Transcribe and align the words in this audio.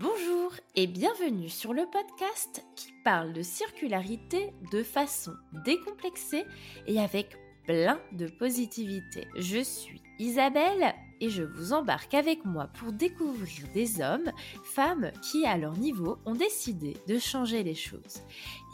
Bonjour 0.00 0.52
et 0.74 0.86
bienvenue 0.86 1.50
sur 1.50 1.74
le 1.74 1.84
podcast 1.84 2.64
qui 2.76 2.94
parle 3.04 3.34
de 3.34 3.42
circularité 3.42 4.54
de 4.72 4.82
façon 4.82 5.32
décomplexée 5.66 6.44
et 6.86 6.98
avec 6.98 7.36
plein 7.66 8.00
de 8.12 8.26
positivité. 8.26 9.28
Je 9.36 9.62
suis 9.62 10.00
Isabelle 10.18 10.94
et 11.22 11.30
je 11.30 11.44
vous 11.44 11.72
embarque 11.72 12.14
avec 12.14 12.44
moi 12.44 12.66
pour 12.74 12.92
découvrir 12.92 13.68
des 13.72 14.02
hommes, 14.02 14.32
femmes 14.64 15.12
qui, 15.22 15.46
à 15.46 15.56
leur 15.56 15.78
niveau, 15.78 16.18
ont 16.26 16.34
décidé 16.34 16.96
de 17.06 17.18
changer 17.18 17.62
les 17.62 17.76
choses. 17.76 18.22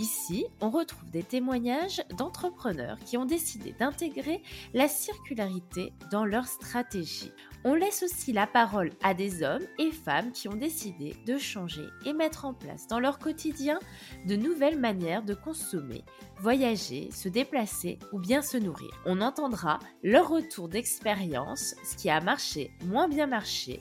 Ici, 0.01 0.47
on 0.63 0.71
retrouve 0.71 1.11
des 1.11 1.23
témoignages 1.23 2.03
d'entrepreneurs 2.17 2.99
qui 3.05 3.19
ont 3.19 3.27
décidé 3.27 3.75
d'intégrer 3.79 4.43
la 4.73 4.89
circularité 4.89 5.93
dans 6.11 6.25
leur 6.25 6.47
stratégie. 6.47 7.33
On 7.65 7.75
laisse 7.75 8.03
aussi 8.03 8.33
la 8.33 8.47
parole 8.47 8.93
à 9.03 9.15
des 9.15 9.43
hommes 9.43 9.67
et 9.79 9.91
femmes 9.91 10.31
qui 10.31 10.49
ont 10.49 10.55
décidé 10.55 11.17
de 11.27 11.37
changer 11.39 11.85
et 12.07 12.13
mettre 12.13 12.45
en 12.45 12.55
place 12.55 12.87
dans 12.87 13.01
leur 13.01 13.19
quotidien 13.19 13.81
de 14.27 14.37
nouvelles 14.37 14.79
manières 14.79 15.25
de 15.25 15.35
consommer, 15.35 16.05
voyager, 16.41 17.11
se 17.11 17.29
déplacer 17.29 17.99
ou 18.13 18.21
bien 18.21 18.43
se 18.43 18.57
nourrir. 18.57 18.91
On 19.07 19.21
entendra 19.21 19.81
leur 20.05 20.29
retour 20.29 20.69
d'expérience, 20.69 21.75
ce 21.85 21.97
qui 21.97 22.09
a 22.09 22.21
marché, 22.21 22.38
moins 22.85 23.09
bien 23.09 23.27
marché, 23.27 23.81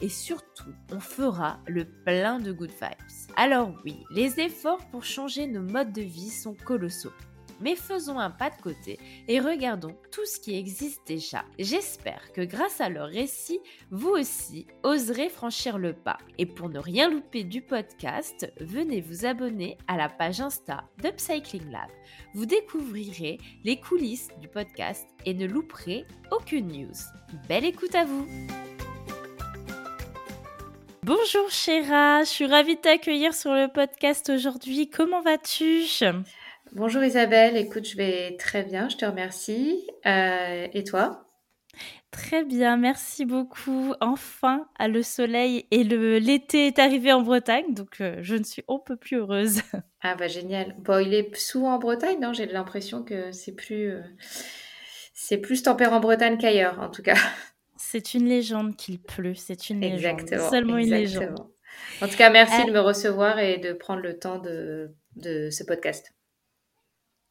et 0.00 0.08
surtout, 0.08 0.72
on 0.92 1.00
fera 1.00 1.60
le 1.66 1.84
plein 1.84 2.38
de 2.38 2.52
good 2.52 2.70
vibes. 2.70 3.34
Alors 3.36 3.72
oui, 3.84 4.04
les 4.10 4.40
efforts 4.40 4.84
pour 4.90 5.04
changer 5.04 5.46
nos 5.46 5.62
modes 5.62 5.92
de 5.92 6.02
vie 6.02 6.30
sont 6.30 6.54
colossaux 6.54 7.12
mais 7.60 7.76
faisons 7.76 8.18
un 8.18 8.30
pas 8.30 8.50
de 8.50 8.60
côté 8.60 8.98
et 9.28 9.40
regardons 9.40 9.96
tout 10.12 10.24
ce 10.24 10.40
qui 10.40 10.56
existe 10.56 11.06
déjà. 11.06 11.44
J'espère 11.58 12.32
que 12.32 12.42
grâce 12.42 12.80
à 12.80 12.88
leur 12.88 13.08
récit, 13.08 13.60
vous 13.90 14.10
aussi 14.10 14.66
oserez 14.82 15.28
franchir 15.28 15.78
le 15.78 15.92
pas. 15.92 16.18
Et 16.38 16.46
pour 16.46 16.68
ne 16.68 16.78
rien 16.78 17.10
louper 17.10 17.44
du 17.44 17.62
podcast, 17.62 18.52
venez 18.60 19.00
vous 19.00 19.26
abonner 19.26 19.78
à 19.88 19.96
la 19.96 20.08
page 20.08 20.40
Insta 20.40 20.84
d'Upcycling 21.02 21.70
Lab. 21.70 21.88
Vous 22.34 22.46
découvrirez 22.46 23.38
les 23.64 23.80
coulisses 23.80 24.28
du 24.40 24.48
podcast 24.48 25.06
et 25.24 25.34
ne 25.34 25.46
louperez 25.46 26.04
aucune 26.30 26.68
news. 26.68 26.94
Belle 27.48 27.64
écoute 27.64 27.94
à 27.94 28.04
vous 28.04 28.26
Bonjour 31.02 31.48
Chéra, 31.50 32.24
je 32.24 32.28
suis 32.28 32.46
ravie 32.46 32.74
de 32.74 32.80
t'accueillir 32.80 33.32
sur 33.32 33.52
le 33.52 33.68
podcast 33.68 34.28
aujourd'hui. 34.28 34.90
Comment 34.90 35.20
vas-tu? 35.20 35.84
Bonjour 36.76 37.02
Isabelle, 37.02 37.56
écoute, 37.56 37.88
je 37.88 37.96
vais 37.96 38.36
très 38.36 38.62
bien, 38.62 38.90
je 38.90 38.98
te 38.98 39.06
remercie. 39.06 39.88
Euh, 40.04 40.68
et 40.74 40.84
toi? 40.84 41.26
Très 42.10 42.44
bien, 42.44 42.76
merci 42.76 43.24
beaucoup. 43.24 43.94
Enfin, 44.02 44.68
le 44.78 45.02
soleil 45.02 45.66
et 45.70 45.84
l'été 45.84 46.66
est 46.66 46.78
arrivé 46.78 47.14
en 47.14 47.22
Bretagne, 47.22 47.72
donc 47.72 48.02
euh, 48.02 48.18
je 48.20 48.34
ne 48.34 48.42
suis 48.42 48.62
on 48.68 48.78
peu 48.78 48.96
plus 48.96 49.16
heureuse. 49.16 49.62
Ah 50.02 50.16
bah 50.16 50.28
génial. 50.28 50.76
Bon, 50.80 50.98
il 50.98 51.14
est 51.14 51.34
souvent 51.34 51.76
en 51.76 51.78
Bretagne, 51.78 52.20
non? 52.20 52.34
J'ai 52.34 52.44
l'impression 52.44 53.02
que 53.02 53.32
c'est 53.32 53.54
plus, 53.54 53.92
euh, 53.92 54.02
c'est 55.14 55.38
plus 55.38 55.62
tempéré 55.62 55.94
en 55.94 56.00
Bretagne 56.00 56.36
qu'ailleurs, 56.36 56.78
en 56.80 56.90
tout 56.90 57.02
cas. 57.02 57.16
C'est 57.78 58.12
une 58.12 58.26
légende 58.26 58.76
qu'il 58.76 59.00
pleut, 59.00 59.34
c'est 59.34 59.68
une 59.68 59.82
exactement, 59.82 60.50
Seulement 60.50 60.78
une 60.78 60.90
légende. 60.90 61.46
En 62.00 62.08
tout 62.08 62.16
cas, 62.16 62.30
merci 62.30 62.64
de 62.64 62.72
me 62.72 62.80
recevoir 62.80 63.38
et 63.38 63.58
de 63.58 63.72
prendre 63.72 64.00
le 64.00 64.18
temps 64.18 64.38
de, 64.38 64.94
de 65.14 65.50
ce 65.50 65.62
podcast. 65.62 66.15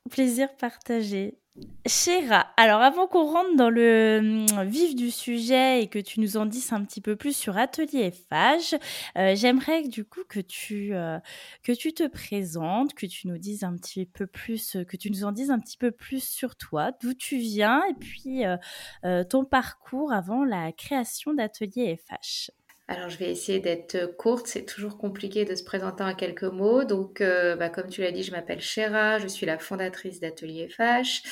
Plaisir 0.09 0.56
partagé. 0.56 1.39
Chéra, 1.88 2.48
alors 2.58 2.81
avant 2.81 3.08
qu'on 3.08 3.31
rentre 3.31 3.56
dans 3.56 3.70
le 3.70 4.45
hum, 4.52 4.64
vif 4.67 4.94
du 4.94 5.09
sujet 5.09 5.84
et 5.84 5.88
que 5.88 6.00
tu 6.00 6.20
nous 6.20 6.36
en 6.36 6.45
dises 6.45 6.73
un 6.73 6.84
petit 6.84 7.00
peu 7.00 7.16
plus 7.16 7.36
sur 7.36 7.58
Atelier 7.58 8.12
FH, 8.12 8.75
euh, 9.17 9.36
j'aimerais 9.36 9.84
du 9.88 10.03
coup 10.03 10.23
que 10.28 10.42
tu, 10.42 10.94
euh, 10.94 11.17
que 11.64 11.72
tu 11.72 11.94
te 11.94 12.07
présentes, 12.07 12.94
que 12.94 13.06
tu 13.06 13.29
nous 13.29 13.38
dises 13.38 13.63
un 13.63 13.75
petit 13.78 14.06
peu 14.06 14.28
plus, 14.28 14.78
que 14.85 14.97
tu 14.97 15.09
nous 15.09 15.24
en 15.24 15.31
dises 15.31 15.50
un 15.50 15.59
petit 15.59 15.78
peu 15.78 15.91
plus 15.91 16.24
sur 16.24 16.58
toi, 16.58 16.91
d'où 17.02 17.13
tu 17.13 17.38
viens 17.38 17.81
et 17.90 17.94
puis 17.94 18.44
euh, 18.46 19.24
ton 19.24 19.46
parcours 19.46 20.12
avant 20.12 20.44
la 20.44 20.74
création 20.74 21.34
d'Atelier 21.34 21.97
FH. 21.97 22.52
Alors, 22.88 23.09
je 23.09 23.18
vais 23.18 23.31
essayer 23.31 23.59
d'être 23.59 24.16
courte. 24.16 24.46
C'est 24.46 24.66
toujours 24.66 24.97
compliqué 24.97 25.44
de 25.44 25.56
se 25.56 25.63
présenter 25.63 26.03
en 26.03 26.13
quelques 26.13 26.44
mots. 26.44 26.84
Donc, 26.84 27.19
euh, 27.19 27.56
bah, 27.56 27.69
comme 27.69 27.88
tu 27.88 28.01
l'as 28.01 28.12
dit, 28.12 28.22
je 28.22 28.31
m'appelle 28.31 28.62
Chéra. 28.62 29.18
Je 29.18 29.28
suis 29.28 29.47
la 29.47 29.57
fondatrice 29.57 30.19
d'Atelier 30.19 30.69
FH. 30.69 31.23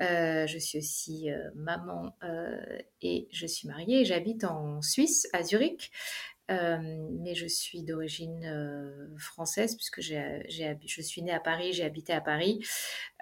Euh, 0.00 0.46
je 0.48 0.58
suis 0.58 0.78
aussi 0.78 1.30
euh, 1.30 1.38
maman 1.54 2.16
et 3.00 3.28
je 3.30 3.46
suis 3.46 3.68
mariée. 3.68 4.04
J'habite 4.04 4.42
en 4.42 4.82
Suisse, 4.82 5.28
à 5.32 5.44
Zurich. 5.44 5.92
mais 6.48 7.34
je 7.36 7.46
suis 7.46 7.84
d'origine 7.84 9.14
française 9.18 9.76
puisque 9.76 10.00
je 10.00 11.02
suis 11.02 11.22
née 11.22 11.32
à 11.32 11.40
Paris, 11.40 11.74
j'ai 11.74 11.84
habité 11.84 12.12
à 12.12 12.20
Paris. 12.20 12.60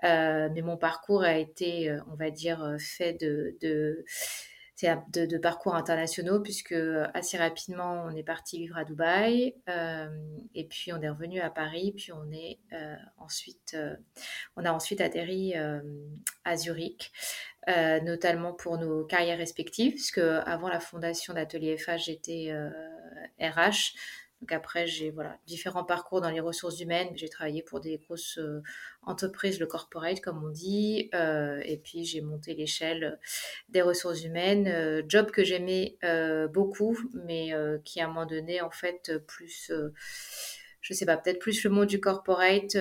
mais 0.02 0.62
mon 0.62 0.78
parcours 0.78 1.24
a 1.24 1.36
été, 1.36 1.94
on 2.10 2.14
va 2.14 2.30
dire, 2.30 2.76
fait 2.78 3.14
de 3.20 4.04
de, 4.82 5.24
de, 5.26 5.38
parcours 5.38 5.74
internationaux, 5.74 6.40
puisque 6.40 6.72
euh, 6.72 7.06
assez 7.14 7.38
rapidement, 7.38 8.04
on 8.04 8.14
est 8.14 8.22
parti 8.22 8.58
vivre 8.58 8.76
à 8.76 8.84
Dubaï, 8.84 9.54
euh, 9.68 10.08
et 10.54 10.64
puis 10.64 10.92
on 10.92 11.00
est 11.00 11.08
revenu 11.08 11.40
à 11.40 11.48
Paris, 11.48 11.92
puis 11.96 12.12
on, 12.12 12.30
est, 12.30 12.58
euh, 12.72 12.94
ensuite, 13.16 13.76
on 14.56 14.64
a 14.64 14.72
ensuite 14.72 15.00
atterri 15.00 15.54
à 16.44 16.56
Zurich, 16.56 17.12
notamment 17.66 18.52
pour 18.52 18.78
nos 18.78 19.04
carrières 19.04 19.38
respectives, 19.38 19.92
puisque 19.92 20.18
avant 20.18 20.68
la 20.68 20.80
fondation 20.80 21.32
d'Atelier 21.34 21.76
FH, 21.78 22.04
j'étais 22.04 22.54
RH. 23.40 23.94
Donc 24.42 24.52
après, 24.52 24.86
j'ai 24.86 25.10
voilà, 25.10 25.38
différents 25.46 25.84
parcours 25.84 26.20
dans 26.20 26.28
les 26.28 26.40
ressources 26.40 26.80
humaines. 26.80 27.08
J'ai 27.14 27.28
travaillé 27.28 27.62
pour 27.62 27.80
des 27.80 27.96
grosses 27.98 28.38
euh, 28.38 28.62
entreprises, 29.02 29.58
le 29.58 29.66
corporate 29.66 30.20
comme 30.20 30.44
on 30.44 30.50
dit, 30.50 31.08
euh, 31.14 31.60
et 31.64 31.78
puis 31.78 32.04
j'ai 32.04 32.20
monté 32.20 32.54
l'échelle 32.54 33.18
des 33.70 33.80
ressources 33.80 34.22
humaines, 34.24 34.68
euh, 34.68 35.02
job 35.08 35.30
que 35.30 35.42
j'aimais 35.42 35.96
beaucoup, 36.52 36.98
mais 37.14 37.52
qui 37.84 38.00
à 38.00 38.04
un 38.04 38.08
moment 38.08 38.26
donné, 38.26 38.60
en 38.60 38.70
fait, 38.70 39.12
plus, 39.26 39.72
je 40.80 40.94
sais 40.94 41.06
pas, 41.06 41.16
peut-être 41.16 41.38
plus 41.38 41.64
le 41.64 41.70
monde 41.70 41.86
du 41.86 42.00
corporate 42.00 42.76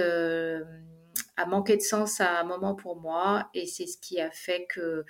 a 1.37 1.45
manqué 1.45 1.75
de 1.75 1.81
sens 1.81 2.21
à 2.21 2.39
un 2.39 2.43
moment 2.43 2.75
pour 2.75 2.95
moi 2.95 3.49
et 3.53 3.65
c'est 3.65 3.87
ce 3.87 3.97
qui 3.97 4.19
a 4.21 4.31
fait 4.31 4.65
que 4.67 5.05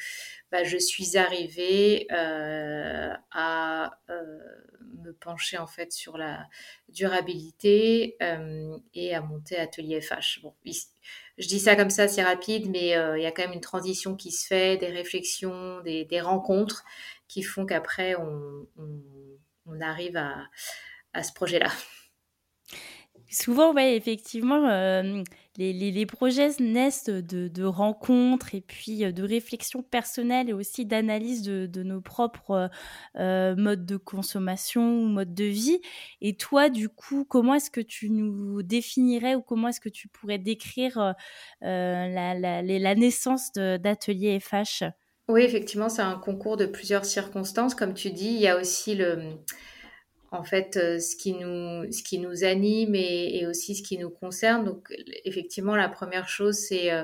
bah, 0.52 0.64
je 0.64 0.78
suis 0.78 1.18
arrivée 1.18 2.08
euh, 2.12 3.14
à 3.32 4.00
euh, 4.10 4.40
me 5.04 5.12
pencher 5.14 5.58
en 5.58 5.68
fait 5.68 5.92
sur 5.92 6.18
la 6.18 6.48
durabilité 6.90 8.18
euh, 8.24 8.78
et 8.94 9.14
à 9.14 9.22
monter 9.22 9.58
Atelier 9.58 10.02
FH. 10.02 10.42
Bon, 10.42 10.56
je 11.38 11.48
dis 11.48 11.60
ça 11.60 11.76
comme 11.76 11.90
ça, 11.90 12.08
c'est 12.08 12.24
rapide, 12.24 12.70
mais 12.70 12.92
il 12.92 13.22
y 13.22 13.26
a 13.26 13.32
quand 13.32 13.44
même 13.44 13.54
une 13.54 13.62
transition 13.62 14.16
qui 14.16 14.32
se 14.32 14.48
fait, 14.48 14.78
des 14.78 14.88
réflexions, 14.88 15.82
des, 15.82 16.22
rencontres 16.22 16.86
qui 17.28 17.44
font 17.44 17.66
qu'après 17.66 18.16
on, 18.16 18.68
on, 19.66 19.82
arrive 19.82 20.16
à, 20.16 20.46
à 21.14 21.24
ce 21.24 21.34
projet-là. 21.34 21.70
Souvent, 23.30 23.74
ouais, 23.74 23.98
effectivement, 23.98 24.66
les, 25.58 26.06
projets 26.06 26.52
naissent 26.60 27.10
de, 27.10 27.64
rencontres 27.64 28.54
et 28.54 28.62
puis 28.62 29.04
euh, 29.04 29.12
de 29.12 29.24
réflexions 29.24 29.84
personnelles 29.84 30.50
et 30.50 30.54
aussi 30.54 30.86
d'analyse 30.86 31.42
de, 31.42 31.84
nos 31.84 32.02
propres 32.02 32.70
euh, 33.18 33.56
modes 33.56 33.86
de 33.86 33.98
consommation 33.98 35.02
ou 35.02 35.08
modes 35.08 35.34
de 35.34 35.46
vie. 35.46 35.82
Et 36.22 36.36
toi, 36.36 36.70
du 36.70 36.90
coup, 36.90 37.26
comment 37.26 37.56
est-ce 37.56 37.72
que 37.72 37.82
tu 37.82 38.10
nous 38.10 38.64
définirais 38.64 39.36
ou 39.36 39.42
comment 39.42 39.70
est-ce 39.70 39.82
que 39.82 39.90
tu 39.90 40.08
pourrais 40.08 40.38
décrire 40.40 41.14
la, 41.62 42.96
naissance 42.96 43.52
d'Atelier 43.54 44.40
FH 44.40 44.84
Oui, 45.28 45.42
effectivement, 45.42 45.90
c'est 45.90 46.02
un 46.02 46.18
concours 46.18 46.58
de 46.58 46.66
plusieurs 46.66 47.06
circonstances. 47.06 47.76
Comme 47.76 47.94
tu 47.94 48.12
dis, 48.12 48.28
il 48.28 48.42
y 48.42 48.48
a 48.48 48.60
aussi 48.60 48.96
le 48.96 49.38
en 50.36 50.44
fait 50.44 50.78
euh, 50.78 51.00
ce 51.00 51.16
qui 51.16 51.34
nous 51.34 51.92
ce 51.92 52.04
qui 52.04 52.20
nous 52.20 52.44
anime 52.44 52.96
et, 52.96 53.46
aussi 53.48 53.76
ce 53.76 53.84
qui 53.84 53.98
nous 53.98 54.10
concerne 54.10 54.66
donc 54.66 54.94
effectivement 55.24 55.76
la 55.76 55.90
première 55.90 56.30
chose 56.30 56.56
c'est 56.56 56.92
euh, 56.92 57.04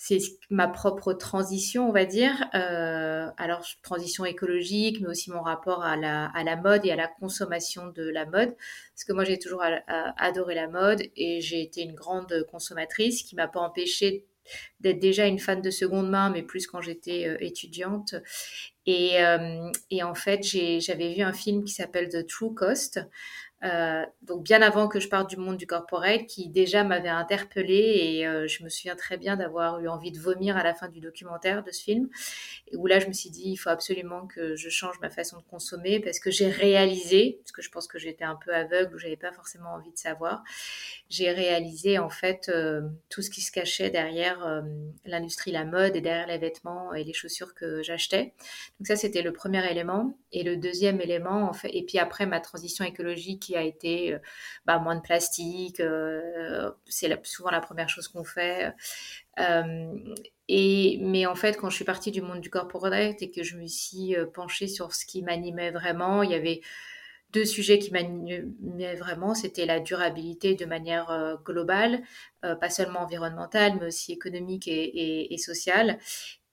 c'est 0.00 0.18
ma 0.48 0.68
propre 0.68 1.12
transition, 1.12 1.88
on 1.88 1.92
va 1.92 2.04
dire. 2.04 2.32
Euh, 2.54 3.26
alors, 3.36 3.64
transition 3.82 4.24
écologique, 4.24 5.00
mais 5.00 5.08
aussi 5.08 5.32
mon 5.32 5.42
rapport 5.42 5.82
à 5.82 5.96
la, 5.96 6.26
à 6.26 6.44
la 6.44 6.54
mode 6.54 6.86
et 6.86 6.92
à 6.92 6.96
la 6.96 7.08
consommation 7.08 7.88
de 7.88 8.08
la 8.08 8.24
mode. 8.24 8.54
Parce 8.94 9.04
que 9.04 9.12
moi, 9.12 9.24
j'ai 9.24 9.40
toujours 9.40 9.64
adoré 9.88 10.54
la 10.54 10.68
mode 10.68 11.02
et 11.16 11.40
j'ai 11.40 11.62
été 11.62 11.82
une 11.82 11.96
grande 11.96 12.46
consommatrice 12.48 13.24
qui 13.24 13.34
m'a 13.34 13.48
pas 13.48 13.58
empêché 13.58 14.24
d'être 14.80 14.98
déjà 14.98 15.26
une 15.26 15.38
fan 15.38 15.62
de 15.62 15.70
seconde 15.70 16.10
main, 16.10 16.30
mais 16.30 16.42
plus 16.42 16.66
quand 16.66 16.80
j'étais 16.80 17.26
euh, 17.26 17.36
étudiante. 17.40 18.14
Et, 18.86 19.22
euh, 19.22 19.70
et, 19.90 20.02
en 20.02 20.14
fait, 20.14 20.42
j'avais 20.42 21.14
vu 21.14 21.22
un 21.22 21.32
film 21.32 21.64
qui 21.64 21.72
s'appelle 21.72 22.08
The 22.08 22.26
True 22.26 22.54
Cost, 22.54 23.00
Euh, 23.64 24.06
donc 24.22 24.44
bien 24.44 24.62
avant 24.62 24.86
que 24.86 25.00
je 25.00 25.08
parte 25.08 25.28
du 25.28 25.36
monde 25.36 25.56
du 25.56 25.66
corporel, 25.66 26.26
qui 26.26 26.48
déjà 26.48 26.84
m'avait 26.84 27.08
interpellée 27.08 28.18
et 28.18 28.26
euh, 28.26 28.46
je 28.46 28.62
me 28.62 28.68
souviens 28.68 28.94
très 28.94 29.16
bien 29.16 29.36
d'avoir 29.36 29.80
eu 29.80 29.88
envie 29.88 30.12
de 30.12 30.20
vomir 30.20 30.56
à 30.56 30.62
la 30.62 30.74
fin 30.74 30.88
du 30.88 31.00
documentaire 31.00 31.64
de 31.64 31.72
ce 31.72 31.82
film, 31.82 32.08
où 32.74 32.86
là 32.86 33.00
je 33.00 33.08
me 33.08 33.12
suis 33.12 33.30
dit 33.30 33.50
il 33.50 33.56
faut 33.56 33.70
absolument 33.70 34.28
que 34.28 34.54
je 34.54 34.68
change 34.68 35.00
ma 35.00 35.10
façon 35.10 35.38
de 35.38 35.42
consommer 35.42 35.98
parce 35.98 36.20
que 36.20 36.30
j'ai 36.30 36.48
réalisé, 36.48 37.40
parce 37.42 37.50
que 37.50 37.62
je 37.62 37.70
pense 37.70 37.88
que 37.88 37.98
j'étais 37.98 38.24
un 38.24 38.36
peu 38.36 38.54
aveugle 38.54 38.94
ou 38.94 38.98
j'avais 38.98 39.16
pas 39.16 39.32
forcément 39.32 39.70
envie 39.70 39.90
de 39.90 39.98
savoir, 39.98 40.44
j'ai 41.10 41.32
réalisé 41.32 41.98
en 41.98 42.10
fait 42.10 42.48
euh, 42.48 42.82
tout 43.08 43.22
ce 43.22 43.30
qui 43.30 43.40
se 43.40 43.50
cachait 43.50 43.90
derrière 43.90 44.62
l'industrie, 45.04 45.50
la 45.50 45.64
mode 45.64 45.96
et 45.96 46.00
derrière 46.00 46.28
les 46.28 46.38
vêtements 46.38 46.94
et 46.94 47.02
les 47.02 47.12
chaussures 47.12 47.54
que 47.54 47.82
j'achetais. 47.82 48.34
Donc 48.78 48.86
ça 48.86 48.94
c'était 48.94 49.22
le 49.22 49.32
premier 49.32 49.68
élément 49.68 50.16
et 50.30 50.44
le 50.44 50.56
deuxième 50.56 51.00
élément 51.00 51.48
en 51.48 51.52
fait 51.52 51.70
et 51.74 51.82
puis 51.82 51.98
après 51.98 52.26
ma 52.26 52.38
transition 52.40 52.84
écologique 52.84 53.47
a 53.56 53.62
été 53.62 54.14
euh, 54.14 54.18
bah, 54.64 54.78
moins 54.78 54.96
de 54.96 55.00
plastique. 55.00 55.80
Euh, 55.80 56.70
c'est 56.86 57.24
souvent 57.26 57.50
la 57.50 57.60
première 57.60 57.88
chose 57.88 58.08
qu'on 58.08 58.24
fait. 58.24 58.72
Euh, 59.38 60.14
et, 60.48 60.98
mais 61.02 61.26
en 61.26 61.34
fait, 61.34 61.56
quand 61.56 61.70
je 61.70 61.76
suis 61.76 61.84
partie 61.84 62.10
du 62.10 62.22
monde 62.22 62.40
du 62.40 62.50
corporate 62.50 63.22
et 63.22 63.30
que 63.30 63.42
je 63.42 63.56
me 63.56 63.66
suis 63.66 64.16
penchée 64.34 64.66
sur 64.66 64.94
ce 64.94 65.04
qui 65.06 65.22
m'animait 65.22 65.70
vraiment, 65.70 66.22
il 66.22 66.30
y 66.30 66.34
avait 66.34 66.60
deux 67.30 67.44
sujets 67.44 67.78
qui 67.78 67.90
m'animaient 67.90 68.94
vraiment, 68.94 69.34
c'était 69.34 69.66
la 69.66 69.80
durabilité 69.80 70.54
de 70.54 70.64
manière 70.64 71.38
globale, 71.44 72.00
pas 72.40 72.70
seulement 72.70 73.00
environnementale, 73.00 73.76
mais 73.78 73.88
aussi 73.88 74.12
économique 74.12 74.66
et, 74.66 75.34
et, 75.34 75.36
sociale, 75.36 75.98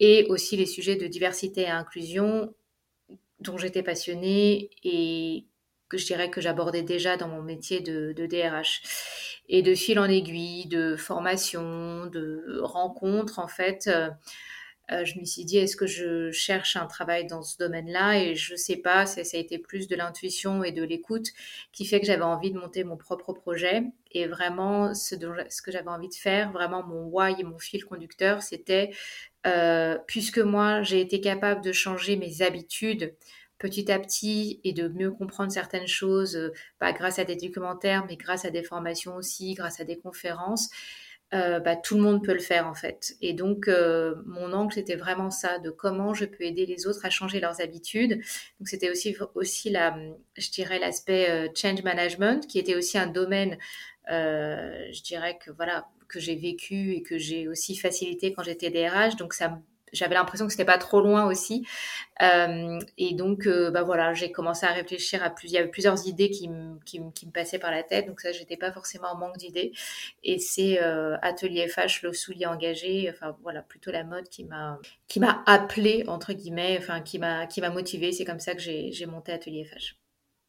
et 0.02 0.26
aussi 0.28 0.58
les 0.58 0.66
sujets 0.66 0.98
de 0.98 1.08
diversité 1.08 1.62
et 1.62 1.70
inclusion 1.70 2.54
dont 3.40 3.58
j'étais 3.58 3.84
passionnée 3.84 4.70
et 4.84 5.46
que 5.90 5.98
je 5.98 6.06
dirais 6.06 6.30
que 6.30 6.42
j'abordais 6.42 6.82
déjà 6.82 7.18
dans 7.18 7.28
mon 7.28 7.42
métier 7.42 7.80
de, 7.82 8.14
DRH. 8.14 8.82
Et 9.48 9.62
de 9.62 9.76
fil 9.76 10.00
en 10.00 10.10
aiguille, 10.10 10.66
de 10.68 10.96
formation, 10.96 12.08
de 12.08 12.60
rencontres, 12.64 13.38
en 13.38 13.48
fait, 13.48 13.88
euh, 13.88 14.10
euh, 14.92 15.04
je 15.04 15.20
me 15.20 15.26
suis 15.26 15.46
dit, 15.46 15.58
est-ce 15.58 15.76
que 15.76 15.88
je 15.88 16.32
cherche 16.32 16.76
un 16.76 16.86
travail 16.86 17.26
dans 17.26 17.42
ce 17.42 17.58
domaine-là? 17.58 18.20
Et 18.20 18.36
je 18.36 18.54
ne 18.54 18.58
sais 18.58 18.78
pas, 18.78 19.06
ça, 19.06 19.24
ça, 19.24 19.38
a 19.38 19.40
été 19.40 19.58
plus 19.58 19.88
de 19.88 19.96
l'intuition 19.96 20.64
et 20.64 20.72
de 20.72 20.84
l'écoute 20.84 21.30
qui 21.72 21.86
fait 21.86 22.00
que 22.00 22.06
j'avais 22.06 22.24
envie 22.24 22.52
de 22.52 22.60
monter 22.60 22.84
mon 22.84 22.98
propre 22.98 23.34
projet. 23.34 23.84
Et 24.12 24.28
vraiment, 24.28 24.94
ce, 24.94 25.16
ce 25.50 25.62
que 25.62 25.72
j'avais 25.72 25.90
envie 25.90 26.10
de 26.10 26.14
faire, 26.16 26.52
vraiment 26.52 26.84
mon 26.84 27.06
why 27.06 27.36
et 27.40 27.44
mon 27.44 27.58
fil 27.58 27.84
conducteur, 27.84 28.44
c'était, 28.44 28.92
euh, 29.48 29.98
puisque 30.08 30.40
moi, 30.40 30.84
j'ai 30.84 31.02
été 31.02 31.20
capable 31.20 31.62
de 31.62 31.72
changer 31.72 32.16
mes 32.16 32.42
habitudes, 32.44 33.16
petit 33.58 33.92
à 33.92 34.00
petit 34.00 34.60
et 34.64 34.74
de 34.74 34.88
mieux 34.88 35.12
comprendre 35.12 35.52
certaines 35.52 35.88
choses 35.88 36.36
euh, 36.36 36.52
bah, 36.80 36.92
grâce 36.94 37.20
à 37.20 37.24
des 37.24 37.36
documentaires, 37.36 38.06
mais 38.08 38.18
grâce 38.18 38.46
à 38.46 38.50
des 38.50 38.64
formations 38.64 39.16
aussi, 39.16 39.54
grâce 39.54 39.80
à 39.80 39.84
des 39.86 39.98
conférences, 39.98 40.70
euh, 41.34 41.60
bah, 41.60 41.76
tout 41.76 41.96
le 41.96 42.02
monde 42.02 42.24
peut 42.24 42.34
le 42.34 42.40
faire 42.40 42.68
en 42.68 42.74
fait. 42.74 43.16
Et 43.22 43.34
donc, 43.34 43.68
euh, 43.68 44.16
mon 44.26 44.54
angle, 44.54 44.74
c'était 44.74 44.96
vraiment 44.96 45.32
ça, 45.32 45.60
de 45.60 45.70
comment 45.70 46.14
je 46.14 46.26
peux 46.26 46.44
aider 46.44 46.66
les 46.66 46.86
autres 46.88 47.06
à 47.06 47.10
changer 47.10 47.40
leurs 47.40 47.62
habitudes. 47.62 48.22
Donc, 48.60 48.68
c'était 48.68 48.92
aussi, 48.92 49.16
aussi 49.34 49.70
la, 49.70 49.98
je 50.38 50.50
dirais, 50.52 50.80
l'aspect 50.80 51.52
change 51.56 51.84
management, 51.84 52.46
qui 52.48 52.60
était 52.60 52.76
aussi 52.76 52.98
un 52.98 53.08
domaine, 53.08 53.58
je 54.08 55.02
dirais 55.02 55.38
que 55.44 55.52
voilà, 55.52 55.88
que 56.08 56.20
j'ai 56.20 56.36
vécu 56.36 56.94
et 56.94 57.02
que 57.02 57.18
j'ai 57.18 57.48
aussi 57.48 57.76
facilité 57.76 58.34
quand 58.34 58.44
j'étais 58.44 58.70
DRH. 58.70 59.16
Donc, 59.16 59.34
ça 59.34 59.60
j'avais 59.96 60.16
l'impression 60.16 60.46
que 60.46 60.52
c'était 60.52 60.66
pas 60.66 60.78
trop 60.78 61.02
loin 61.02 61.26
aussi. 61.26 61.66
Euh, 62.22 62.80
et 62.98 63.14
donc, 63.14 63.48
euh, 63.48 63.72
bah 63.72 63.84
voilà, 63.84 64.14
j'ai 64.14 64.32
commencé 64.32 64.66
à 64.66 64.72
réfléchir 64.72 65.24
à 65.24 65.30
plusieurs, 65.30 65.56
il 65.56 65.60
y 65.60 65.64
avait 65.64 65.72
plusieurs 65.72 66.08
idées 66.08 66.30
qui, 66.30 66.50
qui, 66.86 67.02
qui, 67.14 67.26
me 67.26 67.32
passaient 67.32 67.60
par 67.60 67.72
la 67.72 67.84
tête. 67.84 68.08
Donc 68.08 68.22
ça, 68.22 68.32
j'étais 68.32 68.58
pas 68.58 68.72
forcément 68.72 69.08
en 69.10 69.18
manque 69.18 69.38
d'idées. 69.38 69.72
Et 70.24 70.40
c'est 70.40 70.82
euh, 70.82 71.18
Atelier 71.22 71.68
FH, 71.68 72.04
le 72.04 72.14
soulier 72.14 72.46
engagé, 72.46 73.12
enfin 73.14 73.36
voilà, 73.44 73.62
plutôt 73.62 73.92
la 73.92 74.04
mode 74.04 74.30
qui 74.30 74.44
m'a 74.46 74.80
qui 75.08 75.20
m'a 75.20 75.44
appelé 75.46 76.04
entre 76.08 76.34
guillemets, 76.34 76.78
enfin 76.80 77.02
qui 77.02 77.20
m'a 77.20 77.48
qui 77.48 77.62
m'a 77.62 77.70
motivé. 77.70 78.12
C'est 78.12 78.26
comme 78.26 78.40
ça 78.40 78.54
que 78.56 78.62
j'ai 78.62 79.06
monté 79.08 79.32
Atelier 79.32 79.66
FH. 79.66 79.96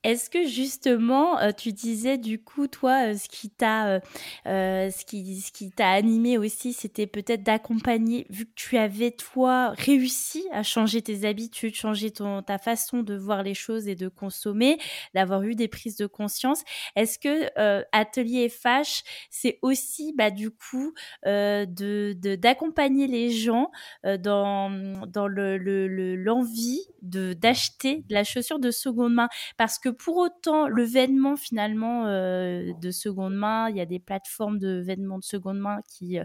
Est-ce 0.04 0.30
que 0.30 0.46
justement, 0.46 1.38
euh, 1.40 1.50
tu 1.50 1.72
disais 1.72 2.16
du 2.16 2.40
coup, 2.40 2.68
toi, 2.68 3.08
euh, 3.08 3.14
ce 3.14 3.28
qui 3.28 3.50
t'a, 3.50 4.00
euh, 4.46 4.90
ce 4.90 5.04
qui, 5.04 5.40
ce 5.40 5.50
qui 5.50 5.72
t'a 5.72 5.90
animé 5.90 6.38
aussi, 6.38 6.72
c'était 6.72 7.08
peut-être 7.08 7.42
d'accompagner, 7.42 8.24
vu 8.30 8.46
que 8.46 8.52
tu 8.54 8.76
avais 8.76 9.10
toi 9.10 9.70
réussi 9.70 10.46
à 10.52 10.62
changer 10.62 11.02
tes 11.02 11.26
habitudes, 11.26 11.74
changer 11.74 12.12
ta 12.12 12.58
façon 12.58 13.02
de 13.02 13.16
voir 13.16 13.42
les 13.42 13.54
choses 13.54 13.88
et 13.88 13.96
de 13.96 14.06
consommer, 14.08 14.78
d'avoir 15.14 15.42
eu 15.42 15.56
des 15.56 15.66
prises 15.66 15.96
de 15.96 16.06
conscience. 16.06 16.62
Est-ce 16.94 17.18
que 17.18 17.50
Atelier 17.92 18.48
FH, 18.48 19.02
c'est 19.30 19.58
aussi, 19.62 20.12
bah, 20.16 20.30
du 20.30 20.50
coup, 20.50 20.92
de, 21.24 22.36
d'accompagner 22.36 23.08
les 23.08 23.30
gens 23.30 23.70
dans, 24.04 24.70
dans 25.08 25.26
le, 25.26 25.58
le, 25.58 26.16
l'envie 26.16 26.80
de 27.02 27.32
d'acheter 27.34 28.04
la 28.10 28.24
chaussure 28.24 28.58
de 28.58 28.70
seconde 28.70 29.14
main, 29.14 29.28
parce 29.56 29.78
que 29.78 29.85
pour 29.88 30.16
autant, 30.16 30.68
le 30.68 30.82
vêtement 30.84 31.36
finalement 31.36 32.06
euh, 32.06 32.72
de 32.80 32.90
seconde 32.90 33.34
main, 33.34 33.68
il 33.70 33.76
y 33.76 33.80
a 33.80 33.86
des 33.86 33.98
plateformes 33.98 34.58
de 34.58 34.80
vêtements 34.80 35.18
de 35.18 35.24
seconde 35.24 35.58
main 35.58 35.80
qui, 35.88 36.18
euh, 36.18 36.24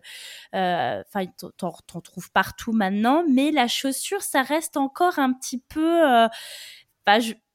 euh, 0.56 1.04
enfin, 1.08 1.26
t'en, 1.58 1.72
t'en 1.72 2.02
trouves 2.02 2.32
partout 2.32 2.72
maintenant, 2.72 3.24
mais 3.30 3.52
la 3.52 3.68
chaussure, 3.68 4.22
ça 4.22 4.42
reste 4.42 4.78
encore 4.78 5.20
un 5.20 5.34
petit 5.34 5.60
peu, 5.60 6.02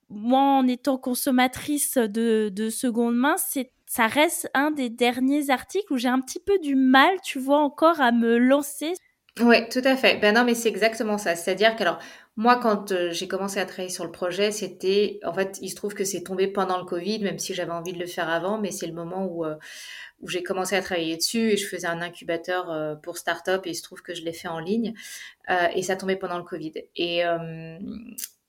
moi 0.08 0.40
en 0.40 0.66
étant 0.68 0.98
consommatrice 0.98 1.96
de, 1.96 2.50
de 2.52 2.70
seconde 2.70 3.16
main, 3.16 3.36
c'est 3.38 3.72
ça 3.86 4.08
reste 4.08 4.50
un 4.52 4.72
des 4.72 4.90
derniers 4.90 5.50
articles 5.50 5.92
où 5.92 5.96
j'ai 5.96 6.08
un 6.08 6.20
petit 6.20 6.40
peu 6.40 6.58
du 6.58 6.74
mal, 6.74 7.10
tu 7.22 7.38
vois, 7.38 7.60
encore 7.60 8.00
à 8.00 8.10
me 8.10 8.36
lancer. 8.36 8.94
Oui, 9.40 9.68
tout 9.68 9.82
à 9.84 9.96
fait. 9.96 10.18
Ben 10.18 10.34
non, 10.34 10.44
mais 10.44 10.54
c'est 10.54 10.68
exactement 10.68 11.18
ça. 11.18 11.36
C'est-à-dire 11.36 11.76
que 11.76 11.82
alors 11.82 11.98
moi, 12.36 12.56
quand 12.60 12.92
euh, 12.92 13.10
j'ai 13.12 13.28
commencé 13.28 13.58
à 13.60 13.64
travailler 13.64 13.88
sur 13.88 14.04
le 14.04 14.12
projet, 14.12 14.52
c'était, 14.52 15.18
en 15.24 15.32
fait, 15.32 15.58
il 15.62 15.70
se 15.70 15.74
trouve 15.74 15.94
que 15.94 16.04
c'est 16.04 16.22
tombé 16.22 16.48
pendant 16.48 16.76
le 16.78 16.84
Covid, 16.84 17.20
même 17.20 17.38
si 17.38 17.54
j'avais 17.54 17.72
envie 17.72 17.94
de 17.94 17.98
le 17.98 18.06
faire 18.06 18.28
avant, 18.28 18.58
mais 18.58 18.70
c'est 18.70 18.86
le 18.86 18.92
moment 18.92 19.24
où, 19.24 19.46
euh, 19.46 19.56
j'ai 20.26 20.42
commencé 20.42 20.76
à 20.76 20.82
travailler 20.82 21.16
dessus 21.16 21.52
et 21.52 21.56
je 21.56 21.66
faisais 21.66 21.86
un 21.86 22.02
incubateur 22.02 22.70
euh, 22.70 22.94
pour 22.94 23.16
start-up 23.16 23.66
et 23.66 23.70
il 23.70 23.74
se 23.74 23.82
trouve 23.82 24.02
que 24.02 24.14
je 24.14 24.22
l'ai 24.22 24.32
fait 24.32 24.48
en 24.48 24.58
ligne 24.58 24.94
et 25.74 25.82
ça 25.82 25.94
tombait 25.96 26.16
pendant 26.16 26.38
le 26.38 26.44
Covid. 26.44 26.72
Et, 26.96 27.22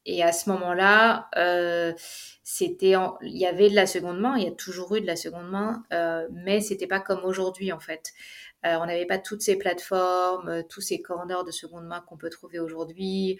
et 0.06 0.24
à 0.24 0.32
ce 0.32 0.50
moment-là, 0.50 1.30
c'était, 2.44 2.94
il 3.22 3.38
y 3.38 3.46
avait 3.46 3.70
de 3.70 3.76
la 3.76 3.86
seconde 3.86 4.20
main, 4.20 4.38
il 4.38 4.46
y 4.46 4.48
a 4.48 4.52
toujours 4.52 4.96
eu 4.96 5.02
de 5.02 5.06
la 5.06 5.18
seconde 5.18 5.50
main, 5.50 5.84
mais 6.32 6.62
c'était 6.62 6.88
pas 6.88 7.02
comme 7.02 7.24
aujourd'hui 7.26 7.72
en 7.72 7.80
fait. 7.80 8.14
Euh, 8.66 8.78
on 8.82 8.86
n'avait 8.86 9.06
pas 9.06 9.20
toutes 9.20 9.42
ces 9.42 9.56
plateformes, 9.56 10.50
euh, 10.50 10.62
tous 10.68 10.82
ces 10.82 11.02
corners 11.02 11.44
de 11.46 11.52
seconde 11.52 11.86
main 11.86 12.04
qu'on 12.08 12.18
peut 12.18 12.30
trouver 12.30 12.60
aujourd'hui, 12.60 13.38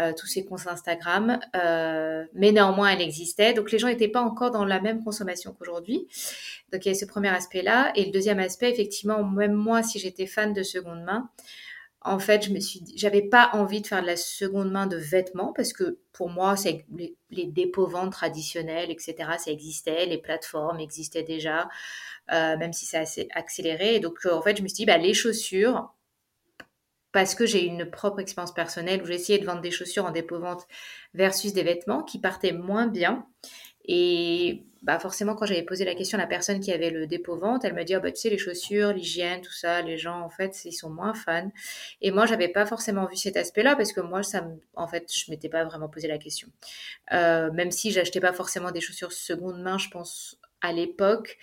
euh, 0.00 0.12
tous 0.12 0.26
ces 0.26 0.44
comptes 0.44 0.66
Instagram, 0.66 1.38
mais 2.34 2.52
néanmoins 2.52 2.88
elle 2.88 3.00
existait. 3.00 3.54
Donc 3.54 3.70
les 3.70 3.78
gens 3.78 3.88
n'étaient 3.88 4.08
pas 4.08 4.20
encore 4.20 4.50
dans 4.50 4.64
la 4.64 4.80
même 4.80 5.04
consommation 5.04 5.54
qu'aujourd'hui. 5.56 6.08
Donc 6.72 6.84
il 6.84 6.88
y 6.88 6.90
a 6.90 6.94
ce 6.94 7.06
premier 7.06 7.28
aspect-là. 7.28 7.92
Et 7.94 8.04
le 8.06 8.10
deuxième 8.10 8.40
aspect, 8.40 8.70
effectivement, 8.70 9.22
même 9.22 9.54
moi, 9.54 9.82
si 9.82 9.98
j'étais 9.98 10.26
fan 10.26 10.52
de 10.52 10.62
seconde 10.62 11.02
main, 11.04 11.30
en 12.06 12.18
fait, 12.18 12.44
je 12.46 12.50
me 12.50 12.60
suis, 12.60 12.82
j'avais 12.96 13.22
pas 13.22 13.50
envie 13.52 13.80
de 13.80 13.86
faire 13.86 14.00
de 14.00 14.06
la 14.06 14.16
seconde 14.16 14.70
main 14.70 14.86
de 14.86 14.96
vêtements 14.96 15.52
parce 15.52 15.72
que 15.72 15.98
pour 16.12 16.30
moi, 16.30 16.54
les, 17.30 17.46
dépôts 17.46 17.86
ventes 17.86 18.12
traditionnels, 18.12 18.90
etc. 18.90 19.16
Ça 19.38 19.50
existait, 19.50 20.06
les 20.06 20.18
plateformes 20.18 20.80
existaient 20.80 21.22
déjà. 21.24 21.68
Euh, 22.32 22.56
même 22.56 22.72
si 22.72 22.86
c'est 22.86 22.96
assez 22.98 23.28
accéléré. 23.34 23.94
Et 23.94 24.00
donc, 24.00 24.26
euh, 24.26 24.32
en 24.32 24.42
fait, 24.42 24.56
je 24.56 24.62
me 24.62 24.68
suis 24.68 24.78
dit, 24.78 24.84
bah, 24.84 24.98
les 24.98 25.14
chaussures, 25.14 25.94
parce 27.12 27.36
que 27.36 27.46
j'ai 27.46 27.64
une 27.64 27.88
propre 27.88 28.18
expérience 28.20 28.52
personnelle 28.52 29.00
où 29.02 29.06
j'ai 29.06 29.14
essayé 29.14 29.38
de 29.38 29.46
vendre 29.46 29.60
des 29.60 29.70
chaussures 29.70 30.04
en 30.04 30.10
dépôt-vente 30.10 30.66
versus 31.14 31.52
des 31.52 31.62
vêtements 31.62 32.02
qui 32.02 32.18
partaient 32.18 32.52
moins 32.52 32.88
bien. 32.88 33.26
Et 33.84 34.64
bah 34.86 35.00
forcément, 35.00 35.34
quand 35.34 35.46
j'avais 35.46 35.64
posé 35.64 35.84
la 35.84 35.96
question 35.96 36.16
à 36.16 36.20
la 36.20 36.28
personne 36.28 36.60
qui 36.60 36.70
avait 36.70 36.90
le 36.90 37.08
dépôt-vente, 37.08 37.64
elle 37.64 37.74
m'a 37.74 37.82
dit, 37.82 37.96
oh, 37.96 38.00
bah, 38.00 38.12
tu 38.12 38.20
sais, 38.20 38.30
les 38.30 38.38
chaussures, 38.38 38.92
l'hygiène, 38.92 39.40
tout 39.40 39.52
ça, 39.52 39.82
les 39.82 39.98
gens, 39.98 40.20
en 40.20 40.30
fait, 40.30 40.64
ils 40.64 40.72
sont 40.72 40.90
moins 40.90 41.12
fans. 41.12 41.50
Et 42.00 42.12
moi, 42.12 42.24
j'avais 42.24 42.46
pas 42.46 42.66
forcément 42.66 43.04
vu 43.06 43.16
cet 43.16 43.36
aspect-là 43.36 43.74
parce 43.74 43.92
que 43.92 44.00
moi, 44.00 44.22
ça 44.22 44.46
en 44.76 44.86
fait, 44.86 45.12
je 45.12 45.28
m'étais 45.32 45.48
pas 45.48 45.64
vraiment 45.64 45.88
posé 45.88 46.06
la 46.06 46.18
question. 46.18 46.46
Euh, 47.12 47.50
même 47.50 47.72
si 47.72 47.90
j'achetais 47.90 48.20
pas 48.20 48.32
forcément 48.32 48.70
des 48.70 48.80
chaussures 48.80 49.10
seconde 49.10 49.60
main, 49.60 49.76
je 49.76 49.88
pense, 49.88 50.38
à 50.60 50.72
l'époque, 50.72 51.36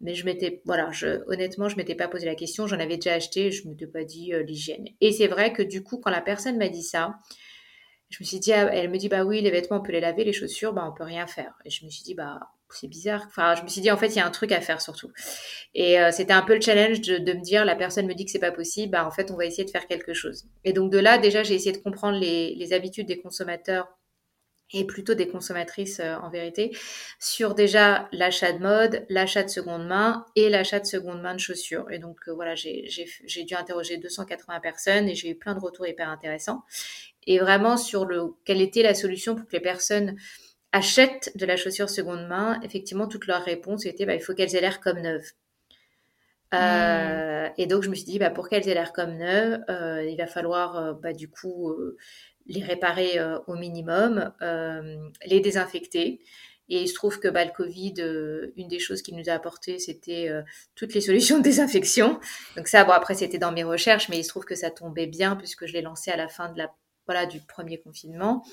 mais 0.00 0.14
je 0.14 0.24
m'étais, 0.24 0.62
voilà, 0.64 0.90
je, 0.90 1.22
honnêtement, 1.30 1.68
je 1.68 1.76
m'étais 1.76 1.96
pas 1.96 2.08
posé 2.08 2.24
la 2.24 2.34
question. 2.34 2.66
J'en 2.66 2.80
avais 2.80 2.96
déjà 2.96 3.12
acheté, 3.12 3.50
je 3.50 3.68
m'étais 3.68 3.86
pas 3.86 4.04
dit 4.04 4.32
euh, 4.32 4.42
l'hygiène. 4.42 4.86
Et 5.02 5.12
c'est 5.12 5.28
vrai 5.28 5.52
que 5.52 5.62
du 5.62 5.82
coup, 5.82 5.98
quand 5.98 6.10
la 6.10 6.22
personne 6.22 6.56
m'a 6.56 6.70
dit 6.70 6.82
ça, 6.82 7.18
je 8.08 8.16
me 8.20 8.24
suis 8.24 8.38
dit, 8.38 8.54
ah, 8.54 8.72
elle 8.72 8.88
me 8.88 8.96
dit, 8.96 9.10
bah 9.10 9.24
oui, 9.24 9.42
les 9.42 9.50
vêtements, 9.50 9.78
on 9.78 9.82
peut 9.82 9.92
les 9.92 10.00
laver, 10.00 10.24
les 10.24 10.32
chaussures, 10.32 10.72
bah 10.72 10.88
on 10.90 10.96
peut 10.96 11.04
rien 11.04 11.26
faire. 11.26 11.54
Et 11.66 11.70
je 11.70 11.84
me 11.84 11.90
suis 11.90 12.04
dit, 12.04 12.14
bah 12.14 12.40
c'est 12.74 12.88
bizarre. 12.88 13.24
Enfin, 13.26 13.54
je 13.54 13.62
me 13.62 13.68
suis 13.68 13.80
dit, 13.80 13.90
en 13.90 13.96
fait, 13.96 14.08
il 14.08 14.16
y 14.16 14.20
a 14.20 14.26
un 14.26 14.30
truc 14.30 14.52
à 14.52 14.60
faire 14.60 14.80
surtout. 14.80 15.10
Et 15.74 16.00
euh, 16.00 16.10
c'était 16.10 16.32
un 16.32 16.42
peu 16.42 16.54
le 16.54 16.60
challenge 16.60 17.00
de, 17.00 17.18
de, 17.18 17.32
me 17.32 17.40
dire, 17.40 17.64
la 17.64 17.76
personne 17.76 18.06
me 18.06 18.14
dit 18.14 18.24
que 18.24 18.30
c'est 18.30 18.38
pas 18.38 18.52
possible, 18.52 18.92
bah 18.92 19.06
en 19.06 19.10
fait, 19.10 19.30
on 19.30 19.36
va 19.36 19.44
essayer 19.44 19.64
de 19.64 19.70
faire 19.70 19.86
quelque 19.86 20.14
chose. 20.14 20.44
Et 20.64 20.72
donc 20.72 20.90
de 20.90 20.98
là, 20.98 21.18
déjà, 21.18 21.42
j'ai 21.42 21.54
essayé 21.54 21.72
de 21.72 21.82
comprendre 21.82 22.18
les, 22.18 22.54
les 22.54 22.72
habitudes 22.72 23.06
des 23.06 23.18
consommateurs 23.20 23.88
et 24.72 24.84
plutôt 24.84 25.14
des 25.14 25.28
consommatrices 25.28 26.00
euh, 26.00 26.16
en 26.16 26.30
vérité, 26.30 26.76
sur 27.20 27.54
déjà 27.54 28.08
l'achat 28.12 28.52
de 28.52 28.58
mode, 28.58 29.06
l'achat 29.08 29.42
de 29.42 29.48
seconde 29.48 29.86
main 29.86 30.26
et 30.34 30.48
l'achat 30.48 30.80
de 30.80 30.86
seconde 30.86 31.22
main 31.22 31.34
de 31.34 31.40
chaussures. 31.40 31.86
Et 31.90 31.98
donc 31.98 32.16
euh, 32.28 32.34
voilà, 32.34 32.54
j'ai 32.54 33.44
dû 33.44 33.54
interroger 33.54 33.96
280 33.98 34.60
personnes 34.60 35.08
et 35.08 35.14
j'ai 35.14 35.30
eu 35.30 35.36
plein 35.36 35.54
de 35.54 35.60
retours 35.60 35.86
hyper 35.86 36.08
intéressants. 36.08 36.64
Et 37.26 37.38
vraiment 37.38 37.76
sur 37.76 38.04
le 38.04 38.34
quelle 38.44 38.60
était 38.60 38.82
la 38.82 38.94
solution 38.94 39.34
pour 39.34 39.46
que 39.46 39.52
les 39.52 39.60
personnes 39.60 40.16
achètent 40.76 41.32
de 41.36 41.46
la 41.46 41.56
chaussure 41.56 41.90
seconde 41.90 42.26
main, 42.26 42.60
effectivement, 42.62 43.08
toutes 43.08 43.26
leurs 43.26 43.44
réponses 43.44 43.86
étaient 43.86 44.06
bah, 44.06 44.14
il 44.14 44.20
faut 44.20 44.34
qu'elles 44.34 44.54
aient 44.54 44.60
l'air 44.60 44.80
comme 44.80 45.00
neuves. 45.00 45.32
Euh, 46.54 47.48
et 47.58 47.66
donc 47.66 47.82
je 47.82 47.90
me 47.90 47.94
suis 47.94 48.04
dit 48.04 48.18
bah, 48.18 48.30
pour 48.30 48.48
qu'elles 48.48 48.68
aient 48.68 48.74
l'air 48.74 48.92
comme 48.92 49.16
neuves, 49.16 49.64
il 49.68 50.16
va 50.16 50.26
falloir 50.26 50.94
bah, 50.96 51.12
du 51.12 51.28
coup 51.28 51.74
les 52.48 52.62
réparer 52.62 53.18
euh, 53.18 53.38
au 53.46 53.54
minimum, 53.54 54.32
euh, 54.42 54.96
les 55.24 55.40
désinfecter. 55.40 56.20
Et 56.68 56.82
il 56.82 56.88
se 56.88 56.94
trouve 56.94 57.20
que 57.20 57.28
bah, 57.28 57.44
le 57.44 57.52
Covid, 57.52 57.94
euh, 57.98 58.52
une 58.56 58.66
des 58.66 58.80
choses 58.80 59.02
qu'il 59.02 59.16
nous 59.16 59.28
a 59.28 59.32
apporté, 59.32 59.78
c'était 59.78 60.28
toutes 60.74 60.94
les 60.94 61.00
solutions 61.00 61.38
de 61.38 61.42
désinfection. 61.42 62.18
Donc 62.56 62.66
ça, 62.68 62.84
bon, 62.84 62.92
après, 62.92 63.14
c'était 63.14 63.38
dans 63.38 63.52
mes 63.52 63.64
recherches, 63.64 64.08
mais 64.08 64.18
il 64.18 64.24
se 64.24 64.28
trouve 64.28 64.44
que 64.44 64.56
ça 64.56 64.70
tombait 64.70 65.06
bien 65.06 65.36
puisque 65.36 65.66
je 65.66 65.72
l'ai 65.72 65.82
lancé 65.82 66.10
à 66.10 66.16
la 66.16 66.28
fin 66.28 66.50
de 66.50 66.58
la, 66.58 66.72
voilà, 67.06 67.26
du 67.26 67.40
premier 67.40 67.78
confinement. 67.78 68.44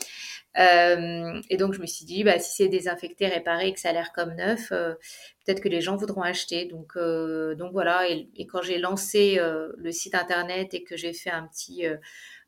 et 0.56 1.58
donc, 1.58 1.74
je 1.74 1.82
me 1.82 1.86
suis 1.86 2.06
dit, 2.06 2.24
bah, 2.24 2.40
si 2.40 2.56
c'est 2.56 2.68
désinfecté, 2.68 3.28
réparé 3.28 3.74
que 3.74 3.80
ça 3.80 3.90
a 3.90 3.94
l'air 3.94 4.12
comme 4.14 4.36
neuf, 4.36 4.70
peut-être 4.70 5.62
que 5.62 5.70
les 5.70 5.82
gens 5.82 5.96
voudront 5.96 6.22
acheter. 6.22 6.66
Donc, 6.66 6.98
donc 6.98 7.72
voilà, 7.72 8.08
et, 8.10 8.48
quand 8.48 8.62
j'ai 8.62 8.78
lancé 8.78 9.40
le 9.40 9.92
site 9.92 10.16
internet 10.16 10.74
et 10.74 10.84
que 10.84 10.96
j'ai 10.96 11.14
fait 11.14 11.32
un 11.32 11.48
petit 11.48 11.86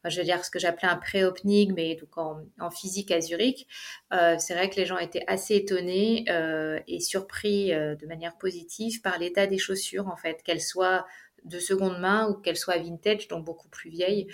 je 0.10 0.20
veux 0.20 0.24
dire 0.24 0.44
ce 0.44 0.52
que 0.52 0.60
j'appelais 0.60 0.88
un 0.88 0.98
pré-opening, 0.98 1.74
mais 1.76 1.96
donc 1.96 2.18
en, 2.18 2.72
physique 2.72 3.12
à 3.12 3.22
Zurich, 3.22 3.68
euh, 4.14 4.36
c'est 4.40 4.54
vrai 4.54 4.70
que 4.70 4.76
les 4.76 4.86
gens 4.86 4.98
étaient 4.98 5.24
assez 5.28 5.56
étonnés 5.56 6.26
euh, 6.30 6.80
et 6.88 7.00
surpris 7.00 7.74
euh, 7.74 7.96
de 7.96 8.06
manière 8.08 8.38
positive 8.38 9.02
par 9.02 9.18
l'état 9.20 9.48
des 9.48 9.58
chaussures, 9.58 10.08
en 10.08 10.16
fait, 10.16 10.42
qu'elles 10.44 10.62
soient 10.62 11.06
de 11.46 11.60
seconde 11.60 12.00
main 12.00 12.30
ou 12.30 12.34
qu'elle 12.34 12.58
soit 12.58 12.78
vintage, 12.78 13.28
donc 13.28 13.46
beaucoup 13.46 13.70
plus 13.70 13.90
vieille. 13.90 14.28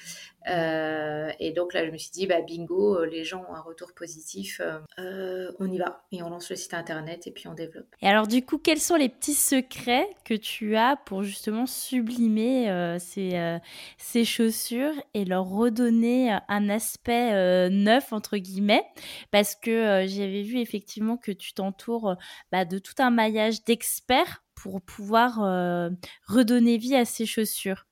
Euh, 0.49 1.31
et 1.39 1.51
donc 1.51 1.73
là, 1.73 1.85
je 1.85 1.91
me 1.91 1.97
suis 1.97 2.09
dit, 2.11 2.25
bah, 2.25 2.41
bingo, 2.41 2.97
euh, 2.97 3.05
les 3.05 3.23
gens 3.23 3.45
ont 3.49 3.53
un 3.53 3.61
retour 3.61 3.93
positif, 3.93 4.61
euh, 4.97 5.51
on 5.59 5.69
y 5.69 5.77
va. 5.77 6.03
Et 6.11 6.23
on 6.23 6.29
lance 6.29 6.49
le 6.49 6.55
site 6.55 6.73
internet 6.73 7.27
et 7.27 7.31
puis 7.31 7.47
on 7.47 7.53
développe. 7.53 7.87
Et 8.01 8.07
alors 8.07 8.27
du 8.27 8.43
coup, 8.43 8.57
quels 8.57 8.79
sont 8.79 8.95
les 8.95 9.09
petits 9.09 9.33
secrets 9.33 10.09
que 10.25 10.33
tu 10.33 10.75
as 10.75 10.95
pour 10.95 11.23
justement 11.23 11.65
sublimer 11.65 12.97
ces, 12.99 13.59
ces, 13.97 14.25
chaussures 14.25 14.93
et 15.13 15.25
leur 15.25 15.45
redonner 15.45 16.37
un 16.47 16.69
aspect 16.69 17.69
neuf, 17.69 18.13
entre 18.13 18.37
guillemets? 18.37 18.85
Parce 19.31 19.55
que 19.55 20.05
j'avais 20.07 20.41
vu 20.41 20.59
effectivement 20.59 21.17
que 21.17 21.31
tu 21.31 21.53
t'entoures 21.53 22.15
bah, 22.51 22.65
de 22.65 22.79
tout 22.79 22.95
un 22.99 23.11
maillage 23.11 23.63
d'experts 23.63 24.41
pour 24.61 24.81
pouvoir 24.81 25.43
euh, 25.43 25.89
redonner 26.27 26.77
vie 26.77 26.95
à 26.95 27.05
ces 27.05 27.25
chaussures. 27.25 27.87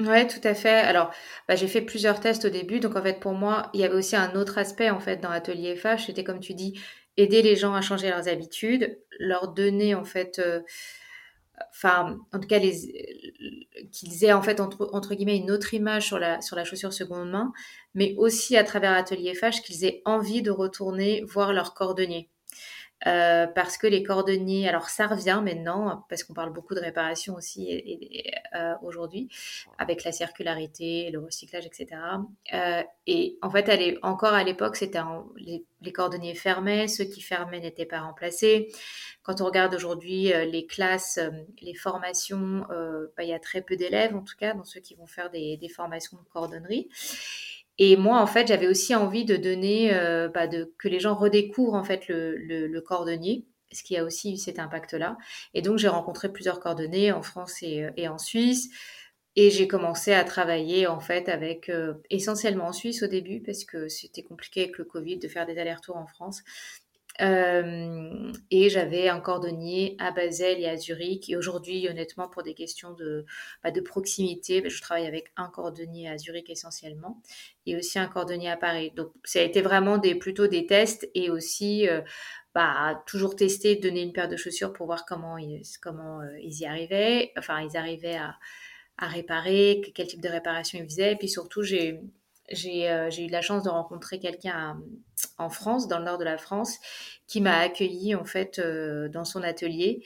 Ouais, 0.00 0.26
tout 0.26 0.40
à 0.42 0.54
fait. 0.54 0.80
Alors, 0.80 1.12
bah, 1.46 1.54
j'ai 1.54 1.68
fait 1.68 1.80
plusieurs 1.80 2.18
tests 2.18 2.46
au 2.46 2.50
début. 2.50 2.80
Donc, 2.80 2.96
en 2.96 3.02
fait, 3.02 3.20
pour 3.20 3.32
moi, 3.32 3.70
il 3.74 3.80
y 3.80 3.84
avait 3.84 3.94
aussi 3.94 4.16
un 4.16 4.34
autre 4.34 4.58
aspect, 4.58 4.90
en 4.90 4.98
fait, 4.98 5.18
dans 5.18 5.30
l'atelier 5.30 5.76
FH. 5.76 6.06
C'était, 6.06 6.24
comme 6.24 6.40
tu 6.40 6.54
dis, 6.54 6.80
aider 7.16 7.42
les 7.42 7.54
gens 7.54 7.74
à 7.74 7.80
changer 7.80 8.10
leurs 8.10 8.26
habitudes, 8.26 8.98
leur 9.20 9.52
donner, 9.52 9.94
en 9.94 10.04
fait, 10.04 10.40
euh, 10.40 10.62
enfin, 11.70 12.18
en 12.32 12.40
tout 12.40 12.48
cas, 12.48 12.58
qu'ils 12.58 14.24
aient, 14.24 14.32
en 14.32 14.42
fait, 14.42 14.58
entre, 14.58 15.14
guillemets, 15.14 15.36
une 15.36 15.52
autre 15.52 15.74
image 15.74 16.06
sur 16.06 16.18
la, 16.18 16.40
sur 16.40 16.56
la 16.56 16.64
chaussure 16.64 16.92
seconde 16.92 17.30
main, 17.30 17.52
mais 17.94 18.16
aussi 18.18 18.56
à 18.56 18.64
travers 18.64 18.92
l'atelier 18.92 19.32
FH, 19.34 19.62
qu'ils 19.62 19.84
aient 19.84 20.02
envie 20.04 20.42
de 20.42 20.50
retourner 20.50 21.22
voir 21.22 21.52
leur 21.52 21.72
cordonnier. 21.72 22.30
Euh, 23.06 23.46
parce 23.46 23.76
que 23.76 23.86
les 23.86 24.02
cordonniers, 24.02 24.68
alors 24.68 24.88
ça 24.88 25.06
revient 25.06 25.40
maintenant, 25.44 26.04
parce 26.08 26.24
qu'on 26.24 26.32
parle 26.32 26.52
beaucoup 26.52 26.74
de 26.74 26.80
réparation 26.80 27.34
aussi 27.34 27.82
euh, 28.54 28.74
aujourd'hui, 28.82 29.28
avec 29.78 30.04
la 30.04 30.12
circularité, 30.12 31.10
le 31.10 31.18
recyclage, 31.20 31.66
etc. 31.66 32.00
Euh, 32.54 32.82
et 33.06 33.38
en 33.42 33.50
fait, 33.50 33.68
elle 33.68 33.98
encore 34.02 34.32
à 34.32 34.42
l'époque, 34.42 34.76
c'était 34.76 35.00
les, 35.36 35.64
les, 35.82 35.92
cordonniers 35.92 36.34
fermaient, 36.34 36.88
ceux 36.88 37.04
qui 37.04 37.20
fermaient 37.20 37.60
n'étaient 37.60 37.84
pas 37.84 38.00
remplacés. 38.00 38.68
Quand 39.22 39.40
on 39.40 39.46
regarde 39.46 39.74
aujourd'hui 39.74 40.32
les 40.50 40.66
classes, 40.66 41.18
les 41.62 41.74
formations, 41.74 42.66
bah, 43.16 43.22
il 43.22 43.28
y 43.28 43.34
a 43.34 43.38
très 43.38 43.62
peu 43.62 43.76
d'élèves, 43.76 44.14
en 44.14 44.22
tout 44.22 44.36
cas, 44.38 44.54
dans 44.54 44.64
ceux 44.64 44.80
qui 44.80 44.94
vont 44.94 45.06
faire 45.06 45.30
des, 45.30 45.56
des 45.56 45.68
formations 45.68 46.18
de 46.18 46.28
cordonnerie. 46.30 46.88
Et 47.78 47.96
moi, 47.96 48.20
en 48.20 48.26
fait, 48.26 48.46
j'avais 48.46 48.68
aussi 48.68 48.94
envie 48.94 49.24
de 49.24 49.36
donner, 49.36 49.92
euh, 49.94 50.28
bah, 50.28 50.46
de, 50.46 50.72
que 50.78 50.88
les 50.88 51.00
gens 51.00 51.14
redécouvrent 51.14 51.74
en 51.74 51.84
fait 51.84 52.06
le, 52.08 52.36
le, 52.36 52.80
cordonnier, 52.80 53.46
ce 53.72 53.82
qui 53.82 53.96
a 53.96 54.04
aussi 54.04 54.34
eu 54.34 54.36
cet 54.36 54.58
impact-là. 54.58 55.16
Et 55.54 55.62
donc, 55.62 55.78
j'ai 55.78 55.88
rencontré 55.88 56.32
plusieurs 56.32 56.60
cordonniers 56.60 57.12
en 57.12 57.22
France 57.22 57.62
et, 57.62 57.84
euh, 57.84 57.90
et 57.96 58.08
en 58.08 58.18
Suisse. 58.18 58.70
Et 59.36 59.50
j'ai 59.50 59.66
commencé 59.66 60.12
à 60.12 60.22
travailler 60.22 60.86
en 60.86 61.00
fait 61.00 61.28
avec 61.28 61.68
euh, 61.68 61.94
essentiellement 62.08 62.66
en 62.68 62.72
Suisse 62.72 63.02
au 63.02 63.08
début 63.08 63.42
parce 63.42 63.64
que 63.64 63.88
c'était 63.88 64.22
compliqué 64.22 64.62
avec 64.62 64.78
le 64.78 64.84
Covid 64.84 65.18
de 65.18 65.26
faire 65.26 65.44
des 65.44 65.58
allers-retours 65.58 65.96
en 65.96 66.06
France. 66.06 66.42
Euh, 67.20 68.32
et 68.50 68.68
j'avais 68.70 69.08
un 69.08 69.20
cordonnier 69.20 69.96
à 70.00 70.10
Basel 70.10 70.60
et 70.60 70.66
à 70.66 70.76
Zurich. 70.76 71.30
Et 71.30 71.36
aujourd'hui, 71.36 71.88
honnêtement, 71.88 72.28
pour 72.28 72.42
des 72.42 72.54
questions 72.54 72.92
de, 72.92 73.24
bah, 73.62 73.70
de 73.70 73.80
proximité, 73.80 74.60
bah, 74.60 74.68
je 74.68 74.80
travaille 74.80 75.06
avec 75.06 75.32
un 75.36 75.48
cordonnier 75.48 76.08
à 76.08 76.18
Zurich 76.18 76.50
essentiellement 76.50 77.22
et 77.66 77.76
aussi 77.76 77.98
un 77.98 78.08
cordonnier 78.08 78.50
à 78.50 78.56
Paris. 78.56 78.92
Donc, 78.96 79.12
ça 79.24 79.38
a 79.38 79.42
été 79.42 79.62
vraiment 79.62 79.98
des, 79.98 80.14
plutôt 80.14 80.48
des 80.48 80.66
tests 80.66 81.08
et 81.14 81.30
aussi 81.30 81.88
euh, 81.88 82.00
bah, 82.54 83.02
toujours 83.06 83.36
tester, 83.36 83.76
donner 83.76 84.02
une 84.02 84.12
paire 84.12 84.28
de 84.28 84.36
chaussures 84.36 84.72
pour 84.72 84.86
voir 84.86 85.04
comment 85.06 85.38
ils, 85.38 85.62
comment, 85.80 86.20
euh, 86.20 86.38
ils 86.42 86.60
y 86.60 86.66
arrivaient. 86.66 87.32
Enfin, 87.38 87.60
ils 87.60 87.76
arrivaient 87.76 88.16
à, 88.16 88.34
à 88.98 89.06
réparer, 89.06 89.82
quel 89.94 90.06
type 90.08 90.20
de 90.20 90.28
réparation 90.28 90.78
ils 90.80 90.84
faisaient. 90.84 91.12
Et 91.12 91.16
puis 91.16 91.28
surtout, 91.28 91.62
j'ai 91.62 92.00
eu 92.50 93.28
la 93.28 93.40
chance 93.40 93.62
de 93.62 93.70
rencontrer 93.70 94.18
quelqu'un 94.18 94.80
en 95.38 95.48
France, 95.48 95.88
dans 95.88 95.98
le 95.98 96.04
nord 96.04 96.18
de 96.18 96.24
la 96.24 96.38
France, 96.38 96.78
qui 97.26 97.40
m'a 97.40 97.58
accueilli 97.58 98.14
en 98.14 98.24
fait 98.24 98.58
euh, 98.58 99.08
dans 99.08 99.24
son 99.24 99.42
atelier 99.42 100.04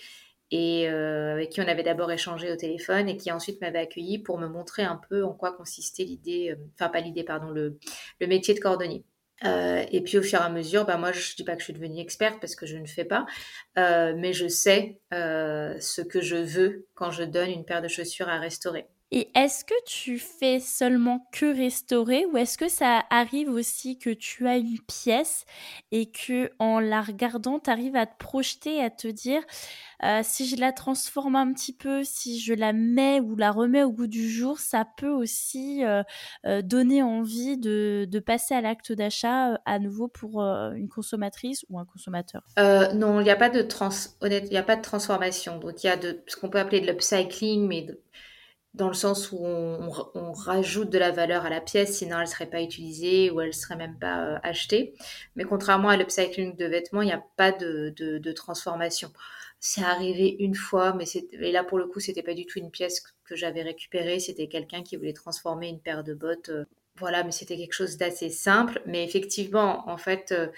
et 0.51 0.89
euh, 0.89 1.35
avec 1.35 1.51
qui 1.51 1.61
on 1.61 1.69
avait 1.69 1.83
d'abord 1.83 2.11
échangé 2.11 2.51
au 2.51 2.57
téléphone 2.57 3.09
et 3.09 3.17
qui 3.19 3.31
ensuite 3.31 3.61
m'avait 3.61 3.81
accueilli 3.81 4.19
pour 4.19 4.39
me 4.39 4.49
montrer 4.49 4.83
un 4.83 5.01
peu 5.09 5.23
en 5.25 5.35
quoi 5.35 5.53
consistait 5.53 6.05
l'idée, 6.05 6.57
enfin 6.75 6.89
pas 6.89 7.01
l'idée, 7.01 7.25
pardon, 7.25 7.51
le, 7.51 7.79
le, 8.21 8.27
métier 8.27 8.55
de 8.55 8.61
cordonnier. 8.61 9.05
et 9.45 10.03
puis 10.03 10.17
au 10.17 10.23
fur 10.23 10.41
et 10.41 10.43
à 10.43 10.49
mesure, 10.49 10.87
bah 10.87 10.97
moi 10.97 11.13
je 11.13 11.33
ne 11.33 11.37
dis 11.37 11.45
pas 11.45 11.53
que 11.53 11.61
je 11.61 11.65
suis 11.65 11.75
devenue 11.75 12.01
experte 12.01 12.41
parce 12.41 12.57
que 12.57 12.65
je 12.65 12.79
ne 12.79 12.87
fais 12.87 13.05
pas, 13.05 13.27
mais 13.77 14.33
je 14.33 14.49
sais 14.49 15.01
ce 15.13 16.01
que 16.01 16.23
je 16.23 16.37
veux 16.37 16.87
quand 16.95 17.11
je 17.11 17.25
donne 17.25 17.51
une 17.51 17.67
paire 17.67 17.83
de 17.83 17.89
chaussures 17.89 18.31
à 18.31 18.39
restaurer. 18.39 18.87
Et 19.11 19.31
est-ce 19.35 19.65
que 19.65 19.75
tu 19.87 20.19
fais 20.19 20.61
seulement 20.61 21.27
que 21.33 21.47
restaurer 21.47 22.27
ou 22.27 22.37
est-ce 22.37 22.59
que 22.59 22.69
ça 22.69 23.05
arrive 23.09 23.49
aussi 23.49 23.99
que 23.99 24.11
tu 24.11 24.47
as 24.47 24.59
une 24.59 24.79
pièce 24.81 25.47
et 25.93 26.11
que 26.11 26.51
en 26.59 26.79
la 26.79 27.01
regardant, 27.01 27.59
tu 27.59 27.71
arrives 27.71 27.97
à 27.97 28.05
te 28.05 28.19
projeter, 28.19 28.83
à 28.83 28.91
te 28.91 29.09
dire 29.09 29.43
euh, 30.05 30.21
si 30.23 30.47
je 30.47 30.57
la 30.57 30.73
transforme 30.73 31.37
un 31.37 31.53
petit 31.55 31.73
peu, 31.73 32.05
si 32.05 32.39
je 32.39 32.53
la 32.53 32.75
mets 32.75 33.21
ou 33.21 33.35
la 33.35 33.51
remets 33.51 33.83
au 33.83 33.93
goût 33.93 34.07
du 34.07 34.29
jour, 34.29 34.59
ça 34.59 34.87
peut 34.97 35.11
aussi 35.11 35.85
euh, 35.85 36.03
euh, 36.47 36.61
donner 36.61 37.03
envie 37.03 37.57
de, 37.57 38.07
de 38.09 38.19
passer 38.21 38.55
à 38.55 38.61
l'acte 38.61 38.93
d'achat 38.93 39.59
à 39.65 39.79
nouveau 39.79 40.09
pour 40.09 40.43
une 40.43 40.89
consommatrice 40.89 41.65
ou 41.71 41.79
un 41.79 41.87
consommateur? 41.87 42.43
Non, 42.59 43.21
il 43.21 43.25
n'y 43.25 43.31
a 43.31 43.37
pas 43.37 43.51
de 43.51 43.63
trans, 43.63 43.89
il 44.23 44.45
n'y 44.45 44.57
a 44.57 44.63
pas 44.63 44.77
de 44.77 44.83
transformation. 44.83 45.59
Donc 45.59 45.83
il 45.83 45.87
y 45.87 45.91
a 45.91 45.97
de 45.97 46.23
ce 46.27 46.37
qu'on 46.37 46.51
peut 46.51 46.59
appeler 46.59 46.81
de 46.81 46.87
l'upcycling, 46.87 47.67
mais 47.67 47.87
dans 48.79 48.89
le 48.89 48.95
sens 48.95 49.33
où 49.33 49.39
on, 49.45 50.33
rajoute 50.33 50.89
de 50.89 50.99
la 50.99 51.11
valeur 51.11 51.45
à 51.45 51.51
la 51.51 51.61
pièce, 51.61 51.99
sinon 51.99 52.17
elle 52.17 52.23
ne 52.23 52.31
serait 52.31 52.49
pas 52.49 52.63
utilisée 52.63 53.31
ou 53.31 53.41
elle 53.41 53.49
ne 53.49 53.53
serait 53.53 53.77
même 53.77 53.99
pas 53.99 54.25
euh, 54.25 54.39
achetée. 54.45 54.95
Mais 55.35 55.45
contrairement 55.45 55.89
à 55.89 55.97
l'upcycling 55.97 56.57
de 56.57 56.65
vêtements, 56.65 57.03
il 57.03 57.07
n'y 57.07 57.13
a 57.13 57.25
pas 57.37 57.51
de, 57.51 58.33
transformation. 58.33 59.13
C'est 59.59 59.83
arrivé 59.83 60.37
une 60.39 60.55
fois, 60.55 60.95
mais 60.95 61.05
et 61.33 61.51
là 61.51 61.65
pour 61.65 61.79
le 61.79 61.87
coup, 61.87 61.99
c'était 61.99 62.23
pas 62.23 62.35
du 62.35 62.47
tout 62.47 62.61
une 62.61 62.71
pièce 62.71 63.03
que 63.25 63.35
j'avais 63.35 63.63
récupérée, 63.63 64.21
c'était 64.21 64.47
quelqu'un 64.47 64.85
qui 64.85 64.97
voulait 64.97 65.13
transformer 65.13 65.69
une 65.69 65.81
paire 65.81 66.05
de 66.05 66.15
bottes. 66.15 66.51
Euh, 66.51 66.65
voilà, 66.97 67.25
mais 67.25 67.33
c'était 67.33 67.57
quelque 67.57 67.75
chose 67.75 67.97
d'assez 67.97 68.31
simple. 68.31 68.81
Mais 68.87 69.05
effectivement, 69.05 69.89
en 69.89 69.99
fait, 69.99 70.33
euh, 70.33 70.49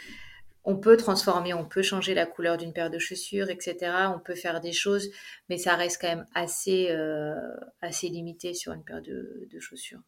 on 0.64 0.76
peut 0.76 0.96
transformer, 0.96 1.54
on 1.54 1.64
peut 1.64 1.82
changer 1.82 2.14
la 2.14 2.26
couleur 2.26 2.58
d'une 2.58 2.72
paire 2.72 2.90
de 2.90 2.98
chaussures, 2.98 3.48
etc. 3.50 3.92
On 4.14 4.18
peut 4.18 4.34
faire 4.34 4.60
des 4.60 4.72
choses, 4.72 5.08
mais 5.48 5.56
ça 5.56 5.74
reste 5.74 6.00
quand 6.00 6.08
même 6.08 6.26
assez, 6.34 6.90
euh, 6.90 7.34
assez 7.80 8.08
limité 8.08 8.52
sur 8.54 8.72
une 8.72 8.84
paire 8.84 9.00
de, 9.02 9.48
chaussures. 9.58 10.00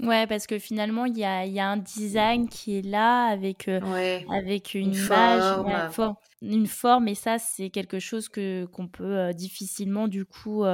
Ouais, 0.00 0.26
parce 0.26 0.48
que 0.48 0.58
finalement, 0.58 1.04
il 1.04 1.16
y 1.16 1.24
a, 1.24 1.68
un 1.68 1.76
design 1.76 2.48
qui 2.48 2.78
est 2.78 2.82
là 2.82 3.26
avec, 3.26 3.68
euh, 3.68 3.80
avec 4.28 4.74
une, 4.74 4.92
image, 4.92 5.92
forme. 5.92 6.16
une 6.42 6.66
forme, 6.66 7.06
et 7.06 7.14
ça, 7.14 7.38
c'est 7.38 7.70
quelque 7.70 8.00
chose 8.00 8.28
que 8.28 8.64
qu'on 8.66 8.88
peut 8.88 9.16
euh, 9.16 9.32
difficilement, 9.32 10.08
du 10.08 10.24
coup, 10.24 10.64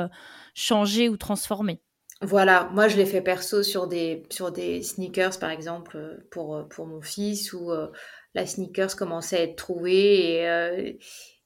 changer 0.55 1.11
ou 1.11 1.19
transformer. 1.19 1.83
Voilà, 2.23 2.69
moi 2.75 2.87
je 2.87 2.99
l'ai 2.99 3.07
fait 3.07 3.23
perso 3.23 3.63
sur 3.63 3.87
des, 3.87 4.25
sur 4.29 4.53
des 4.53 4.83
sneakers 4.83 5.39
par 5.39 5.49
exemple 5.49 6.23
pour, 6.31 6.69
pour 6.69 6.87
mon 6.87 7.01
fils 7.01 7.55
où 7.55 7.73
la 8.35 8.47
sneakers 8.47 8.97
commençait 8.97 9.39
à 9.39 9.43
être 9.43 9.57
trouvée 9.57 10.43
et, 10.43 10.99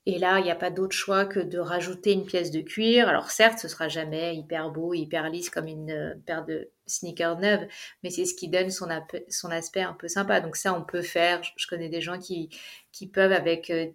et 0.06 0.18
là 0.18 0.38
il 0.38 0.44
n'y 0.44 0.50
a 0.50 0.56
pas 0.56 0.70
d'autre 0.70 0.94
choix 0.94 1.24
que 1.24 1.40
de 1.40 1.58
rajouter 1.58 2.12
une 2.12 2.26
pièce 2.26 2.50
de 2.50 2.60
cuir. 2.60 3.08
Alors 3.08 3.30
certes 3.30 3.58
ce 3.58 3.68
sera 3.68 3.88
jamais 3.88 4.36
hyper 4.36 4.70
beau, 4.70 4.94
hyper 4.94 5.30
lisse 5.30 5.50
comme 5.50 5.66
une 5.66 6.22
paire 6.26 6.44
de 6.44 6.70
sneakers 6.86 7.38
neuves, 7.38 7.66
mais 8.02 8.10
c'est 8.10 8.24
ce 8.24 8.34
qui 8.34 8.48
donne 8.48 8.70
son, 8.70 8.90
aspect 8.90 9.82
un 9.82 9.94
peu 9.94 10.08
sympa. 10.08 10.40
Donc 10.40 10.56
ça 10.56 10.74
on 10.74 10.84
peut 10.84 11.02
faire, 11.02 11.40
je 11.56 11.66
connais 11.66 11.88
des 11.88 12.00
gens 12.00 12.18
qui, 12.18 12.50
peuvent 13.12 13.32
avec 13.32 13.70
euh, 13.70 13.86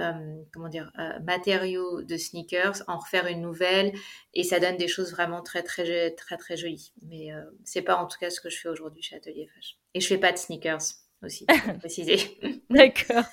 euh, 0.00 1.18
matériaux 1.24 2.02
de 2.02 2.16
sneakers, 2.16 2.82
en 2.86 2.98
refaire 2.98 3.26
une 3.26 3.42
nouvelle, 3.42 3.92
et 4.34 4.44
ça 4.44 4.60
donne 4.60 4.76
des 4.76 4.88
choses 4.88 5.10
vraiment 5.10 5.42
très 5.42 5.62
très 5.62 6.12
très 6.12 6.36
très 6.36 6.56
jolies. 6.56 6.92
Mais 7.02 7.32
euh, 7.32 7.42
c'est 7.64 7.82
pas 7.82 7.96
en 7.96 8.06
tout 8.06 8.18
cas 8.18 8.30
ce 8.30 8.40
que 8.40 8.50
je 8.50 8.58
fais 8.58 8.68
aujourd'hui 8.68 9.02
chez 9.02 9.16
Atelier 9.16 9.48
Fashion. 9.54 9.76
Et 9.94 10.00
je 10.00 10.06
fais 10.06 10.18
pas 10.18 10.32
de 10.32 10.38
sneakers 10.38 10.99
aussi, 11.22 11.46
pour 11.64 11.78
préciser. 11.78 12.16
D'accord. 12.70 13.24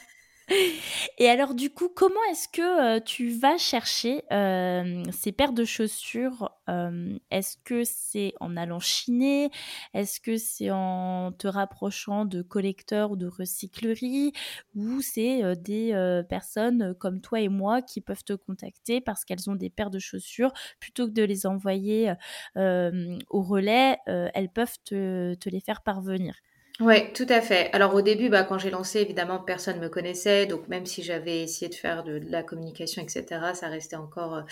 Et 1.18 1.28
alors 1.30 1.54
du 1.54 1.70
coup, 1.70 1.90
comment 1.90 2.24
est-ce 2.32 2.48
que 2.48 3.00
tu 3.00 3.32
vas 3.32 3.58
chercher 3.58 4.24
ces 5.12 5.32
paires 5.34 5.52
de 5.52 5.66
chaussures 5.66 6.52
Est-ce 7.32 7.58
que 7.66 7.84
c'est 7.84 8.34
en 8.40 8.56
allant 8.56 8.80
chiner? 8.80 9.50
Est-ce 9.94 10.22
que 10.22 10.38
c'est 10.38 10.72
en 10.72 11.34
te 11.34 11.48
rapprochant 11.48 12.24
de 12.24 12.42
collecteurs 12.42 13.12
ou 13.12 13.16
de 13.18 13.28
recycleries 13.28 14.32
Ou 14.74 15.02
c'est 15.02 15.42
des 15.58 16.24
personnes 16.30 16.96
comme 16.98 17.20
toi 17.20 17.42
et 17.42 17.50
moi 17.50 17.82
qui 17.82 18.00
peuvent 18.00 18.24
te 18.24 18.34
contacter 18.34 19.02
parce 19.02 19.26
qu'elles 19.26 19.50
ont 19.50 19.56
des 19.56 19.70
paires 19.70 19.92
de 19.92 20.00
chaussures? 20.00 20.54
Plutôt 20.80 21.08
que 21.08 21.14
de 21.14 21.24
les 21.24 21.46
envoyer 21.46 22.14
au 22.56 23.42
relais, 23.42 23.98
elles 24.06 24.50
peuvent 24.50 24.78
te 24.86 25.50
les 25.50 25.60
faire 25.60 25.82
parvenir. 25.82 26.36
Oui, 26.80 27.12
tout 27.14 27.26
à 27.30 27.42
fait. 27.42 27.72
Alors 27.74 27.96
au 27.96 28.04
début, 28.04 28.30
bah, 28.30 28.44
quand 28.44 28.60
j'ai 28.60 28.70
lancé, 28.70 29.00
évidemment, 29.00 29.40
personne 29.40 29.78
ne 29.78 29.82
me 29.82 29.90
connaissait. 29.90 30.46
Donc 30.46 30.68
même 30.68 30.86
si 30.86 31.02
j'avais 31.02 31.42
essayé 31.42 31.70
de 31.70 31.76
faire 31.76 32.04
de, 32.04 32.22
la 32.30 32.44
communication, 32.44 33.02
etc., 33.02 33.26
ça 33.56 33.68
restait 33.68 33.96
encore 33.96 34.44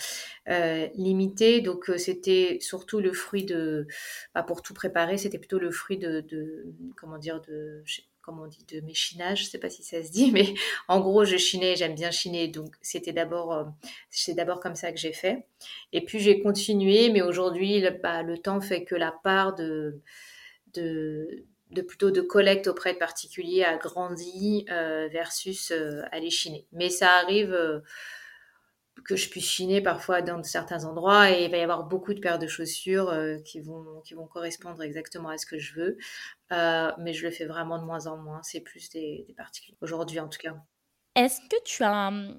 euh, 0.48 0.88
limité. 0.96 1.60
Donc 1.60 1.88
euh, 1.88 1.98
c'était 1.98 2.58
surtout 2.60 2.98
le 2.98 3.12
fruit 3.12 3.44
de, 3.44 3.86
bah, 4.34 4.42
pour 4.42 4.62
tout 4.62 4.74
préparer, 4.74 5.18
c'était 5.18 5.38
plutôt 5.38 5.60
le 5.60 5.70
fruit 5.70 5.98
de, 5.98 6.20
de 6.22 6.66
comment 6.96 7.18
dire, 7.18 7.40
de, 7.42 7.84
comment 8.22 8.42
on 8.42 8.46
dit, 8.48 8.66
de 8.72 8.80
mes 8.80 8.94
chinages. 8.94 9.44
Je 9.44 9.50
sais 9.50 9.58
pas 9.58 9.70
si 9.70 9.84
ça 9.84 10.02
se 10.02 10.10
dit, 10.10 10.32
mais 10.34 10.52
en 10.88 10.98
gros, 10.98 11.24
je 11.24 11.36
chinais, 11.36 11.76
j'aime 11.76 11.94
bien 11.94 12.10
chiner. 12.10 12.48
Donc 12.48 12.74
c'était 12.82 13.12
d'abord, 13.12 13.52
euh, 13.52 13.64
c'est 14.10 14.34
d'abord 14.34 14.58
comme 14.58 14.74
ça 14.74 14.90
que 14.90 14.98
j'ai 14.98 15.12
fait. 15.12 15.46
Et 15.92 16.04
puis 16.04 16.18
j'ai 16.18 16.42
continué, 16.42 17.08
mais 17.10 17.22
aujourd'hui, 17.22 17.80
le, 17.80 17.90
bah, 17.90 18.24
le 18.24 18.36
temps 18.38 18.60
fait 18.60 18.84
que 18.84 18.96
la 18.96 19.12
part 19.12 19.54
de, 19.54 20.00
de 20.74 21.46
de 21.70 21.82
plutôt 21.82 22.10
de 22.10 22.20
collecte 22.20 22.68
auprès 22.68 22.94
de 22.94 22.98
particuliers 22.98 23.64
a 23.64 23.76
grandi 23.76 24.64
euh, 24.70 25.08
versus 25.08 25.70
euh, 25.70 26.02
aller 26.12 26.30
chiner. 26.30 26.66
Mais 26.72 26.90
ça 26.90 27.10
arrive 27.14 27.52
euh, 27.52 27.80
que 29.04 29.16
je 29.16 29.28
puisse 29.28 29.46
chiner 29.46 29.80
parfois 29.80 30.22
dans 30.22 30.42
certains 30.42 30.84
endroits 30.84 31.30
et 31.30 31.44
il 31.44 31.50
va 31.50 31.56
y 31.58 31.62
avoir 31.62 31.84
beaucoup 31.84 32.14
de 32.14 32.20
paires 32.20 32.38
de 32.38 32.46
chaussures 32.46 33.14
qui, 33.44 33.60
vont, 33.60 34.00
qui 34.04 34.14
vont 34.14 34.26
correspondre 34.26 34.82
exactement 34.82 35.28
à 35.28 35.38
ce 35.38 35.46
que 35.46 35.58
je 35.58 35.74
veux. 35.74 35.98
mais 36.50 37.12
je 37.12 37.26
le 37.26 37.30
fais 37.30 37.44
vraiment 37.44 37.78
de 37.78 37.84
moins 37.84 38.06
en 38.06 38.16
moins. 38.16 38.40
C'est 38.42 38.60
plus 38.60 38.88
des, 38.90 39.24
des 39.28 39.34
particuliers. 39.34 39.76
Aujourd'hui 39.80 40.18
en 40.18 40.28
tout 40.28 40.38
cas. 40.38 40.54
Est-ce 41.14 41.40
que 41.42 41.62
tu 41.64 41.82
as 41.82 42.08
un 42.08 42.34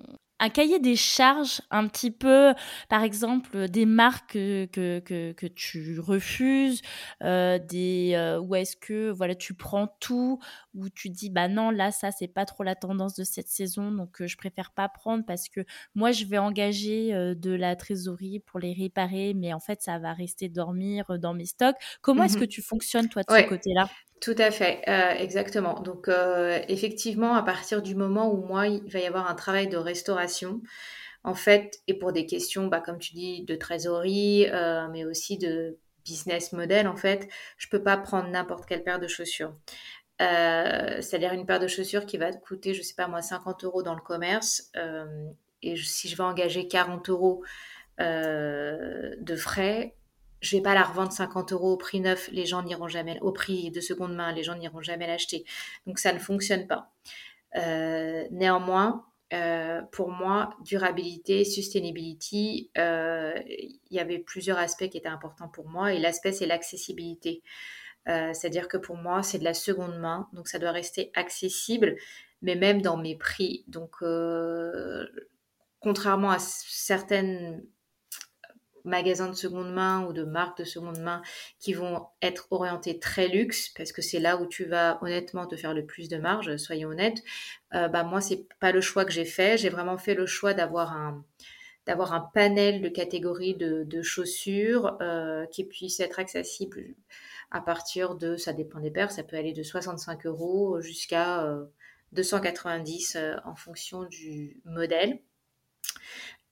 cahier 0.49 0.79
des 0.79 0.95
charges 0.95 1.61
un 1.71 1.87
petit 1.87 2.11
peu, 2.11 2.53
par 2.89 3.03
exemple, 3.03 3.67
des 3.69 3.85
marques 3.85 4.33
que, 4.33 4.65
que, 4.65 5.31
que, 5.31 5.47
tu 5.47 5.99
refuses, 5.99 6.81
euh, 7.23 7.57
des, 7.59 8.13
euh, 8.15 8.39
ou 8.39 8.55
est-ce 8.55 8.75
que 8.75 9.09
voilà, 9.09 9.35
tu 9.35 9.53
prends 9.53 9.87
tout, 9.99 10.39
ou 10.75 10.89
tu 10.89 11.09
dis, 11.09 11.29
bah 11.29 11.47
non, 11.47 11.71
là, 11.71 11.91
ça, 11.91 12.11
c'est 12.11 12.27
pas 12.27 12.45
trop 12.45 12.63
la 12.63 12.75
tendance 12.75 13.15
de 13.15 13.23
cette 13.23 13.47
saison, 13.47 13.91
donc 13.91 14.21
euh, 14.21 14.27
je 14.27 14.37
préfère 14.37 14.71
pas 14.71 14.89
prendre 14.89 15.25
parce 15.25 15.49
que 15.49 15.61
moi, 15.95 16.11
je 16.11 16.25
vais 16.25 16.37
engager 16.37 17.11
de 17.35 17.51
la 17.51 17.75
trésorerie 17.75 18.39
pour 18.39 18.59
les 18.59 18.73
réparer, 18.73 19.33
mais 19.33 19.53
en 19.53 19.59
fait, 19.59 19.81
ça 19.81 19.97
va 19.99 20.13
rester 20.13 20.49
dormir 20.49 21.05
dans 21.19 21.33
mes 21.33 21.45
stocks. 21.45 21.75
Comment 22.01 22.23
est-ce 22.23 22.37
mmh 22.37 22.41
que 22.41 22.45
tu 22.45 22.61
fonctionnes, 22.61 23.09
toi, 23.09 23.23
de 23.23 23.33
ce 23.33 23.41
côté-là? 23.41 23.89
Tout 24.19 24.35
à 24.37 24.51
fait, 24.51 24.81
euh, 24.87 25.11
exactement. 25.19 25.79
Donc, 25.81 26.07
euh, 26.07 26.59
effectivement, 26.67 27.35
à 27.35 27.43
partir 27.43 27.81
du 27.81 27.95
moment 27.95 28.31
où 28.33 28.37
moi, 28.45 28.67
il 28.67 28.89
va 28.89 28.99
y 28.99 29.05
avoir 29.05 29.29
un 29.29 29.35
travail 29.35 29.67
de 29.67 29.77
restauration, 29.77 30.61
en 31.23 31.35
fait, 31.35 31.81
et 31.87 31.93
pour 31.93 32.13
des 32.13 32.25
questions, 32.25 32.67
bah, 32.67 32.81
comme 32.81 32.99
tu 32.99 33.13
dis, 33.13 33.43
de 33.43 33.55
trésorerie, 33.55 34.47
euh, 34.51 34.87
mais 34.91 35.05
aussi 35.05 35.37
de 35.37 35.77
business 36.05 36.53
model, 36.53 36.87
en 36.87 36.95
fait, 36.95 37.27
je 37.57 37.67
peux 37.67 37.83
pas 37.83 37.97
prendre 37.97 38.29
n'importe 38.29 38.65
quelle 38.65 38.83
paire 38.83 38.99
de 38.99 39.07
chaussures. 39.07 39.53
C'est-à-dire 40.19 41.33
une 41.33 41.45
paire 41.45 41.59
de 41.59 41.67
chaussures 41.67 42.05
qui 42.05 42.17
va 42.17 42.31
coûter, 42.33 42.73
je 42.73 42.81
sais 42.81 42.95
pas 42.95 43.07
moi, 43.07 43.21
50 43.21 43.63
euros 43.65 43.83
dans 43.83 43.93
le 43.93 44.01
commerce, 44.01 44.71
et 45.61 45.75
si 45.75 46.07
je 46.09 46.17
vais 46.17 46.23
engager 46.23 46.67
40 46.67 47.09
euros 47.09 47.43
de 47.99 49.35
frais, 49.35 49.95
je 50.41 50.55
vais 50.55 50.61
pas 50.61 50.73
la 50.73 50.83
revendre 50.83 51.11
50 51.11 51.51
euros 51.53 51.73
au 51.73 51.77
prix 51.77 51.99
neuf, 51.99 52.29
les 52.31 52.45
gens 52.45 52.63
n'iront 52.63 52.87
jamais, 52.87 53.19
au 53.21 53.31
prix 53.31 53.71
de 53.71 53.81
seconde 53.81 54.15
main, 54.15 54.31
les 54.31 54.43
gens 54.43 54.55
n'iront 54.55 54.81
jamais 54.81 55.07
l'acheter. 55.07 55.45
Donc 55.85 55.99
ça 55.99 56.13
ne 56.13 56.19
fonctionne 56.19 56.67
pas. 56.67 56.91
Euh, 57.55 58.25
néanmoins, 58.31 59.05
euh, 59.33 59.81
pour 59.91 60.11
moi, 60.11 60.51
durabilité, 60.63 61.43
sustainability, 61.43 62.69
euh, 62.77 63.33
il 63.47 63.79
y 63.89 63.99
avait 63.99 64.19
plusieurs 64.19 64.57
aspects 64.57 64.87
qui 64.89 64.97
étaient 64.97 65.07
importants 65.07 65.49
pour 65.49 65.67
moi 65.67 65.93
et 65.93 65.99
l'aspect 65.99 66.31
c'est 66.31 66.45
l'accessibilité. 66.45 67.41
C'est-à-dire 68.05 68.69
que 68.69 68.77
pour 68.77 68.95
moi, 68.95 69.21
c'est 69.21 69.37
de 69.37 69.43
la 69.43 69.53
seconde 69.53 69.99
main, 69.99 70.29
donc 70.31 70.47
ça 70.47 70.59
doit 70.59 70.71
rester 70.71 71.11
accessible, 71.13 71.97
mais 72.41 72.55
même 72.55 72.81
dans 72.81 72.95
mes 72.95 73.17
prix. 73.17 73.65
Donc, 73.67 73.97
contrairement 75.81 76.31
à 76.31 76.39
certaines 76.39 77.65
magasins 78.87 79.29
de 79.29 79.35
seconde 79.35 79.71
main 79.73 80.05
ou 80.05 80.13
de 80.13 80.23
marques 80.23 80.59
de 80.59 80.63
seconde 80.63 80.99
main 80.99 81.21
qui 81.59 81.73
vont 81.73 82.07
être 82.21 82.47
orientés 82.51 82.99
très 82.99 83.27
luxe 83.27 83.69
parce 83.69 83.91
que 83.91 84.01
c'est 84.01 84.19
là 84.19 84.37
où 84.37 84.47
tu 84.47 84.65
vas 84.65 84.97
honnêtement 85.01 85.45
te 85.45 85.55
faire 85.55 85.73
le 85.73 85.85
plus 85.85 86.09
de 86.09 86.17
marge, 86.17 86.57
soyons 86.57 86.89
honnêtes. 86.89 87.23
Euh, 87.73 87.87
bah 87.87 88.03
moi 88.03 88.21
c'est 88.21 88.47
pas 88.59 88.71
le 88.71 88.81
choix 88.81 89.05
que 89.05 89.11
j'ai 89.11 89.25
fait. 89.25 89.57
J'ai 89.57 89.69
vraiment 89.69 89.97
fait 89.97 90.15
le 90.15 90.25
choix 90.25 90.53
d'avoir 90.53 90.93
un 90.93 91.23
d'avoir 91.85 92.13
un 92.13 92.29
panel 92.33 92.81
de 92.81 92.89
catégories 92.89 93.55
de, 93.55 94.01
chaussures 94.01 94.97
euh, 95.01 95.45
qui 95.45 95.63
puissent 95.63 96.01
être 96.01 96.19
accessibles 96.19 96.83
à 97.49 97.61
partir 97.61 98.15
de, 98.15 98.35
ça 98.35 98.51
dépend 98.51 98.81
des 98.81 98.91
paires, 98.91 99.09
ça 99.09 99.23
peut 99.23 99.37
aller 99.37 99.53
de 99.53 99.63
65 99.63 100.25
euros 100.25 100.81
jusqu'à 100.81 101.47
290 102.11 103.15
euh, 103.15 103.35
en 103.45 103.55
fonction 103.55 104.03
du 104.03 104.61
modèle. 104.65 105.19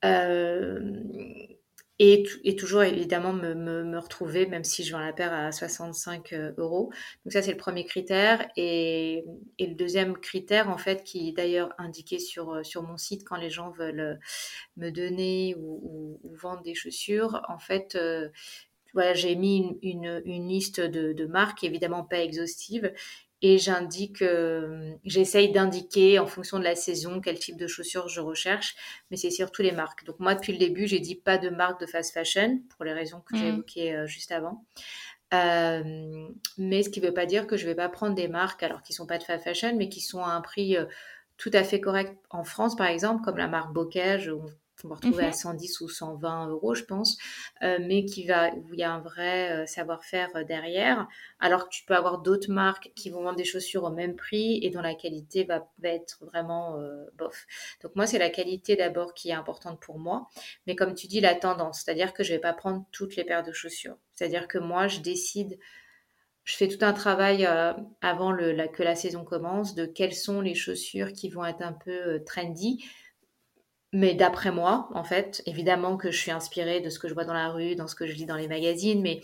Euh, 0.04 1.02
et, 1.98 2.56
toujours 2.56 2.82
évidemment 2.82 3.32
me, 3.32 3.98
retrouver, 3.98 4.46
même 4.46 4.64
si 4.64 4.84
je 4.84 4.92
vends 4.92 5.00
la 5.00 5.12
paire 5.12 5.32
à 5.32 5.50
65 5.50 6.32
euh, 6.32 6.52
euros. 6.58 6.92
Donc 7.24 7.32
ça 7.32 7.42
c'est 7.42 7.52
le 7.52 7.56
premier 7.56 7.84
critère. 7.84 8.46
Et, 8.56 9.24
le 9.58 9.74
deuxième 9.74 10.16
critère 10.18 10.68
en 10.68 10.78
fait 10.78 11.04
qui 11.04 11.28
est 11.28 11.32
d'ailleurs 11.32 11.72
indiqué 11.78 12.18
sur, 12.18 12.52
euh, 12.52 12.62
sur 12.62 12.82
mon 12.82 12.96
site 12.98 13.24
quand 13.24 13.36
les 13.36 13.50
gens 13.50 13.70
veulent 13.70 14.00
euh, 14.00 14.14
me 14.76 14.90
donner 14.90 15.54
ou, 15.58 16.20
vendre 16.34 16.62
des 16.62 16.74
chaussures, 16.74 17.42
en 17.48 17.58
fait 17.58 17.98
voilà, 18.94 19.12
j'ai 19.14 19.36
mis 19.36 19.58
une, 19.58 19.78
une, 19.82 20.22
une 20.24 20.48
liste 20.48 20.80
de, 20.80 21.12
de, 21.12 21.26
marques, 21.26 21.64
évidemment 21.64 22.02
pas 22.02 22.20
exhaustive, 22.20 22.92
et 23.42 23.58
j'indique, 23.58 24.22
euh, 24.22 24.94
j'essaye 25.04 25.52
d'indiquer 25.52 26.18
en 26.18 26.26
fonction 26.26 26.58
de 26.58 26.64
la 26.64 26.74
saison 26.74 27.20
quel 27.20 27.38
type 27.38 27.56
de 27.56 27.66
chaussures 27.66 28.08
je 28.08 28.20
recherche, 28.20 28.74
mais 29.10 29.16
c'est 29.16 29.30
surtout 29.30 29.62
les 29.62 29.72
marques. 29.72 30.04
Donc 30.04 30.20
moi, 30.20 30.34
depuis 30.34 30.52
le 30.52 30.58
début, 30.58 30.86
j'ai 30.86 31.00
dit 31.00 31.16
pas 31.16 31.36
de 31.36 31.50
marque 31.50 31.80
de 31.80 31.86
fast 31.86 32.14
fashion 32.14 32.60
pour 32.74 32.84
les 32.84 32.94
raisons 32.94 33.20
que 33.20 33.36
j'ai 33.36 33.44
mmh. 33.44 33.54
évoquées 33.54 33.94
euh, 33.94 34.06
juste 34.06 34.32
avant. 34.32 34.64
Euh, 35.34 36.28
mais 36.56 36.82
ce 36.82 36.88
qui 36.88 37.00
ne 37.00 37.06
veut 37.06 37.14
pas 37.14 37.26
dire 37.26 37.46
que 37.46 37.56
je 37.56 37.64
ne 37.64 37.70
vais 37.70 37.74
pas 37.74 37.88
prendre 37.88 38.14
des 38.14 38.28
marques 38.28 38.62
alors 38.62 38.80
qui 38.82 38.92
sont 38.92 39.06
pas 39.06 39.18
de 39.18 39.24
fast 39.24 39.44
fashion, 39.44 39.76
mais 39.76 39.88
qui 39.88 40.00
sont 40.00 40.20
à 40.20 40.30
un 40.30 40.40
prix 40.40 40.76
tout 41.36 41.50
à 41.52 41.62
fait 41.62 41.80
correct 41.80 42.16
en 42.30 42.44
France, 42.44 42.76
par 42.76 42.86
exemple, 42.86 43.22
comme 43.22 43.36
la 43.36 43.48
marque 43.48 43.72
Bocage, 43.72 44.32
qu'on 44.80 44.88
va 44.88 44.96
retrouver 44.96 45.24
à 45.24 45.32
110 45.32 45.80
mhm. 45.80 45.84
ou 45.84 45.88
120 45.88 46.48
euros, 46.48 46.74
je 46.74 46.84
pense, 46.84 47.16
euh, 47.62 47.78
mais 47.80 48.04
qui 48.04 48.26
va, 48.26 48.50
où 48.54 48.74
il 48.74 48.80
y 48.80 48.82
a 48.82 48.92
un 48.92 49.00
vrai 49.00 49.52
euh, 49.52 49.66
savoir-faire 49.66 50.28
euh, 50.36 50.44
derrière, 50.44 51.08
alors 51.40 51.64
que 51.64 51.70
tu 51.70 51.84
peux 51.84 51.94
avoir 51.94 52.20
d'autres 52.22 52.50
marques 52.50 52.92
qui 52.94 53.10
vont 53.10 53.22
vendre 53.22 53.36
des 53.36 53.44
chaussures 53.44 53.84
au 53.84 53.90
même 53.90 54.16
prix 54.16 54.58
et 54.62 54.70
dont 54.70 54.80
la 54.80 54.94
qualité 54.94 55.44
va, 55.44 55.66
être 55.82 56.18
vraiment 56.24 56.78
bof. 57.16 57.46
Donc 57.82 57.94
moi, 57.94 58.06
c'est 58.06 58.18
la 58.18 58.30
qualité 58.30 58.76
d'abord 58.76 59.14
qui 59.14 59.30
est 59.30 59.34
importante 59.34 59.80
pour 59.80 59.98
moi, 59.98 60.28
mais 60.66 60.74
comme 60.74 60.94
tu 60.94 61.06
dis, 61.06 61.20
la 61.20 61.34
tendance, 61.34 61.82
c'est-à-dire 61.82 62.12
que 62.12 62.24
je 62.24 62.32
vais 62.32 62.40
pas 62.40 62.52
prendre 62.52 62.84
toutes 62.92 63.16
les 63.16 63.24
paires 63.24 63.44
de 63.44 63.52
chaussures. 63.52 63.96
C'est-à-dire 64.14 64.48
que 64.48 64.58
moi, 64.58 64.88
je 64.88 65.00
décide 65.00 65.58
je 66.44 66.54
fais 66.54 66.68
tout 66.68 66.84
un 66.84 66.92
travail 66.92 67.44
avant 68.00 68.30
le, 68.30 68.52
la, 68.52 68.68
que 68.68 68.84
la 68.84 68.94
saison 68.94 69.24
commence 69.24 69.74
de 69.74 69.84
quelles 69.84 70.14
sont 70.14 70.40
les 70.40 70.54
chaussures 70.54 71.12
qui 71.12 71.28
vont 71.28 71.44
être 71.44 71.62
un 71.62 71.72
peu 71.72 72.22
trendy 72.24 72.84
mais 73.96 74.12
d'après 74.12 74.50
moi, 74.50 74.90
en 74.92 75.04
fait, 75.04 75.42
évidemment 75.46 75.96
que 75.96 76.10
je 76.10 76.18
suis 76.18 76.30
inspirée 76.30 76.80
de 76.82 76.90
ce 76.90 76.98
que 76.98 77.08
je 77.08 77.14
vois 77.14 77.24
dans 77.24 77.32
la 77.32 77.48
rue, 77.48 77.76
dans 77.76 77.86
ce 77.86 77.94
que 77.94 78.06
je 78.06 78.12
lis 78.12 78.26
dans 78.26 78.36
les 78.36 78.46
magazines, 78.46 79.00
mais, 79.00 79.22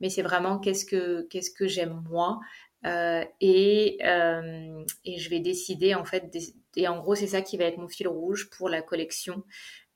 mais 0.00 0.10
c'est 0.10 0.22
vraiment 0.22 0.60
qu'est-ce 0.60 0.86
que, 0.86 1.22
qu'est-ce 1.22 1.50
que 1.50 1.66
j'aime 1.66 2.04
moi. 2.08 2.38
Euh, 2.86 3.24
et, 3.40 3.98
euh, 4.04 4.84
et 5.04 5.18
je 5.18 5.28
vais 5.28 5.40
décider, 5.40 5.96
en 5.96 6.04
fait, 6.04 6.38
et 6.76 6.86
en 6.86 7.00
gros, 7.00 7.16
c'est 7.16 7.26
ça 7.26 7.42
qui 7.42 7.56
va 7.56 7.64
être 7.64 7.78
mon 7.78 7.88
fil 7.88 8.06
rouge 8.06 8.48
pour 8.56 8.68
la 8.68 8.80
collection 8.80 9.42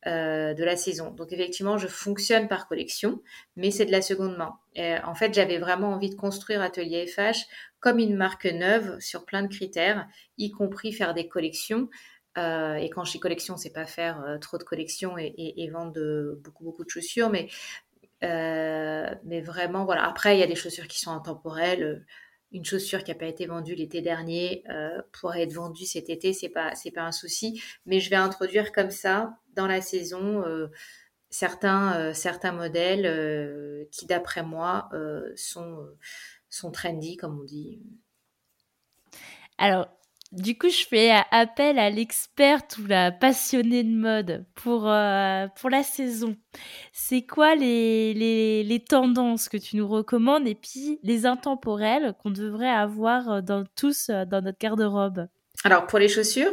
euh, 0.09 0.55
de 0.55 0.65
la 0.65 0.75
saison. 0.75 1.13
Donc 1.13 1.33
effectivement, 1.33 1.79
je 1.79 1.87
fonctionne 1.87 2.49
par 2.49 2.67
collection, 2.67 3.23
mais 3.55 3.71
c'est 3.71 3.87
de 3.87 3.93
la 3.93 4.03
seconde 4.03 4.37
main. 4.37 4.59
en 5.05 5.15
fait, 5.15 5.35
j'avais 5.35 5.59
vraiment 5.59 5.93
envie 5.93 6.11
de 6.11 6.17
construire 6.17 6.63
Atelier 6.63 7.07
FH 7.07 7.47
comme 7.79 8.01
une 8.01 8.17
marque 8.17 8.47
neuve 8.47 8.99
sur 8.99 9.25
plein 9.25 9.45
de 9.45 9.49
critères, 9.49 10.09
y 10.37 10.51
compris 10.51 10.93
faire 10.93 11.15
des 11.15 11.29
collections. 11.29 11.89
Euh, 12.37 12.75
et 12.75 12.91
quand 12.91 13.05
je 13.05 13.13
dis 13.13 13.21
collection, 13.21 13.57
c'est 13.57 13.73
pas 13.73 13.87
faire 13.87 14.23
euh, 14.23 14.39
trop 14.39 14.59
de 14.59 14.65
collections 14.65 15.17
et, 15.19 15.71
vendre 15.73 16.37
beaucoup 16.43 16.65
beaucoup 16.65 16.85
de 16.85 16.91
chaussures, 16.91 17.31
mais 17.31 17.49
mais 18.23 19.41
vraiment 19.41 19.85
voilà. 19.85 20.05
Après, 20.05 20.37
il 20.37 20.41
y 20.41 20.43
a 20.43 20.47
des 20.47 20.55
chaussures 20.55 20.89
qui 20.89 21.01
sont 21.01 21.13
intemporelles 21.13 22.05
une 22.53 22.65
chaussure 22.65 23.03
qui 23.03 23.11
n'a 23.11 23.19
pas 23.19 23.27
été 23.27 23.47
vendue 23.47 23.75
l'été 23.75 24.01
dernier 24.03 24.63
euh, 24.71 25.03
pourrait 25.13 25.43
être 25.43 25.53
vendue 25.53 25.85
cet 25.85 26.09
été, 26.09 26.33
c'est 26.33 26.49
pas 26.49 26.75
c'est 26.75 26.91
pas 26.91 27.03
un 27.03 27.13
souci. 27.13 27.61
Mais 27.87 28.01
je 28.01 28.11
vais 28.11 28.17
introduire 28.17 28.73
comme 28.73 28.91
ça 28.91 29.37
dans 29.55 29.67
la 29.67 29.81
saison 29.81 30.45
euh, 30.45 30.69
certains 31.31 31.99
euh, 31.99 32.15
certains 32.15 32.53
modèles 32.53 33.87
qui 33.91 34.07
d'après 34.07 34.43
moi 34.43 34.89
sont 35.35 35.87
sont 36.49 36.71
trendy 36.71 37.17
comme 37.17 37.41
on 37.41 37.45
dit. 37.45 37.83
Alors 39.59 39.89
du 40.37 40.57
coup, 40.57 40.69
je 40.69 40.87
fais 40.87 41.13
appel 41.31 41.79
à 41.79 41.91
l'experte 41.91 42.79
ou 42.79 42.87
la 42.87 43.11
passionnée 43.11 43.83
de 43.83 43.95
mode 43.97 44.45
pour, 44.55 44.89
euh, 44.89 45.47
pour 45.61 45.71
la 45.71 45.83
saison. 45.83 46.37
C'est 46.93 47.23
quoi 47.23 47.55
les, 47.55 48.15
les, 48.15 48.63
les, 48.63 48.81
tendances 48.81 49.49
que 49.49 49.57
tu 49.57 49.77
nous 49.77 49.89
recommandes 49.89 50.47
et 50.47 50.55
puis 50.55 50.99
les 51.03 51.27
intemporels 51.27 52.15
qu'on 52.23 52.31
devrait 52.31 52.69
avoir 52.69 53.43
dans, 53.43 53.65
tous 53.77 54.11
euh, 54.11 54.25
dans 54.25 54.43
notre 54.43 54.59
garde-robe? 54.59 55.27
Alors, 55.65 55.87
pour 55.87 55.99
les 55.99 56.09
chaussures? 56.09 56.53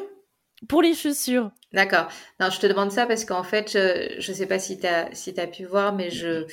Pour 0.67 0.81
les 0.81 0.93
chaussures. 0.93 1.51
D'accord. 1.73 2.07
Non, 2.39 2.49
je 2.49 2.59
te 2.59 2.67
demande 2.67 2.91
ça 2.91 3.05
parce 3.05 3.25
qu'en 3.25 3.43
fait, 3.43 3.71
je 3.71 4.31
ne 4.31 4.35
sais 4.35 4.45
pas 4.45 4.59
si 4.59 4.79
tu 4.79 4.87
as, 4.87 5.13
si 5.13 5.37
as 5.39 5.47
pu 5.47 5.65
voir, 5.65 5.93
mais 5.93 6.09
je, 6.09 6.45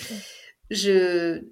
je, 0.71 1.43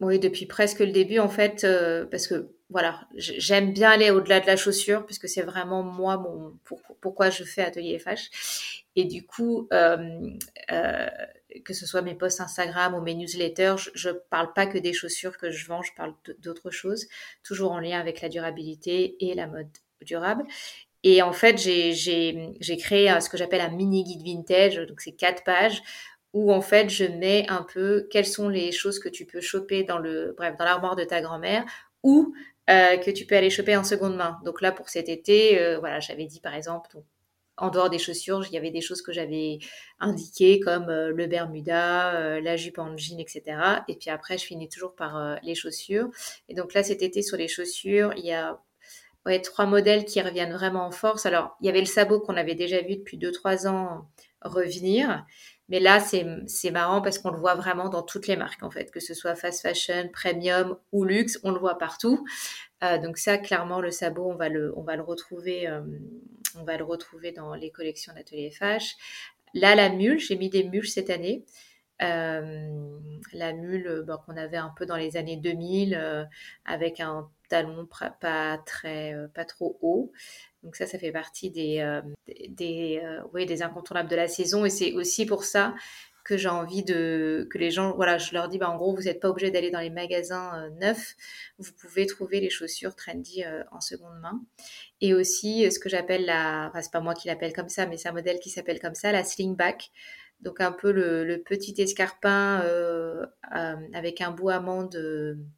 oui, 0.00 0.18
depuis 0.18 0.46
presque 0.46 0.80
le 0.80 0.92
début, 0.92 1.18
en 1.18 1.28
fait, 1.28 1.64
euh, 1.64 2.06
parce 2.06 2.26
que 2.26 2.48
voilà, 2.70 3.00
j'aime 3.16 3.72
bien 3.72 3.90
aller 3.90 4.10
au-delà 4.10 4.40
de 4.40 4.46
la 4.46 4.56
chaussure 4.56 5.04
puisque 5.04 5.28
c'est 5.28 5.42
vraiment 5.42 5.82
moi 5.82 6.16
mon 6.16 6.56
pourquoi 7.00 7.28
je 7.28 7.44
fais 7.44 7.62
atelier 7.62 7.98
FH. 7.98 8.84
Et 8.96 9.04
du 9.04 9.26
coup, 9.26 9.68
euh, 9.72 10.20
euh, 10.70 11.06
que 11.64 11.74
ce 11.74 11.84
soit 11.84 12.00
mes 12.00 12.14
posts 12.14 12.40
Instagram 12.40 12.94
ou 12.94 13.02
mes 13.02 13.14
newsletters, 13.14 13.74
je, 13.94 14.08
ne 14.10 14.14
parle 14.30 14.52
pas 14.54 14.66
que 14.66 14.78
des 14.78 14.92
chaussures 14.92 15.36
que 15.36 15.50
je 15.50 15.66
vends, 15.66 15.82
je 15.82 15.92
parle 15.96 16.14
d'autres 16.38 16.70
choses, 16.70 17.06
toujours 17.42 17.72
en 17.72 17.80
lien 17.80 17.98
avec 17.98 18.20
la 18.20 18.28
durabilité 18.28 19.16
et 19.20 19.34
la 19.34 19.48
mode 19.48 19.68
durable. 20.00 20.44
Et 21.02 21.22
en 21.22 21.32
fait, 21.32 21.58
j'ai 21.58 22.76
créé 22.78 23.20
ce 23.20 23.28
que 23.28 23.36
j'appelle 23.36 23.62
un 23.62 23.70
mini 23.70 24.04
guide 24.04 24.22
vintage, 24.22 24.76
donc 24.76 25.00
c'est 25.00 25.12
quatre 25.12 25.44
pages 25.44 25.82
où 26.32 26.52
en 26.52 26.60
fait 26.60 26.88
je 26.88 27.04
mets 27.04 27.46
un 27.48 27.62
peu 27.62 28.06
quelles 28.10 28.26
sont 28.26 28.48
les 28.48 28.72
choses 28.72 28.98
que 28.98 29.08
tu 29.08 29.26
peux 29.26 29.40
choper 29.40 29.82
dans 29.82 29.98
le 29.98 30.34
bref 30.36 30.56
dans 30.56 30.64
l'armoire 30.64 30.96
de 30.96 31.04
ta 31.04 31.20
grand-mère 31.20 31.64
ou 32.02 32.34
euh, 32.70 32.96
que 32.98 33.10
tu 33.10 33.26
peux 33.26 33.36
aller 33.36 33.50
choper 33.50 33.76
en 33.76 33.84
seconde 33.84 34.16
main. 34.16 34.38
Donc 34.44 34.60
là, 34.60 34.70
pour 34.70 34.88
cet 34.88 35.08
été, 35.08 35.60
euh, 35.60 35.78
voilà, 35.80 35.98
j'avais 35.98 36.26
dit 36.26 36.40
par 36.40 36.54
exemple, 36.54 36.96
en 37.56 37.68
dehors 37.68 37.90
des 37.90 37.98
chaussures, 37.98 38.44
il 38.46 38.54
y 38.54 38.56
avait 38.58 38.70
des 38.70 38.80
choses 38.80 39.02
que 39.02 39.12
j'avais 39.12 39.58
indiquées 39.98 40.60
comme 40.60 40.88
euh, 40.88 41.10
le 41.10 41.26
Bermuda, 41.26 42.40
la 42.40 42.56
jupe 42.56 42.78
en 42.78 42.96
jean, 42.96 43.18
etc. 43.18 43.82
Et 43.88 43.96
puis 43.96 44.08
après, 44.10 44.38
je 44.38 44.44
finis 44.44 44.68
toujours 44.68 44.94
par 44.94 45.38
les 45.42 45.54
chaussures. 45.54 46.10
Et 46.48 46.54
donc 46.54 46.72
là, 46.74 46.82
cet 46.82 47.02
été, 47.02 47.22
sur 47.22 47.36
les 47.36 47.48
chaussures, 47.48 48.14
il 48.16 48.24
y 48.24 48.32
a 48.32 48.60
ouais, 49.26 49.40
trois 49.40 49.66
modèles 49.66 50.04
qui 50.04 50.20
reviennent 50.22 50.52
vraiment 50.52 50.86
en 50.86 50.90
force. 50.90 51.26
Alors, 51.26 51.56
il 51.60 51.66
y 51.66 51.68
avait 51.68 51.80
le 51.80 51.86
sabot 51.86 52.20
qu'on 52.20 52.36
avait 52.36 52.54
déjà 52.54 52.80
vu 52.82 52.96
depuis 52.96 53.18
2-3 53.18 53.66
ans 53.68 54.08
revenir. 54.42 55.24
Mais 55.70 55.78
là, 55.78 56.00
c'est 56.00 56.70
marrant 56.72 57.00
parce 57.00 57.18
qu'on 57.18 57.30
le 57.30 57.38
voit 57.38 57.54
vraiment 57.54 57.88
dans 57.88 58.02
toutes 58.02 58.26
les 58.26 58.36
marques, 58.36 58.62
en 58.64 58.70
fait, 58.70 58.90
que 58.90 58.98
ce 58.98 59.14
soit 59.14 59.36
fast 59.36 59.62
fashion, 59.62 60.08
premium 60.12 60.76
ou 60.90 61.04
luxe, 61.04 61.38
on 61.44 61.52
le 61.52 61.60
voit 61.60 61.78
partout. 61.78 62.26
Euh, 62.82 62.98
donc 62.98 63.18
ça, 63.18 63.38
clairement, 63.38 63.80
le 63.80 63.92
sabot, 63.92 64.28
on 64.30 64.34
va 64.34 64.48
le, 64.48 64.76
on 64.76 64.82
va 64.82 64.96
le 64.96 65.02
retrouver, 65.02 65.68
euh, 65.68 65.80
on 66.58 66.64
va 66.64 66.76
le 66.76 66.84
retrouver 66.84 67.30
dans 67.30 67.54
les 67.54 67.70
collections 67.70 68.12
d'Atelier 68.12 68.50
FH. 68.50 68.96
Là, 69.54 69.76
la 69.76 69.90
mule, 69.90 70.18
j'ai 70.18 70.36
mis 70.36 70.50
des 70.50 70.64
mules 70.64 70.88
cette 70.88 71.08
année. 71.08 71.44
Euh, 72.02 72.98
la 73.32 73.52
mule 73.52 74.02
bon, 74.06 74.16
qu'on 74.26 74.36
avait 74.36 74.56
un 74.56 74.72
peu 74.76 74.86
dans 74.86 74.96
les 74.96 75.16
années 75.16 75.36
2000 75.36 76.28
avec 76.64 76.98
un 76.98 77.28
talon 77.50 77.86
pas 78.20 78.58
très 78.64 79.14
pas 79.34 79.44
trop 79.44 79.78
haut 79.82 80.12
donc 80.62 80.76
ça, 80.76 80.86
ça 80.86 80.98
fait 80.98 81.12
partie 81.12 81.50
des, 81.50 81.78
euh, 81.80 82.02
des, 82.48 83.00
euh, 83.02 83.46
des 83.46 83.62
incontournables 83.62 84.10
de 84.10 84.16
la 84.16 84.28
saison. 84.28 84.64
Et 84.64 84.70
c'est 84.70 84.92
aussi 84.92 85.24
pour 85.24 85.44
ça 85.44 85.74
que 86.22 86.36
j'ai 86.36 86.50
envie 86.50 86.84
de 86.84 87.48
que 87.50 87.56
les 87.56 87.70
gens, 87.70 87.94
voilà, 87.96 88.18
je 88.18 88.34
leur 88.34 88.48
dis, 88.48 88.58
bah, 88.58 88.68
en 88.68 88.76
gros, 88.76 88.94
vous 88.94 89.04
n'êtes 89.04 89.20
pas 89.20 89.30
obligé 89.30 89.50
d'aller 89.50 89.70
dans 89.70 89.80
les 89.80 89.88
magasins 89.88 90.66
euh, 90.66 90.70
neufs. 90.80 91.16
Vous 91.58 91.72
pouvez 91.80 92.04
trouver 92.06 92.40
les 92.40 92.50
chaussures 92.50 92.94
trendy 92.94 93.42
en 93.72 93.80
seconde 93.80 94.20
main. 94.20 94.42
Et 95.00 95.14
aussi, 95.14 95.70
ce 95.72 95.78
que 95.78 95.88
j'appelle 95.88 96.26
la, 96.26 96.68
enfin, 96.68 96.82
c'est 96.82 96.92
pas 96.92 97.00
moi 97.00 97.14
qui 97.14 97.28
l'appelle 97.28 97.54
comme 97.54 97.70
ça, 97.70 97.86
mais 97.86 97.96
c'est 97.96 98.10
un 98.10 98.12
modèle 98.12 98.38
qui 98.38 98.50
s'appelle 98.50 98.80
comme 98.80 98.94
ça, 98.94 99.12
la 99.12 99.24
slingback. 99.24 99.90
Donc 100.40 100.60
un 100.60 100.72
peu 100.72 100.90
le, 100.90 101.42
petit 101.42 101.74
escarpin 101.80 102.62
avec 103.92 104.20
un 104.20 104.30
bout 104.30 104.50
amande 104.50 104.96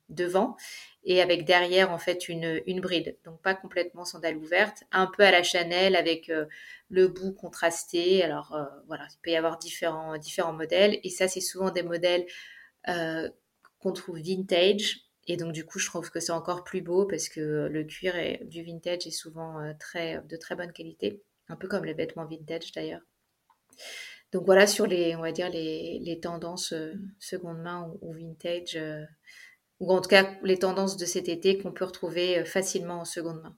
devant 0.09 0.57
et 1.05 1.21
avec 1.21 1.45
derrière 1.45 1.91
en 1.91 1.99
fait 1.99 2.29
une, 2.29 2.81
bride. 2.81 3.17
Donc 3.25 3.41
pas 3.43 3.55
complètement 3.55 4.05
sandale 4.05 4.37
ouverte, 4.37 4.85
un 4.93 5.07
peu 5.07 5.23
à 5.25 5.31
la 5.31 5.43
Chanel 5.43 5.97
avec 5.97 6.29
euh, 6.29 6.47
le 6.91 7.09
bout 7.09 7.33
contrasté. 7.33 8.23
Alors 8.23 8.55
euh, 8.55 8.65
voilà, 8.87 9.07
il 9.11 9.19
peut 9.23 9.31
y 9.31 9.37
avoir 9.37 9.59
différents, 9.59 10.53
modèles 10.53 11.01
et 11.03 11.11
ça 11.11 11.29
c'est 11.29 11.41
souvent 11.41 11.71
des 11.71 11.83
modèles 11.83 12.27
euh, 12.89 13.29
qu'on 13.81 13.93
trouve 13.93 14.19
vintage. 14.21 15.01
Et 15.27 15.37
donc 15.37 15.53
du 15.53 15.65
coup 15.65 15.79
je 15.79 15.87
trouve 15.87 16.11
que 16.11 16.21
c'est 16.21 16.33
encore 16.33 16.65
plus 16.65 16.83
beau 16.83 17.07
parce 17.07 17.29
que 17.29 17.69
le 17.71 17.85
cuir 17.85 18.15
du 18.45 18.63
vintage 18.63 19.07
est 19.07 19.13
souvent 19.13 19.73
très, 19.79 20.21
de 20.29 20.37
très 20.37 20.57
bonne 20.57 20.73
qualité, 20.73 21.23
un 21.49 21.57
peu 21.57 21.69
comme 21.69 21.85
les 21.85 21.95
vêtements 21.95 22.27
vintage 22.27 22.73
d'ailleurs. 22.73 23.03
Donc 24.33 24.45
voilà 24.47 24.67
sur 24.67 24.87
les, 24.87 25.15
on 25.15 25.21
va 25.21 25.33
dire 25.33 25.51
les, 25.51 26.01
les 26.03 26.21
tendances 26.21 26.75
seconde 27.19 27.59
main 27.59 27.91
ou, 28.01 28.09
ou 28.09 28.13
vintage 28.15 28.79
ou 29.83 29.93
en 29.93 30.01
tout 30.01 30.09
cas 30.09 30.31
les 30.43 30.59
tendances 30.59 30.97
de 30.97 31.05
cet 31.05 31.29
été 31.29 31.59
qu'on 31.59 31.73
peut 31.73 31.85
retrouver 31.85 32.39
euh, 32.39 32.45
facilement 32.45 33.01
en 33.01 33.05
seconde 33.05 33.43
main. 33.43 33.57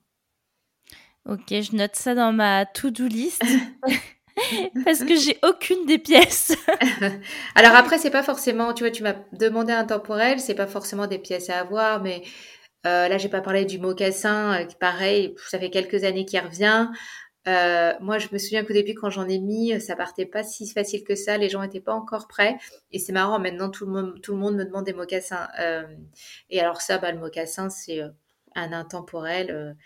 Ok, 1.25 1.49
je 1.49 1.75
note 1.75 1.95
ça 1.95 2.15
dans 2.15 2.33
ma 2.33 2.65
to-do 2.65 3.07
list. 3.07 3.41
parce 4.85 5.03
que 5.03 5.15
j'ai 5.15 5.37
aucune 5.43 5.85
des 5.85 5.97
pièces. 5.97 6.55
Alors 7.55 7.75
après, 7.75 7.97
c'est 7.99 8.09
pas 8.09 8.23
forcément, 8.23 8.73
tu 8.73 8.83
vois, 8.83 8.91
tu 8.91 9.03
m'as 9.03 9.15
demandé 9.33 9.71
un 9.71 9.85
temporel, 9.85 10.39
c'est 10.39 10.55
pas 10.55 10.67
forcément 10.67 11.07
des 11.07 11.19
pièces 11.19 11.49
à 11.49 11.59
avoir, 11.59 12.01
mais 12.03 12.23
euh, 12.85 13.07
là, 13.07 13.17
j'ai 13.17 13.29
pas 13.29 13.41
parlé 13.41 13.65
du 13.65 13.79
mocassin, 13.79 14.61
euh, 14.61 14.65
pareil, 14.79 15.35
ça 15.47 15.57
fait 15.57 15.69
quelques 15.69 16.03
années 16.03 16.25
qu'il 16.25 16.39
revient. 16.39 16.89
Euh, 17.47 17.93
moi, 18.01 18.17
je 18.17 18.27
me 18.31 18.37
souviens 18.39 18.63
qu'au 18.65 18.73
début, 18.73 18.95
quand 18.95 19.09
j'en 19.11 19.27
ai 19.27 19.39
mis, 19.39 19.79
ça 19.79 19.95
partait 19.95 20.25
pas 20.25 20.43
si 20.43 20.67
facile 20.69 21.03
que 21.03 21.15
ça. 21.15 21.37
Les 21.37 21.49
gens 21.49 21.61
n'étaient 21.61 21.79
pas 21.79 21.93
encore 21.93 22.27
prêts. 22.27 22.57
Et 22.91 22.99
c'est 22.99 23.13
marrant, 23.13 23.39
maintenant, 23.39 23.69
tout 23.69 23.85
le 23.85 23.91
monde, 23.91 24.21
tout 24.21 24.33
le 24.33 24.39
monde 24.39 24.55
me 24.55 24.65
demande 24.65 24.85
des 24.85 24.93
mocassins. 24.93 25.47
Euh, 25.59 25.83
et 26.49 26.59
alors 26.59 26.81
ça, 26.81 26.97
bah, 26.97 27.11
le 27.11 27.19
mocassin, 27.19 27.69
c'est 27.69 28.01
euh, 28.01 28.09
un 28.55 28.73
intemporel 28.73 29.77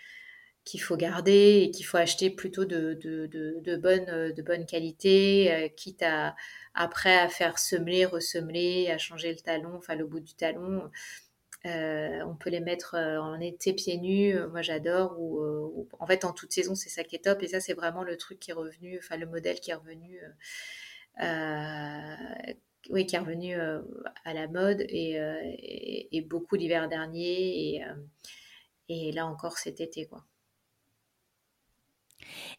qu'il 0.64 0.80
faut 0.82 0.96
garder 0.96 1.62
et 1.64 1.70
qu'il 1.70 1.86
faut 1.86 1.96
acheter 1.96 2.30
plutôt 2.30 2.64
de, 2.64 2.94
de, 2.94 3.26
de, 3.26 3.56
de 3.60 3.76
bonne, 3.76 4.32
de 4.32 4.42
bonne 4.42 4.66
qualité, 4.66 5.72
quitte 5.76 6.02
à, 6.02 6.36
après 6.74 7.18
à 7.18 7.28
faire 7.28 7.58
semeler, 7.58 8.04
ressemeler, 8.06 8.90
à 8.90 8.98
changer 8.98 9.30
le 9.32 9.40
talon, 9.40 9.74
enfin 9.76 9.96
le 9.96 10.06
bout 10.06 10.20
du 10.20 10.34
talon. 10.34 10.90
Euh, 11.66 12.22
on 12.24 12.34
peut 12.34 12.48
les 12.48 12.60
mettre 12.60 12.94
euh, 12.94 13.20
en 13.20 13.38
été 13.38 13.74
pieds 13.74 13.98
nus, 13.98 14.34
euh, 14.34 14.48
moi 14.48 14.62
j'adore. 14.62 15.16
Ou, 15.20 15.88
en 15.98 16.06
fait, 16.06 16.24
en 16.24 16.32
toute 16.32 16.52
saison, 16.52 16.74
c'est 16.74 16.88
ça 16.88 17.04
qui 17.04 17.16
est 17.16 17.24
top. 17.24 17.42
Et 17.42 17.48
ça, 17.48 17.60
c'est 17.60 17.74
vraiment 17.74 18.02
le 18.02 18.16
truc 18.16 18.40
qui 18.40 18.50
est 18.50 18.54
revenu, 18.54 18.98
enfin 18.98 19.16
le 19.16 19.26
modèle 19.26 19.60
qui 19.60 19.70
est 19.70 19.74
revenu, 19.74 20.20
oui, 22.90 23.06
qui 23.06 23.16
est 23.16 23.18
revenu 23.18 23.54
à 24.24 24.34
la 24.34 24.48
mode 24.48 24.80
et, 24.88 26.26
beaucoup 26.28 26.56
l'hiver 26.56 26.88
dernier 26.88 27.76
et, 27.76 27.84
et 28.88 29.12
là 29.12 29.26
encore 29.26 29.58
cet 29.58 29.80
été, 29.80 30.06
quoi. 30.06 30.24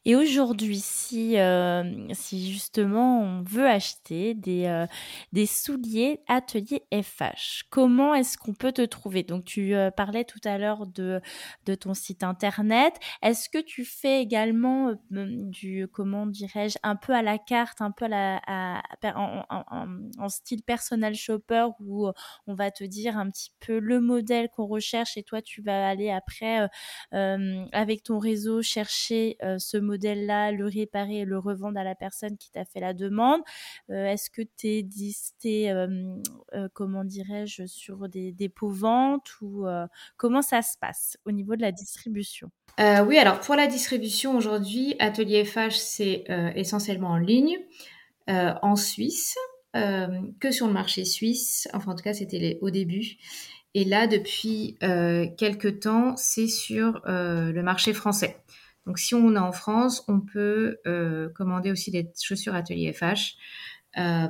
Et 0.04 0.16
aujourd'hui, 0.16 0.80
si, 0.80 1.38
euh, 1.38 1.84
si 2.14 2.52
justement 2.52 3.22
on 3.22 3.44
veut 3.44 3.68
acheter 3.68 4.34
des, 4.34 4.66
euh, 4.66 4.88
des 5.32 5.46
souliers 5.46 6.22
atelier 6.28 6.82
FH, 6.92 7.66
comment 7.70 8.16
est-ce 8.16 8.36
qu'on 8.36 8.56
peut 8.56 8.72
te 8.72 8.82
trouver? 8.82 9.22
Donc 9.22 9.46
tu 9.46 9.76
euh, 9.76 9.92
parlais 9.92 10.24
tout 10.24 10.40
à 10.44 10.58
l'heure 10.58 10.88
de, 10.88 11.22
de 11.68 11.76
ton 11.76 11.94
site 11.94 12.24
internet. 12.24 12.96
Est-ce 13.22 13.48
que 13.48 13.60
tu 13.60 13.86
fais 13.86 14.22
également 14.22 14.96
du, 15.12 15.88
comment 15.94 16.26
dirais-je, 16.26 16.80
un 16.82 16.96
peu 16.96 17.14
à 17.14 17.22
la 17.22 17.38
carte, 17.38 17.80
un 17.82 17.92
peu 17.92 18.06
à 18.06 18.08
la, 18.08 18.82
en, 19.16 20.30
style 20.30 20.64
personal 20.64 21.14
shopper 21.14 21.68
où 21.80 22.10
on 22.48 22.56
va 22.56 22.72
te 22.72 22.84
dire 22.84 23.18
un 23.18 23.30
petit 23.30 23.52
peu 23.60 23.78
le 23.78 24.00
modèle 24.00 24.50
qu'on 24.50 24.66
recherche 24.66 25.18
et 25.18 25.24
toi 25.24 25.42
tu 25.42 25.62
vas 25.62 25.88
aller 25.90 26.10
après 26.10 26.70
avec 27.12 28.04
ton 28.04 28.18
réseau 28.18 28.62
chercher 28.62 29.38
ce 29.58 29.78
modèle-là, 29.92 30.52
le 30.52 30.66
réparer 30.66 31.20
et 31.20 31.26
le 31.26 31.38
revendre 31.38 31.78
à 31.78 31.84
la 31.84 31.96
personne 31.96 32.38
qui 32.38 32.50
t'a 32.52 32.66
fait 32.66 32.80
la 32.80 32.94
demande 32.94 33.42
euh, 33.90 34.06
Est-ce 34.06 34.30
que 34.30 34.42
tu 34.42 34.68
es, 34.68 34.88
es 35.44 35.72
euh, 35.72 36.16
euh, 36.54 36.70
comment 36.74 37.04
dirais-je, 37.04 37.66
sur 37.66 38.08
des 38.08 38.32
dépôts-ventes 38.32 39.42
ou 39.42 39.66
comment 40.18 40.42
ça 40.42 40.62
se 40.62 40.78
passe 40.80 41.18
au 41.26 41.32
niveau 41.32 41.56
de 41.56 41.62
la 41.62 41.72
distribution? 41.72 42.50
Oui, 42.80 43.18
alors 43.18 43.40
pour 43.42 43.56
la 43.56 43.68
distribution 43.68 44.36
aujourd'hui, 44.36 44.96
Atelier 45.00 45.44
FH, 45.44 45.76
c'est 45.76 46.24
essentiellement 46.56 47.10
en 47.10 47.18
ligne, 47.18 47.58
en 48.28 48.76
Suisse, 48.76 49.36
que 49.74 50.52
sur 50.52 50.68
le 50.68 50.74
marché 50.74 51.06
suisse. 51.06 51.68
Enfin, 51.74 51.92
en 51.92 51.96
tout 51.96 52.04
cas, 52.04 52.14
c'était 52.14 52.58
au 52.62 52.70
début. 52.70 53.18
Et 53.74 53.84
là, 53.84 54.08
depuis 54.08 54.78
quelques 55.38 55.82
temps, 55.82 56.16
c'est 56.18 56.48
sur 56.48 57.02
le 57.06 57.62
marché 57.62 57.94
français. 57.94 58.38
Donc, 58.86 59.00
si 59.00 59.14
on 59.16 59.36
est 59.36 59.40
en 59.40 59.52
France, 59.52 60.04
on 60.08 60.20
peut 60.20 60.78
euh, 60.88 61.30
commander 61.30 61.72
aussi 61.72 61.92
des 61.92 62.12
chaussures 62.20 62.56
Atelier 62.56 62.94
FH. 62.94 63.36
Euh, 63.98 64.28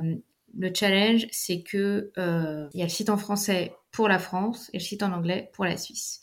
le 0.58 0.72
challenge, 0.74 1.26
c'est 1.30 1.62
que 1.62 2.12
euh, 2.18 2.68
il 2.74 2.80
y 2.80 2.82
a 2.82 2.86
le 2.86 2.90
site 2.90 3.08
en 3.08 3.16
français 3.16 3.74
pour 3.90 4.08
la 4.08 4.18
France 4.18 4.68
et 4.72 4.78
le 4.78 4.82
site 4.82 5.02
en 5.02 5.12
anglais 5.12 5.50
pour 5.54 5.64
la 5.64 5.76
Suisse. 5.76 6.20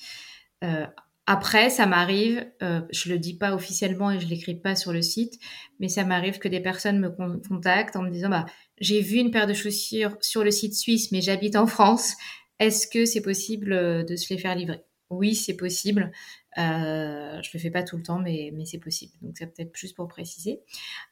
après, 1.25 1.69
ça 1.69 1.85
m'arrive, 1.85 2.45
je 2.59 3.09
le 3.09 3.19
dis 3.19 3.37
pas 3.37 3.53
officiellement 3.53 4.11
et 4.11 4.19
je 4.19 4.27
l'écris 4.27 4.55
pas 4.55 4.75
sur 4.75 4.91
le 4.91 5.01
site, 5.03 5.39
mais 5.79 5.87
ça 5.87 6.03
m'arrive 6.03 6.39
que 6.39 6.47
des 6.47 6.59
personnes 6.59 6.99
me 6.99 7.09
contactent 7.47 7.95
en 7.95 8.01
me 8.01 8.09
disant 8.09 8.29
bah 8.29 8.45
j'ai 8.79 9.01
vu 9.01 9.17
une 9.17 9.29
paire 9.31 9.45
de 9.45 9.53
chaussures 9.53 10.17
sur 10.21 10.43
le 10.43 10.51
site 10.51 10.73
suisse, 10.73 11.11
mais 11.11 11.21
j'habite 11.21 11.55
en 11.55 11.67
France. 11.67 12.13
Est-ce 12.59 12.87
que 12.87 13.05
c'est 13.05 13.21
possible 13.21 14.05
de 14.05 14.15
se 14.15 14.33
les 14.33 14.39
faire 14.39 14.55
livrer? 14.55 14.83
Oui, 15.09 15.33
c'est 15.33 15.55
possible. 15.55 16.11
Euh, 16.57 17.41
je 17.41 17.49
le 17.53 17.59
fais 17.59 17.71
pas 17.71 17.83
tout 17.83 17.97
le 17.97 18.03
temps, 18.03 18.19
mais, 18.19 18.51
mais 18.53 18.65
c'est 18.65 18.77
possible. 18.77 19.13
Donc, 19.21 19.35
c'est 19.37 19.47
peut-être 19.47 19.71
plus 19.71 19.91
pour 19.91 20.07
préciser. 20.07 20.61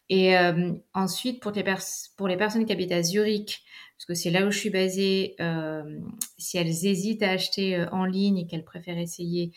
Et 0.10 0.38
euh, 0.38 0.74
ensuite, 0.94 1.42
pour 1.42 1.52
les, 1.52 1.64
pour 2.16 2.28
les 2.28 2.38
personnes 2.38 2.66
qui 2.66 2.74
habitent 2.74 2.92
à 2.92 3.04
Zurich, 3.04 3.64
parce 3.98 4.06
que 4.06 4.14
c'est 4.14 4.30
là 4.30 4.46
où 4.46 4.52
je 4.52 4.60
suis 4.60 4.70
basée, 4.70 5.36
euh, 5.42 6.00
si 6.38 6.58
elles 6.58 6.86
hésitent 6.86 7.24
à 7.24 7.32
acheter 7.32 7.86
en 7.92 8.06
ligne 8.06 8.38
et 8.40 8.48
qu'elles 8.48 8.66
préfèrent 8.66 9.00
essayer, 9.00 9.52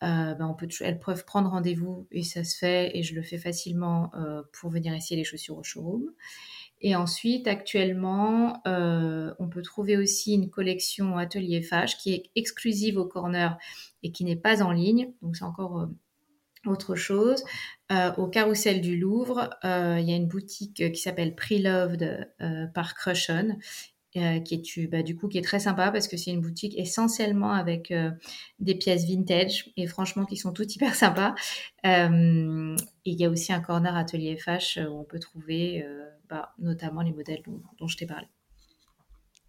ben 0.00 0.38
on 0.48 0.54
peut, 0.54 0.68
elles 0.80 1.00
peuvent 1.00 1.24
prendre 1.24 1.50
rendez-vous 1.50 2.06
et 2.12 2.22
ça 2.22 2.44
se 2.44 2.56
fait 2.56 2.96
et 2.96 3.02
je 3.02 3.16
le 3.16 3.22
fais 3.22 3.38
facilement 3.38 4.12
pour 4.52 4.70
venir 4.70 4.94
essayer 4.94 5.16
les 5.16 5.24
chaussures 5.24 5.58
au 5.58 5.64
showroom. 5.64 6.12
Et 6.80 6.94
ensuite, 6.94 7.48
actuellement, 7.48 8.62
euh, 8.66 9.34
on 9.38 9.48
peut 9.48 9.62
trouver 9.62 9.96
aussi 9.96 10.34
une 10.34 10.48
collection 10.48 11.16
Atelier 11.16 11.62
FH 11.62 11.96
qui 12.00 12.14
est 12.14 12.30
exclusive 12.36 12.98
au 12.98 13.06
corner 13.06 13.58
et 14.02 14.12
qui 14.12 14.24
n'est 14.24 14.36
pas 14.36 14.62
en 14.62 14.70
ligne. 14.70 15.12
Donc, 15.22 15.36
c'est 15.36 15.44
encore 15.44 15.80
euh, 15.80 15.86
autre 16.66 16.94
chose. 16.94 17.42
Euh, 17.90 18.12
au 18.16 18.28
Carrousel 18.28 18.80
du 18.80 18.96
Louvre, 18.96 19.50
il 19.64 20.04
y 20.08 20.12
a 20.12 20.16
une 20.16 20.28
boutique 20.28 20.92
qui 20.92 21.00
s'appelle 21.00 21.34
Preloved 21.34 22.32
par 22.74 22.94
Crushon 22.94 23.58
qui 24.10 24.20
est 24.54 24.86
bah, 24.88 25.02
du 25.02 25.14
coup 25.14 25.28
qui 25.28 25.38
est 25.38 25.42
très 25.42 25.60
sympa 25.60 25.92
parce 25.92 26.08
que 26.08 26.16
c'est 26.16 26.32
une 26.32 26.40
boutique 26.40 26.76
essentiellement 26.76 27.52
avec 27.52 27.92
des 28.58 28.74
pièces 28.74 29.06
vintage 29.06 29.70
et 29.76 29.86
franchement 29.86 30.24
qui 30.24 30.36
sont 30.36 30.52
toutes 30.52 30.74
hyper 30.76 30.94
sympas. 30.94 31.34
il 31.84 32.76
y 33.04 33.24
a 33.24 33.30
aussi 33.30 33.52
un 33.52 33.60
corner 33.60 33.96
atelier 33.96 34.36
FH 34.36 34.78
où 34.88 34.98
on 34.98 35.04
peut 35.04 35.20
trouver 35.20 35.84
bah, 36.28 36.52
notamment 36.58 37.02
les 37.02 37.12
modèles 37.12 37.42
dont, 37.78 37.86
je 37.86 37.96
t'ai 37.96 38.06
parlé. 38.06 38.26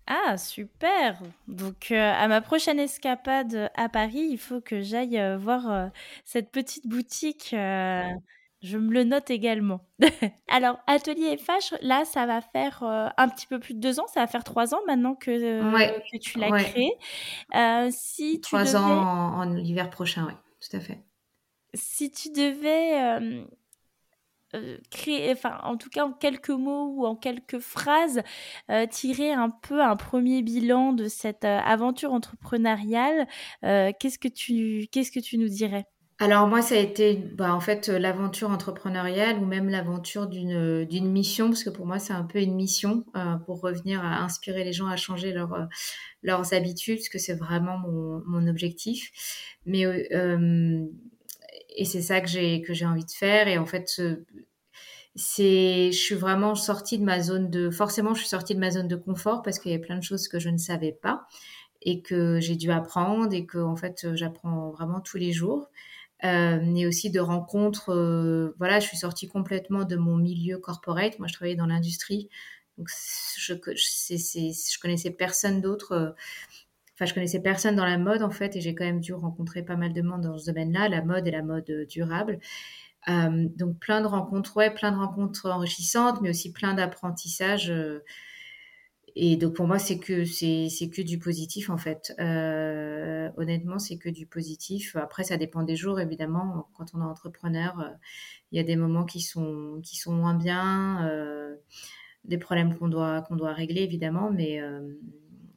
Ah, 0.08 0.38
super 0.38 1.22
Donc, 1.48 1.92
euh, 1.92 2.14
à 2.14 2.28
ma 2.28 2.42
prochaine 2.42 2.80
escapade 2.80 3.70
à 3.76 3.90
Paris, 3.90 4.28
il 4.32 4.40
faut 4.40 4.60
que 4.60 4.82
j'aille 4.82 5.20
euh, 5.20 5.38
voir 5.38 5.70
euh, 5.70 5.88
cette 6.26 6.52
petite 6.52 6.88
boutique. 6.88 7.50
je 7.52 8.78
me 8.78 8.92
le 8.92 9.04
note 9.04 9.30
également. 9.30 9.82
Alors, 10.48 10.80
Atelier 10.88 11.38
FH, 11.38 11.76
là, 11.82 12.06
ça 12.06 12.26
va 12.26 12.42
faire 12.42 12.84
un 12.84 13.30
petit 13.30 13.46
peu 13.46 13.60
plus 13.60 13.76
de 13.76 13.80
deux 13.80 14.00
ans. 14.00 14.08
Ça 14.08 14.22
va 14.22 14.28
faire 14.28 14.44
trois 14.44 14.74
ans 14.74 14.82
maintenant 14.88 15.14
que, 15.14 15.30
que 15.30 16.18
tu 16.18 16.40
l'as 16.40 16.52
créé. 16.52 16.92
si 17.92 18.36
tu 18.36 18.42
trois 18.42 18.76
ans 18.76 18.90
en, 18.90 19.42
en 19.42 19.54
l'hiver 19.54 19.90
prochain, 19.92 20.26
oui, 20.28 20.34
tout 20.60 20.76
à 20.76 20.80
fait. 20.80 21.04
Si 21.76 22.10
tu 22.10 22.30
devais 22.30 23.20
euh, 24.56 24.78
créer, 24.90 25.32
enfin, 25.32 25.60
en 25.64 25.78
tout 25.78 25.90
cas 25.90 26.06
en 26.06 26.12
quelques 26.12 26.50
mots 26.50 26.94
ou 26.96 27.06
en 27.06 27.16
quelques 27.16 27.60
phrases, 27.60 28.22
euh, 28.72 28.88
tirer 28.88 29.32
un 29.32 29.52
peu 29.52 29.82
un 29.82 29.96
premier 29.96 30.42
bilan 30.42 30.94
de 30.94 31.08
cette 31.08 31.46
euh, 31.46 31.60
aventure 31.60 32.14
entrepreneuriale, 32.14 33.28
qu'est-ce 33.62 34.18
que 34.18 34.28
tu, 34.28 34.88
qu'est-ce 34.92 35.12
que 35.12 35.20
tu 35.20 35.38
nous 35.38 35.50
dirais? 35.50 35.86
Alors 36.22 36.48
moi, 36.48 36.62
ça 36.62 36.76
a 36.76 36.80
été 36.80 37.16
bah, 37.16 37.54
en 37.54 37.60
fait 37.62 37.88
l'aventure 37.88 38.50
entrepreneuriale 38.50 39.38
ou 39.38 39.46
même 39.46 39.70
l'aventure 39.70 40.28
d'une, 40.28 40.84
d'une 40.84 41.10
mission, 41.12 41.48
parce 41.48 41.64
que 41.64 41.70
pour 41.70 41.86
moi, 41.86 42.00
c'est 42.00 42.14
un 42.14 42.26
peu 42.26 42.40
une 42.42 42.56
mission 42.56 43.06
pour 43.46 43.62
revenir 43.62 44.04
à 44.04 44.24
inspirer 44.24 44.64
les 44.66 44.74
gens 44.74 44.88
à 44.88 44.98
changer 44.98 45.32
leur, 45.32 45.70
leurs 46.24 46.54
habitudes, 46.54 46.98
parce 46.98 47.10
que 47.10 47.20
c'est 47.20 47.36
vraiment 47.36 47.78
mon, 47.78 48.22
mon 48.26 48.48
objectif. 48.48 49.12
Mais 49.66 49.86
et 51.76 51.86
c'est 51.86 52.02
ça 52.02 52.22
que 52.22 52.28
j'ai 52.28 52.62
que 52.62 52.74
j'ai 52.74 52.86
envie 52.86 53.06
de 53.06 53.12
faire. 53.12 53.48
Et 53.48 53.58
en 53.58 53.66
fait 53.66 54.02
c'est 55.16 55.92
je 55.92 55.98
suis 55.98 56.16
vraiment 56.16 56.56
sortie 56.56 56.98
de 57.00 57.04
ma 57.04 57.22
zone 57.22 57.50
de 57.50 57.70
forcément 57.70 58.14
je 58.14 58.20
suis 58.22 58.30
sortie 58.30 58.56
de 58.56 58.60
ma 58.60 58.72
zone 58.72 58.88
de 58.88 58.96
confort 58.96 59.42
parce 59.42 59.60
qu'il 59.60 59.72
y 59.72 59.76
a 59.76 59.80
plein 59.80 59.98
de 59.98 60.04
choses 60.04 60.28
que 60.28 60.40
je 60.40 60.50
ne 60.50 60.58
savais 60.58 60.94
pas 60.94 61.26
et 61.82 62.02
que 62.02 62.40
j'ai 62.40 62.56
dû 62.56 62.72
apprendre 62.72 63.34
et 63.34 63.46
que 63.46 63.58
en 63.58 63.76
fait 63.76 64.08
j'apprends 64.16 64.72
vraiment 64.72 65.02
tous 65.02 65.18
les 65.18 65.32
jours. 65.32 65.70
Euh, 66.26 66.88
aussi 66.88 67.10
de 67.12 67.22
rencontres 67.22 67.94
euh, 67.94 68.54
voilà 68.58 68.82
je 68.82 68.88
suis 68.88 68.98
sortie 68.98 69.30
complètement 69.30 69.86
de 69.86 69.96
mon 69.96 70.18
milieu 70.18 70.58
corporate. 70.58 71.18
Moi 71.20 71.28
je 71.28 71.34
travaillais 71.34 71.56
dans 71.56 71.68
l'industrie. 71.68 72.30
Donc 72.78 72.90
je 73.38 73.54
je, 73.54 73.54
je 74.16 74.80
connaissais 74.80 75.12
personne 75.12 75.62
d'autre 75.62 75.92
euh, 75.94 76.12
Enfin, 77.00 77.06
je 77.06 77.14
connaissais 77.14 77.40
personne 77.40 77.78
dans 77.78 77.86
la 77.86 77.98
mode 77.98 78.24
en 78.24 78.30
fait, 78.30 78.58
et 78.58 78.62
j'ai 78.62 78.76
quand 78.76 78.84
même 78.84 79.00
dû 79.00 79.14
rencontrer 79.14 79.64
pas 79.64 79.78
mal 79.78 79.94
de 79.94 80.02
monde 80.02 80.24
dans 80.24 80.38
ce 80.38 80.48
domaine-là, 80.48 80.90
la 80.90 81.02
mode 81.02 81.26
et 81.28 81.32
la 81.32 81.42
mode 81.44 81.70
euh, 81.70 81.86
durable. 81.86 82.40
Euh, 83.08 83.48
donc 83.56 83.80
plein 83.80 84.02
de 84.02 84.08
rencontres, 84.08 84.58
ouais, 84.58 84.70
plein 84.74 84.92
de 84.92 84.98
rencontres 84.98 85.50
enrichissantes, 85.50 86.20
mais 86.22 86.30
aussi 86.32 86.52
plein 86.52 86.74
d'apprentissages. 86.74 87.72
Euh, 87.72 88.04
et 89.16 89.38
donc 89.38 89.56
pour 89.56 89.66
moi, 89.66 89.80
c'est 89.80 89.98
que 89.98 90.26
c'est 90.26 90.90
que 90.94 91.02
du 91.02 91.20
positif 91.20 91.70
en 91.70 91.78
fait. 91.78 92.14
honnêtement, 93.38 93.80
c'est 93.80 93.98
que 93.98 94.10
du 94.10 94.26
positif. 94.26 94.98
Après, 94.98 95.24
ça 95.24 95.38
dépend 95.38 95.64
des 95.64 95.78
jours 95.78 96.02
évidemment. 96.02 96.68
Quand 96.74 96.88
on 96.94 97.02
est 97.02 97.06
entrepreneur, 97.06 97.94
il 98.52 98.58
y 98.58 98.60
a 98.60 98.64
des 98.64 98.76
moments 98.76 99.06
qui 99.06 99.22
sont 99.22 99.80
qui 99.84 99.98
sont 99.98 100.14
moins 100.14 100.36
bien, 100.36 101.10
des 102.26 102.38
problèmes 102.38 102.78
qu'on 102.78 102.90
doit 102.90 103.22
qu'on 103.24 103.36
doit 103.36 103.54
régler 103.54 103.84
évidemment, 103.84 104.32
mais 104.32 104.62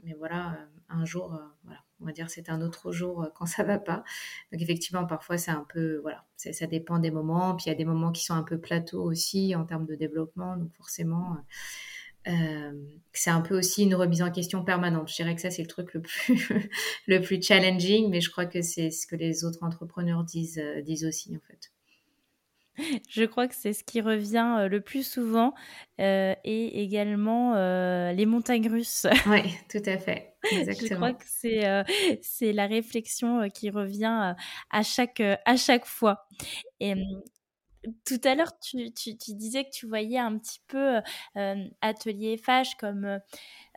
mais 0.04 0.14
voilà 0.18 0.56
un 0.92 1.04
jour, 1.04 1.34
euh, 1.34 1.74
on 2.00 2.06
va 2.06 2.12
dire 2.12 2.30
c'est 2.30 2.48
un 2.50 2.60
autre 2.60 2.92
jour 2.92 3.22
euh, 3.22 3.28
quand 3.34 3.46
ça 3.46 3.62
va 3.64 3.78
pas. 3.78 4.04
Donc 4.52 4.62
effectivement, 4.62 5.06
parfois 5.06 5.38
c'est 5.38 5.50
un 5.50 5.66
peu, 5.68 5.98
voilà, 5.98 6.24
ça 6.36 6.66
dépend 6.66 6.98
des 6.98 7.10
moments. 7.10 7.56
Puis 7.56 7.66
il 7.66 7.68
y 7.70 7.72
a 7.72 7.76
des 7.76 7.84
moments 7.84 8.12
qui 8.12 8.24
sont 8.24 8.34
un 8.34 8.42
peu 8.42 8.58
plateaux 8.58 9.02
aussi 9.02 9.54
en 9.56 9.64
termes 9.64 9.86
de 9.86 9.94
développement. 9.94 10.56
Donc 10.56 10.72
forcément, 10.74 11.36
euh, 12.28 12.72
c'est 13.12 13.30
un 13.30 13.40
peu 13.40 13.58
aussi 13.58 13.84
une 13.84 13.94
remise 13.94 14.22
en 14.22 14.30
question 14.30 14.64
permanente. 14.64 15.08
Je 15.08 15.16
dirais 15.16 15.34
que 15.34 15.40
ça 15.40 15.50
c'est 15.50 15.62
le 15.62 15.68
truc 15.68 15.94
le 15.94 16.02
plus 16.02 16.52
le 17.06 17.20
plus 17.20 17.42
challenging, 17.42 18.10
mais 18.10 18.20
je 18.20 18.30
crois 18.30 18.46
que 18.46 18.62
c'est 18.62 18.90
ce 18.90 19.06
que 19.06 19.16
les 19.16 19.44
autres 19.44 19.62
entrepreneurs 19.62 20.24
disent 20.24 20.62
disent 20.84 21.04
aussi 21.04 21.34
en 21.36 21.40
fait. 21.46 21.71
Je 23.08 23.24
crois 23.24 23.48
que 23.48 23.54
c'est 23.54 23.72
ce 23.72 23.84
qui 23.84 24.00
revient 24.00 24.56
euh, 24.58 24.68
le 24.68 24.80
plus 24.80 25.06
souvent 25.06 25.54
euh, 26.00 26.34
et 26.44 26.82
également 26.82 27.54
euh, 27.54 28.12
les 28.12 28.26
montagnes 28.26 28.68
russes. 28.68 29.06
Oui, 29.26 29.54
tout 29.70 29.82
à 29.86 29.98
fait. 29.98 30.34
Exactement. 30.50 30.88
Je 30.90 30.94
crois 30.94 31.12
que 31.12 31.24
c'est 31.26 31.84
c'est 32.20 32.52
la 32.52 32.66
réflexion 32.66 33.48
qui 33.50 33.70
revient 33.70 34.34
à 34.70 34.82
chaque 34.82 35.20
à 35.20 35.56
chaque 35.56 35.86
fois. 35.86 36.26
Et 36.80 36.94
tout 38.04 38.20
à 38.24 38.34
l'heure, 38.34 38.58
tu, 38.60 38.92
tu, 38.92 39.16
tu, 39.16 39.34
disais 39.34 39.64
que 39.64 39.70
tu 39.70 39.86
voyais 39.86 40.18
un 40.18 40.38
petit 40.38 40.60
peu 40.66 41.00
Atelier 41.80 42.36
FH 42.36 42.76
comme 42.78 43.20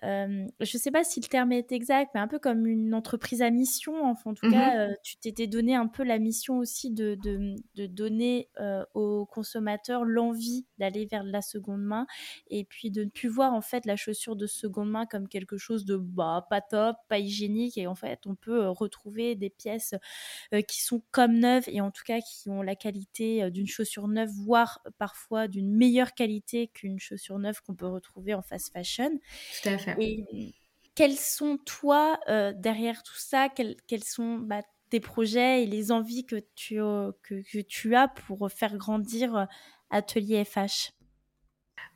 je 0.03 0.47
ne 0.59 0.79
sais 0.79 0.91
pas 0.91 1.03
si 1.03 1.19
le 1.21 1.27
terme 1.27 1.51
est 1.51 1.71
exact, 1.71 2.11
mais 2.13 2.19
un 2.19 2.27
peu 2.27 2.39
comme 2.39 2.67
une 2.67 2.93
entreprise 2.93 3.41
à 3.41 3.49
mission. 3.49 4.03
Enfin, 4.05 4.31
en 4.31 4.33
tout 4.33 4.45
Mmh 4.45 4.45
cas, 4.47 4.93
tu 5.03 5.17
t'étais 5.17 5.47
donné 5.47 5.75
un 5.75 5.87
peu 5.87 6.03
la 6.03 6.19
mission 6.19 6.57
aussi 6.57 6.91
de, 6.91 7.15
de, 7.15 7.55
de 7.75 7.85
donner 7.87 8.49
aux 8.93 9.25
consommateurs 9.25 10.05
l'envie 10.05 10.65
d'aller 10.77 11.05
vers 11.09 11.23
la 11.23 11.41
seconde 11.41 11.81
main 11.83 12.05
et 12.47 12.63
puis 12.65 12.91
de 12.91 13.03
ne 13.05 13.09
plus 13.09 13.29
voir 13.29 13.53
en 13.53 13.61
fait 13.61 13.85
la 13.85 13.95
chaussure 13.95 14.35
de 14.35 14.47
seconde 14.47 14.89
main 14.91 15.05
comme 15.05 15.27
quelque 15.27 15.57
chose 15.57 15.85
de 15.85 15.97
bah, 15.97 16.45
pas 16.49 16.61
top, 16.61 16.97
pas 17.07 17.19
hygiénique. 17.19 17.77
Et 17.77 17.87
en 17.87 17.95
fait, 17.95 18.21
on 18.25 18.35
peut 18.35 18.67
retrouver 18.69 19.35
des 19.35 19.49
pièces 19.49 19.95
qui 20.67 20.81
sont 20.81 21.01
comme 21.11 21.33
neuves 21.39 21.65
et 21.67 21.81
en 21.81 21.91
tout 21.91 22.03
cas 22.05 22.19
qui 22.21 22.49
ont 22.49 22.61
la 22.61 22.75
qualité 22.75 23.49
d'une 23.51 23.67
chaussure 23.67 24.07
neuve, 24.07 24.29
voire 24.29 24.81
parfois 24.97 25.47
d'une 25.47 25.71
meilleure 25.75 26.13
qualité 26.13 26.67
qu'une 26.67 26.99
chaussure 26.99 27.39
neuve 27.39 27.61
qu'on 27.61 27.75
peut 27.75 27.87
retrouver 27.87 28.33
en 28.33 28.41
fast 28.41 28.71
fashion. 28.73 29.19
Tout 29.61 29.69
à 29.69 29.77
fait. 29.77 29.84
Et 29.99 30.53
quels 30.95 31.17
sont, 31.17 31.57
toi, 31.65 32.19
derrière 32.55 33.03
tout 33.03 33.17
ça, 33.17 33.49
quels, 33.49 33.75
quels 33.87 34.03
sont 34.03 34.37
bah, 34.37 34.61
tes 34.89 34.99
projets 34.99 35.63
et 35.63 35.65
les 35.65 35.91
envies 35.91 36.25
que 36.25 36.37
tu, 36.55 36.75
que, 36.75 37.41
que, 37.51 37.61
tu 37.61 37.95
as 37.95 38.07
pour 38.07 38.49
faire 38.51 38.77
grandir 38.77 39.47
Atelier 39.89 40.43
FH 40.45 40.91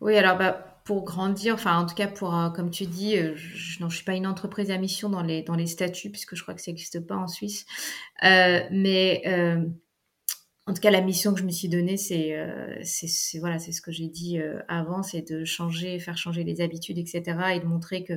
Oui, 0.02 0.16
alors 0.18 0.38
bah, 0.38 0.82
pour 0.86 1.04
grandir, 1.06 1.54
enfin 1.54 1.78
en 1.78 1.86
tout 1.86 1.96
cas 1.96 2.08
pour, 2.08 2.36
comme 2.56 2.72
tu 2.72 2.86
dis, 2.86 3.16
je, 3.16 3.36
je 3.36 3.88
suis 3.90 4.06
pas 4.06 4.16
une 4.16 4.28
entreprise 4.28 4.72
à 4.72 4.78
mission 4.78 5.10
dans 5.10 5.24
les, 5.24 5.44
dans 5.44 5.56
les 5.56 5.68
statuts, 5.68 6.10
puisque 6.10 6.36
je 6.36 6.42
crois 6.42 6.54
que 6.54 6.62
ça 6.62 6.72
n'existe 6.72 7.00
pas 7.06 7.16
en 7.16 7.28
Suisse. 7.28 7.66
Euh, 8.24 8.62
mais 8.72 9.22
en 10.70 10.74
tout 10.74 10.82
cas, 10.82 10.92
la 10.92 11.02
mission 11.02 11.34
que 11.34 11.40
je 11.40 11.46
me 11.46 11.50
suis 11.50 11.68
donnée, 11.68 11.98
c'est 11.98 12.38
euh, 12.38 12.76
voilà, 13.40 13.58
c'est 13.58 13.72
ce 13.72 13.82
que 13.82 13.92
j'ai 13.92 14.08
dit 14.08 14.40
euh, 14.40 14.60
avant, 14.68 15.02
c'est 15.02 15.28
de 15.28 15.44
changer, 15.44 15.98
faire 15.98 16.16
changer 16.16 16.44
les 16.44 16.62
habitudes, 16.62 17.00
etc., 17.00 17.24
et 17.56 17.60
de 17.60 17.66
montrer 17.66 18.04
que 18.04 18.14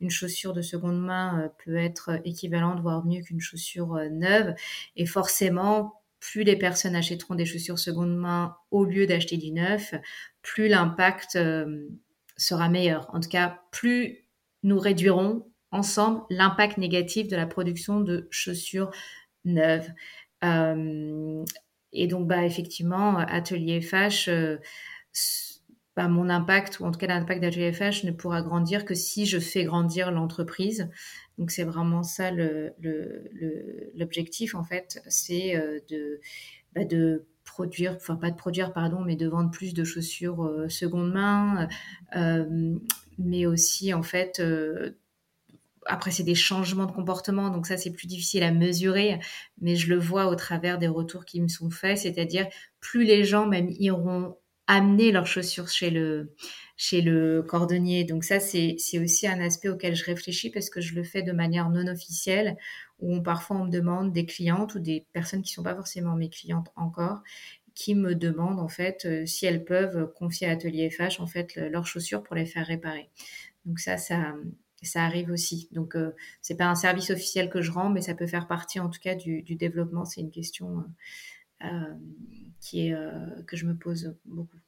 une 0.00 0.10
chaussure 0.10 0.52
de 0.52 0.62
seconde 0.62 1.00
main 1.00 1.44
euh, 1.44 1.48
peut 1.64 1.76
être 1.76 2.20
équivalente, 2.24 2.80
voire 2.80 3.06
mieux 3.06 3.20
qu'une 3.20 3.40
chaussure 3.40 3.94
neuve. 4.10 4.52
Et 4.96 5.06
forcément, 5.06 6.02
plus 6.18 6.42
les 6.42 6.56
personnes 6.56 6.96
achèteront 6.96 7.36
des 7.36 7.46
chaussures 7.46 7.78
seconde 7.78 8.16
main 8.16 8.56
au 8.72 8.84
lieu 8.84 9.06
d'acheter 9.06 9.36
du 9.36 9.52
neuf, 9.52 9.94
plus 10.42 10.66
l'impact 10.66 11.38
sera 12.36 12.68
meilleur. 12.68 13.08
En 13.14 13.20
tout 13.20 13.28
cas, 13.28 13.60
plus 13.70 14.26
nous 14.64 14.80
réduirons 14.80 15.46
ensemble 15.70 16.22
l'impact 16.30 16.78
négatif 16.78 17.28
de 17.28 17.36
la 17.36 17.46
production 17.46 18.00
de 18.00 18.26
chaussures 18.32 18.90
neuves. 19.44 19.88
Et 21.92 22.06
donc, 22.06 22.26
bah, 22.26 22.44
effectivement, 22.44 23.18
Atelier 23.18 23.80
FH, 23.80 24.28
euh, 24.28 24.56
bah, 25.94 26.08
mon 26.08 26.28
impact, 26.30 26.80
ou 26.80 26.84
en 26.86 26.90
tout 26.90 26.98
cas 26.98 27.06
l'impact 27.06 27.42
d'Atelier 27.42 27.72
FH, 27.72 28.04
ne 28.04 28.12
pourra 28.12 28.42
grandir 28.42 28.84
que 28.84 28.94
si 28.94 29.26
je 29.26 29.38
fais 29.38 29.64
grandir 29.64 30.10
l'entreprise. 30.10 30.88
Donc, 31.38 31.50
c'est 31.50 31.64
vraiment 31.64 32.02
ça 32.02 32.30
l'objectif, 33.94 34.52
le, 34.54 34.58
en 34.58 34.64
fait, 34.64 35.02
c'est 35.08 35.56
euh, 35.56 35.80
de, 35.90 36.20
bah, 36.74 36.84
de 36.84 37.26
produire, 37.44 37.94
enfin 37.96 38.16
pas 38.16 38.30
de 38.30 38.36
produire, 38.36 38.72
pardon, 38.72 39.00
mais 39.00 39.16
de 39.16 39.28
vendre 39.28 39.50
plus 39.50 39.74
de 39.74 39.84
chaussures 39.84 40.44
euh, 40.44 40.68
seconde 40.68 41.12
main, 41.12 41.68
mais 43.18 43.44
aussi, 43.46 43.92
en 43.92 44.02
fait, 44.02 44.42
après, 45.86 46.10
c'est 46.10 46.22
des 46.22 46.34
changements 46.34 46.86
de 46.86 46.92
comportement, 46.92 47.50
donc 47.50 47.66
ça, 47.66 47.76
c'est 47.76 47.92
plus 47.92 48.06
difficile 48.06 48.42
à 48.42 48.52
mesurer, 48.52 49.18
mais 49.60 49.76
je 49.76 49.88
le 49.88 49.98
vois 49.98 50.26
au 50.26 50.34
travers 50.34 50.78
des 50.78 50.88
retours 50.88 51.24
qui 51.24 51.40
me 51.40 51.48
sont 51.48 51.70
faits, 51.70 51.98
c'est-à-dire 51.98 52.46
plus 52.80 53.04
les 53.04 53.24
gens 53.24 53.46
même 53.46 53.68
iront 53.78 54.36
amener 54.68 55.12
leurs 55.12 55.26
chaussures 55.26 55.68
chez 55.68 55.90
le, 55.90 56.34
chez 56.76 57.02
le 57.02 57.42
cordonnier. 57.42 58.04
Donc 58.04 58.24
ça, 58.24 58.40
c'est 58.40 58.76
aussi 58.98 59.26
un 59.26 59.40
aspect 59.40 59.68
auquel 59.68 59.94
je 59.94 60.04
réfléchis 60.04 60.50
parce 60.50 60.70
que 60.70 60.80
je 60.80 60.94
le 60.94 61.04
fais 61.04 61.22
de 61.22 61.32
manière 61.32 61.68
non 61.68 61.86
officielle, 61.88 62.56
où 63.00 63.20
parfois 63.20 63.56
on 63.56 63.64
me 63.66 63.70
demande 63.70 64.12
des 64.12 64.24
clientes 64.24 64.74
ou 64.74 64.78
des 64.78 65.06
personnes 65.12 65.42
qui 65.42 65.52
ne 65.52 65.54
sont 65.56 65.62
pas 65.62 65.74
forcément 65.74 66.14
mes 66.16 66.30
clientes 66.30 66.68
encore, 66.76 67.22
qui 67.74 67.94
me 67.94 68.14
demandent 68.14 68.60
en 68.60 68.68
fait 68.68 69.04
euh, 69.06 69.26
si 69.26 69.46
elles 69.46 69.64
peuvent 69.64 70.12
confier 70.14 70.46
à 70.46 70.52
Atelier 70.52 70.90
FH 70.90 71.20
en 71.20 71.26
fait 71.26 71.56
leurs 71.56 71.86
chaussures 71.86 72.22
pour 72.22 72.36
les 72.36 72.46
faire 72.46 72.66
réparer. 72.66 73.10
Donc 73.64 73.78
ça, 73.78 73.96
ça, 73.96 74.34
ça 74.86 75.04
arrive 75.04 75.30
aussi. 75.30 75.68
Donc, 75.72 75.96
euh, 75.96 76.12
c'est 76.40 76.56
pas 76.56 76.66
un 76.66 76.74
service 76.74 77.10
officiel 77.10 77.50
que 77.50 77.62
je 77.62 77.70
rends, 77.70 77.90
mais 77.90 78.02
ça 78.02 78.14
peut 78.14 78.26
faire 78.26 78.46
partie, 78.46 78.80
en 78.80 78.88
tout 78.88 79.00
cas, 79.00 79.14
du, 79.14 79.42
développement. 79.42 80.04
C'est 80.04 80.20
une 80.20 80.30
question 80.30 80.84
euh, 81.62 81.66
euh, 81.66 81.94
qui 82.60 82.88
est, 82.88 82.96
que 83.46 83.56
je 83.56 83.66
me 83.66 83.74
pose 83.74 84.14
beaucoup. 84.24 84.58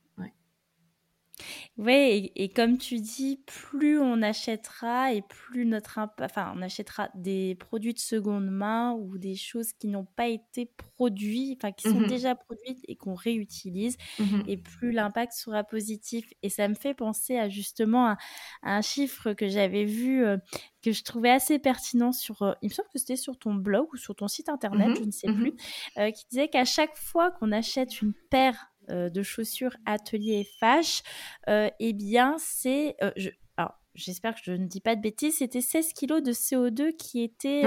Oui, 1.77 2.33
et, 2.37 2.49
comme 2.49 2.79
tu 2.79 2.97
dis, 3.01 3.41
plus 3.47 3.99
on 3.99 4.23
achètera 4.23 5.13
et 5.13 5.23
plus 5.23 5.67
notre 5.67 5.99
enfin, 6.21 6.53
on 6.57 6.63
achètera 6.63 7.09
des 7.15 7.57
produits 7.57 7.95
de 7.95 7.99
seconde 7.99 8.49
main 8.49 8.93
ou 8.93 9.19
des 9.19 9.37
choses 9.37 9.73
qui 9.73 9.89
n'ont 9.89 10.07
pas 10.17 10.29
été 10.29 10.67
produits, 10.67 11.57
enfin 11.57 11.73
qui 11.73 11.89
sont 11.89 12.01
mmh 12.01 12.07
déjà 12.07 12.35
produites 12.35 12.81
et 12.87 12.97
qu'on 12.97 13.15
réutilise, 13.15 13.97
mmh 14.19 14.43
et 14.47 14.57
plus 14.57 14.93
l'impact 14.93 15.33
sera 15.33 15.65
positif. 15.65 16.33
Et 16.43 16.49
ça 16.49 16.69
me 16.69 16.75
fait 16.75 16.95
penser 16.95 17.37
à 17.37 17.49
justement 17.49 18.09
à, 18.09 18.17
un 18.63 18.83
chiffre 18.83 19.33
que 19.33 19.49
j'avais 19.49 19.85
vu. 19.85 20.25
Euh, 20.25 20.37
que 20.85 20.93
je 20.93 21.03
trouvais 21.03 21.31
assez 21.31 21.59
pertinent 21.59 22.13
sur, 22.13 22.43
euh, 22.43 22.53
il 22.61 22.69
me 22.69 22.75
semble 22.75 22.89
que 22.93 22.99
c'était 22.99 23.17
sur 23.17 23.39
ton 23.39 23.55
blog 23.55 23.89
ou 23.95 23.97
sur 23.97 24.15
ton 24.15 24.29
site 24.29 24.51
internet, 24.51 24.89
mmh 24.91 24.97
je 24.97 25.05
ne 25.05 25.11
sais 25.11 25.33
plus, 25.33 25.55
euh, 25.97 26.11
qui 26.11 26.27
disait 26.31 26.49
qu'à 26.49 26.67
chaque 26.67 26.95
fois 26.95 27.31
qu'on 27.31 27.53
achète 27.53 28.03
une 28.03 28.13
paire 28.31 28.74
de 28.88 29.23
chaussures 29.23 29.77
Atelier 29.87 30.47
FH, 30.61 31.03
euh, 31.49 31.70
eh 31.81 31.92
bien, 31.92 32.37
c'est. 32.38 32.97
Euh, 33.03 33.11
alors, 33.57 33.75
j'espère 33.94 34.35
que 34.35 34.40
je 34.44 34.53
ne 34.53 34.66
dis 34.66 34.81
pas 34.81 34.97
de 34.97 35.01
bêtises, 35.01 35.38
c'était 35.38 35.61
16 35.61 35.92
kilos 35.92 36.23
de 36.23 36.33
CO2 36.33 36.94
qui 36.97 37.23
étaient. 37.23 37.62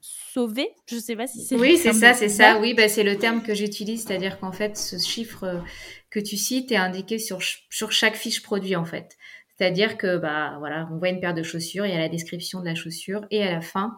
sauvés. 0.00 0.68
Je 0.88 0.96
ne 0.96 1.00
sais 1.00 1.16
pas 1.16 1.26
si 1.26 1.42
c'est. 1.44 1.56
Oui, 1.56 1.76
c'est 1.78 1.92
ça, 1.92 2.12
c'est 2.14 2.28
ça. 2.28 2.58
Oui, 2.60 2.74
bah, 2.74 2.88
c'est 2.88 3.04
le 3.04 3.16
terme 3.18 3.42
que 3.42 3.54
j'utilise, 3.54 4.04
c'est-à-dire 4.04 4.38
qu'en 4.38 4.52
fait, 4.52 4.76
ce 4.76 4.98
chiffre 4.98 5.62
que 6.10 6.20
tu 6.20 6.36
cites 6.36 6.70
est 6.70 6.76
indiqué 6.76 7.18
sur, 7.18 7.40
sur 7.70 7.92
chaque 7.92 8.16
fiche 8.16 8.42
produit, 8.42 8.76
en 8.76 8.84
fait. 8.84 9.16
C'est-à-dire 9.56 9.96
que, 9.96 10.16
bah, 10.16 10.56
voilà, 10.58 10.88
on 10.92 10.98
voit 10.98 11.10
une 11.10 11.20
paire 11.20 11.34
de 11.34 11.42
chaussures, 11.42 11.86
il 11.86 11.92
y 11.92 11.96
a 11.96 11.98
la 11.98 12.08
description 12.08 12.60
de 12.60 12.66
la 12.66 12.74
chaussure, 12.74 13.24
et 13.30 13.42
à 13.42 13.52
la 13.52 13.60
fin, 13.60 13.96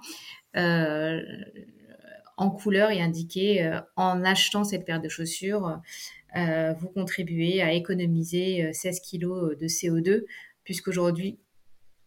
euh, 0.56 1.20
en 2.36 2.50
couleur 2.50 2.90
et 2.90 3.00
indiqué 3.00 3.64
euh, 3.64 3.80
en 3.96 4.24
achetant 4.24 4.64
cette 4.64 4.84
paire 4.84 5.00
de 5.00 5.08
chaussures, 5.08 5.80
euh, 6.36 6.74
vous 6.74 6.88
contribuez 6.88 7.62
à 7.62 7.72
économiser 7.72 8.72
16 8.72 8.96
euh, 8.96 9.18
kg 9.18 9.58
de 9.58 9.66
CO2, 9.66 10.24
puisqu'aujourd'hui, 10.64 11.38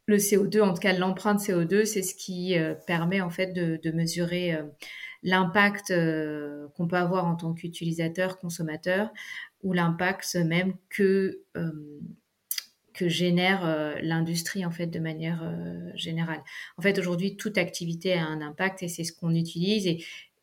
le 0.05 0.17
CO2, 0.17 0.61
en 0.61 0.73
tout 0.73 0.81
cas 0.81 0.93
l'empreinte 0.93 1.39
CO2, 1.39 1.85
c'est 1.85 2.01
ce 2.01 2.15
qui 2.15 2.55
permet 2.87 3.21
en 3.21 3.29
fait 3.29 3.53
de, 3.53 3.91
mesurer 3.91 4.57
l'impact 5.21 5.93
qu'on 6.75 6.87
peut 6.87 6.95
avoir 6.95 7.25
en 7.25 7.35
tant 7.35 7.53
qu'utilisateur, 7.53 8.39
consommateur, 8.39 9.11
ou 9.61 9.71
l'impact 9.71 10.33
même 10.33 10.73
que 10.89 11.43
génère 13.07 13.97
l'industrie 14.01 14.65
en 14.65 14.71
fait 14.71 14.87
de 14.87 14.99
manière 14.99 15.43
générale. 15.95 16.41
En 16.77 16.81
fait, 16.81 16.97
aujourd'hui, 16.99 17.37
toute 17.37 17.57
activité 17.57 18.13
a 18.13 18.25
un 18.25 18.41
impact 18.41 18.83
et 18.83 18.87
c'est 18.87 19.03
ce 19.03 19.13
qu'on 19.13 19.33
utilise. 19.33 19.87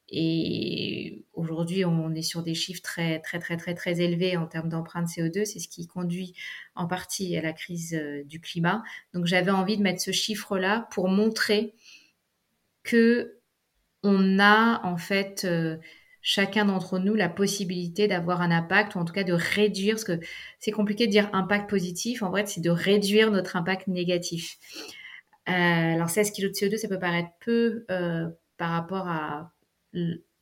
Et, 0.08 1.24
aujourd'hui, 1.34 1.84
on 1.84 2.14
est 2.14 2.22
sur 2.22 2.42
des 2.42 2.54
chiffres 2.54 2.82
très, 2.82 3.18
très, 3.20 3.38
très, 3.38 3.56
très, 3.56 3.74
très 3.74 4.00
élevés 4.00 4.36
en 4.36 4.46
termes 4.46 4.68
d'empreinte 4.68 5.08
CO2. 5.08 5.44
C'est 5.44 5.58
ce 5.58 5.68
qui 5.68 5.86
conduit 5.86 6.34
en 6.74 6.86
partie 6.86 7.36
à 7.36 7.42
la 7.42 7.52
crise 7.52 8.00
du 8.24 8.40
climat. 8.40 8.82
Donc, 9.14 9.26
j'avais 9.26 9.50
envie 9.50 9.76
de 9.76 9.82
mettre 9.82 10.00
ce 10.00 10.12
chiffre-là 10.12 10.88
pour 10.92 11.08
montrer 11.08 11.74
que 12.84 13.40
on 14.02 14.38
a 14.38 14.80
en 14.84 14.96
fait 14.96 15.46
chacun 16.26 16.64
d'entre 16.64 16.98
nous 16.98 17.14
la 17.14 17.28
possibilité 17.28 18.08
d'avoir 18.08 18.40
un 18.40 18.50
impact 18.50 18.96
ou 18.96 18.98
en 18.98 19.04
tout 19.04 19.12
cas 19.12 19.22
de 19.22 19.32
réduire, 19.32 19.94
parce 19.94 20.02
que 20.02 20.18
c'est 20.58 20.72
compliqué 20.72 21.06
de 21.06 21.12
dire 21.12 21.30
impact 21.32 21.70
positif, 21.70 22.24
en 22.24 22.30
vrai 22.30 22.44
c'est 22.46 22.60
de 22.60 22.68
réduire 22.68 23.30
notre 23.30 23.54
impact 23.54 23.86
négatif. 23.86 24.58
Euh, 25.48 25.52
alors 25.52 26.10
16 26.10 26.32
kg 26.32 26.48
de 26.48 26.48
CO2, 26.48 26.78
ça 26.78 26.88
peut 26.88 26.98
paraître 26.98 27.30
peu 27.38 27.86
euh, 27.92 28.28
par 28.56 28.70
rapport 28.70 29.06
à 29.06 29.52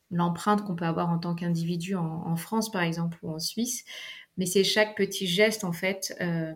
l'empreinte 0.09 0.63
qu'on 0.63 0.75
peut 0.75 0.85
avoir 0.85 1.11
en 1.11 1.19
tant 1.19 1.35
qu'individu 1.35 1.93
en, 1.93 2.35
France 2.35 2.71
par 2.71 2.81
exemple 2.81 3.19
ou 3.21 3.29
en 3.29 3.37
Suisse, 3.37 3.85
mais 4.37 4.47
c'est 4.47 4.63
chaque 4.63 4.97
petit 4.97 5.27
geste 5.27 5.63
en 5.63 5.71
fait 5.71 6.15
euh, 6.19 6.51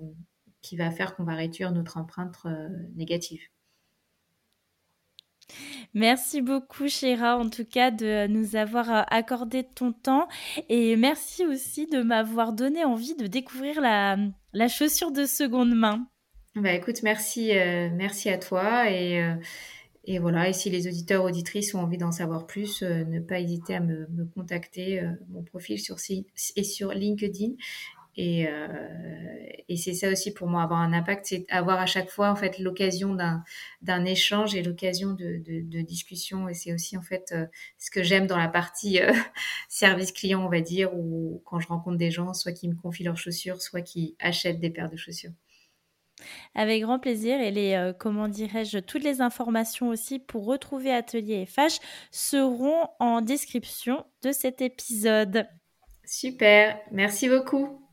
qui 0.63 0.75
va 0.75 0.89
faire 0.89 1.15
qu'on 1.15 1.23
va 1.23 1.35
réduire 1.35 1.71
notre 1.71 1.97
empreinte 1.97 2.35
négative. 2.95 3.43
Merci 5.93 6.41
beaucoup, 6.41 6.87
Chéra, 6.87 7.37
en 7.37 7.49
tout 7.49 7.65
cas, 7.65 7.91
de 7.91 8.27
nous 8.27 8.55
avoir 8.55 8.91
euh, 8.91 9.01
accordé 9.09 9.63
ton 9.63 9.91
temps. 9.91 10.27
Et 10.69 10.95
merci 10.95 11.45
aussi 11.45 11.87
de 11.87 12.01
m'avoir 12.01 12.53
donné 12.53 12.85
envie 12.85 13.15
de 13.15 13.27
découvrir 13.27 13.81
la, 13.81 14.67
chaussure 14.67 15.11
de 15.11 15.25
seconde 15.25 15.75
main. 15.75 16.07
Bah 16.55 16.73
écoute, 16.73 17.03
merci, 17.03 17.57
euh, 17.57 17.89
merci 17.93 18.29
à 18.29 18.37
toi. 18.37 18.89
Et, 18.91 19.21
euh, 19.21 19.35
et 20.05 20.19
voilà, 20.19 20.49
et 20.49 20.53
si 20.53 20.69
les 20.69 20.87
auditeurs, 20.87 21.23
auditrices 21.23 21.73
ont 21.73 21.79
envie 21.79 21.97
d'en 21.97 22.11
savoir 22.11 22.47
plus, 22.47 22.81
ne 22.81 23.19
pas 23.19 23.39
hésiter 23.39 23.75
à 23.75 23.79
me, 23.79 24.07
me 24.09 24.25
contacter. 24.25 25.01
mon 25.29 25.43
profil 25.43 25.79
sur, 25.79 25.97
est 25.97 26.63
sur 26.63 26.91
LinkedIn 26.91 27.53
Et, 28.21 28.47
et 29.69 29.77
c'est 29.77 29.93
ça 29.93 30.09
aussi 30.09 30.33
pour 30.33 30.47
moi, 30.47 30.61
avoir 30.61 30.81
un 30.81 30.91
impact, 30.91 31.27
c'est 31.27 31.45
avoir 31.49 31.79
à 31.79 31.85
chaque 31.85 32.09
fois 32.09 32.29
en 32.29 32.35
fait 32.35 32.59
l'occasion 32.59 33.15
d'un, 33.15 33.45
d'un 33.81 34.03
échange 34.03 34.55
et 34.55 34.61
l'occasion 34.61 35.13
de, 35.13 35.37
de, 35.37 35.61
de, 35.61 35.81
discussion. 35.81 36.49
Et 36.49 36.53
c'est 36.53 36.73
aussi 36.73 36.97
en 36.97 37.01
fait 37.01 37.33
ce 37.77 37.89
que 37.89 38.03
j'aime 38.03 38.27
dans 38.27 38.37
la 38.37 38.49
partie 38.49 38.99
service 39.69 40.11
client, 40.11 40.43
on 40.45 40.49
va 40.49 40.59
dire, 40.59 40.93
ou 40.93 41.41
quand 41.45 41.61
je 41.61 41.67
rencontre 41.69 41.97
des 41.97 42.11
gens, 42.11 42.33
soit 42.33 42.51
qui 42.51 42.67
me 42.67 42.75
confient 42.75 43.05
leurs 43.05 43.17
chaussures, 43.17 43.61
soit 43.61 43.81
qui 43.81 44.17
achètent 44.19 44.59
des 44.59 44.69
paires 44.69 44.89
de 44.89 44.97
chaussures. 44.97 45.31
Avec 46.55 46.81
grand 46.83 46.99
plaisir. 46.99 47.39
Et 47.39 47.51
les, 47.51 47.73
euh, 47.73 47.93
comment 47.93 48.27
dirais-je, 48.27 48.79
toutes 48.79 49.03
les 49.03 49.21
informations 49.21 49.89
aussi 49.89 50.19
pour 50.19 50.45
retrouver 50.45 50.91
Atelier 50.91 51.45
FH 51.45 51.79
seront 52.11 52.87
en 52.99 53.21
description 53.21 54.05
de 54.23 54.31
cet 54.31 54.61
épisode. 54.61 55.47
Super, 56.05 56.79
merci 56.91 57.29
beaucoup. 57.29 57.88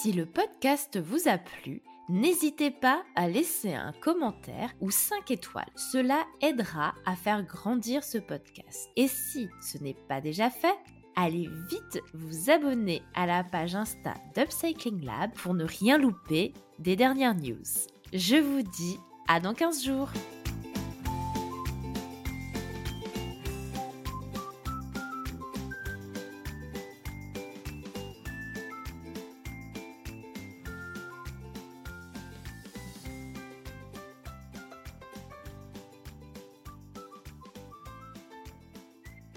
Si 0.00 0.12
le 0.12 0.26
podcast 0.26 0.96
vous 0.96 1.26
a 1.26 1.38
plu, 1.38 1.82
n'hésitez 2.08 2.70
pas 2.70 3.02
à 3.16 3.26
laisser 3.28 3.74
un 3.74 3.90
commentaire 4.00 4.72
ou 4.80 4.92
5 4.92 5.28
étoiles. 5.32 5.72
Cela 5.74 6.24
aidera 6.40 6.94
à 7.04 7.16
faire 7.16 7.42
grandir 7.42 8.04
ce 8.04 8.18
podcast. 8.18 8.90
Et 8.94 9.08
si 9.08 9.48
ce 9.60 9.76
n'est 9.78 9.96
pas 10.08 10.20
déjà 10.20 10.50
fait, 10.50 10.76
allez 11.16 11.50
vite 11.68 12.00
vous 12.14 12.48
abonner 12.48 13.02
à 13.16 13.26
la 13.26 13.42
page 13.42 13.74
Insta 13.74 14.14
d'Upcycling 14.36 15.04
Lab 15.04 15.32
pour 15.32 15.54
ne 15.54 15.64
rien 15.64 15.98
louper 15.98 16.52
des 16.78 16.94
dernières 16.94 17.34
news. 17.34 17.66
Je 18.12 18.36
vous 18.36 18.62
dis 18.62 18.98
à 19.26 19.40
dans 19.40 19.52
15 19.52 19.84
jours 19.84 20.10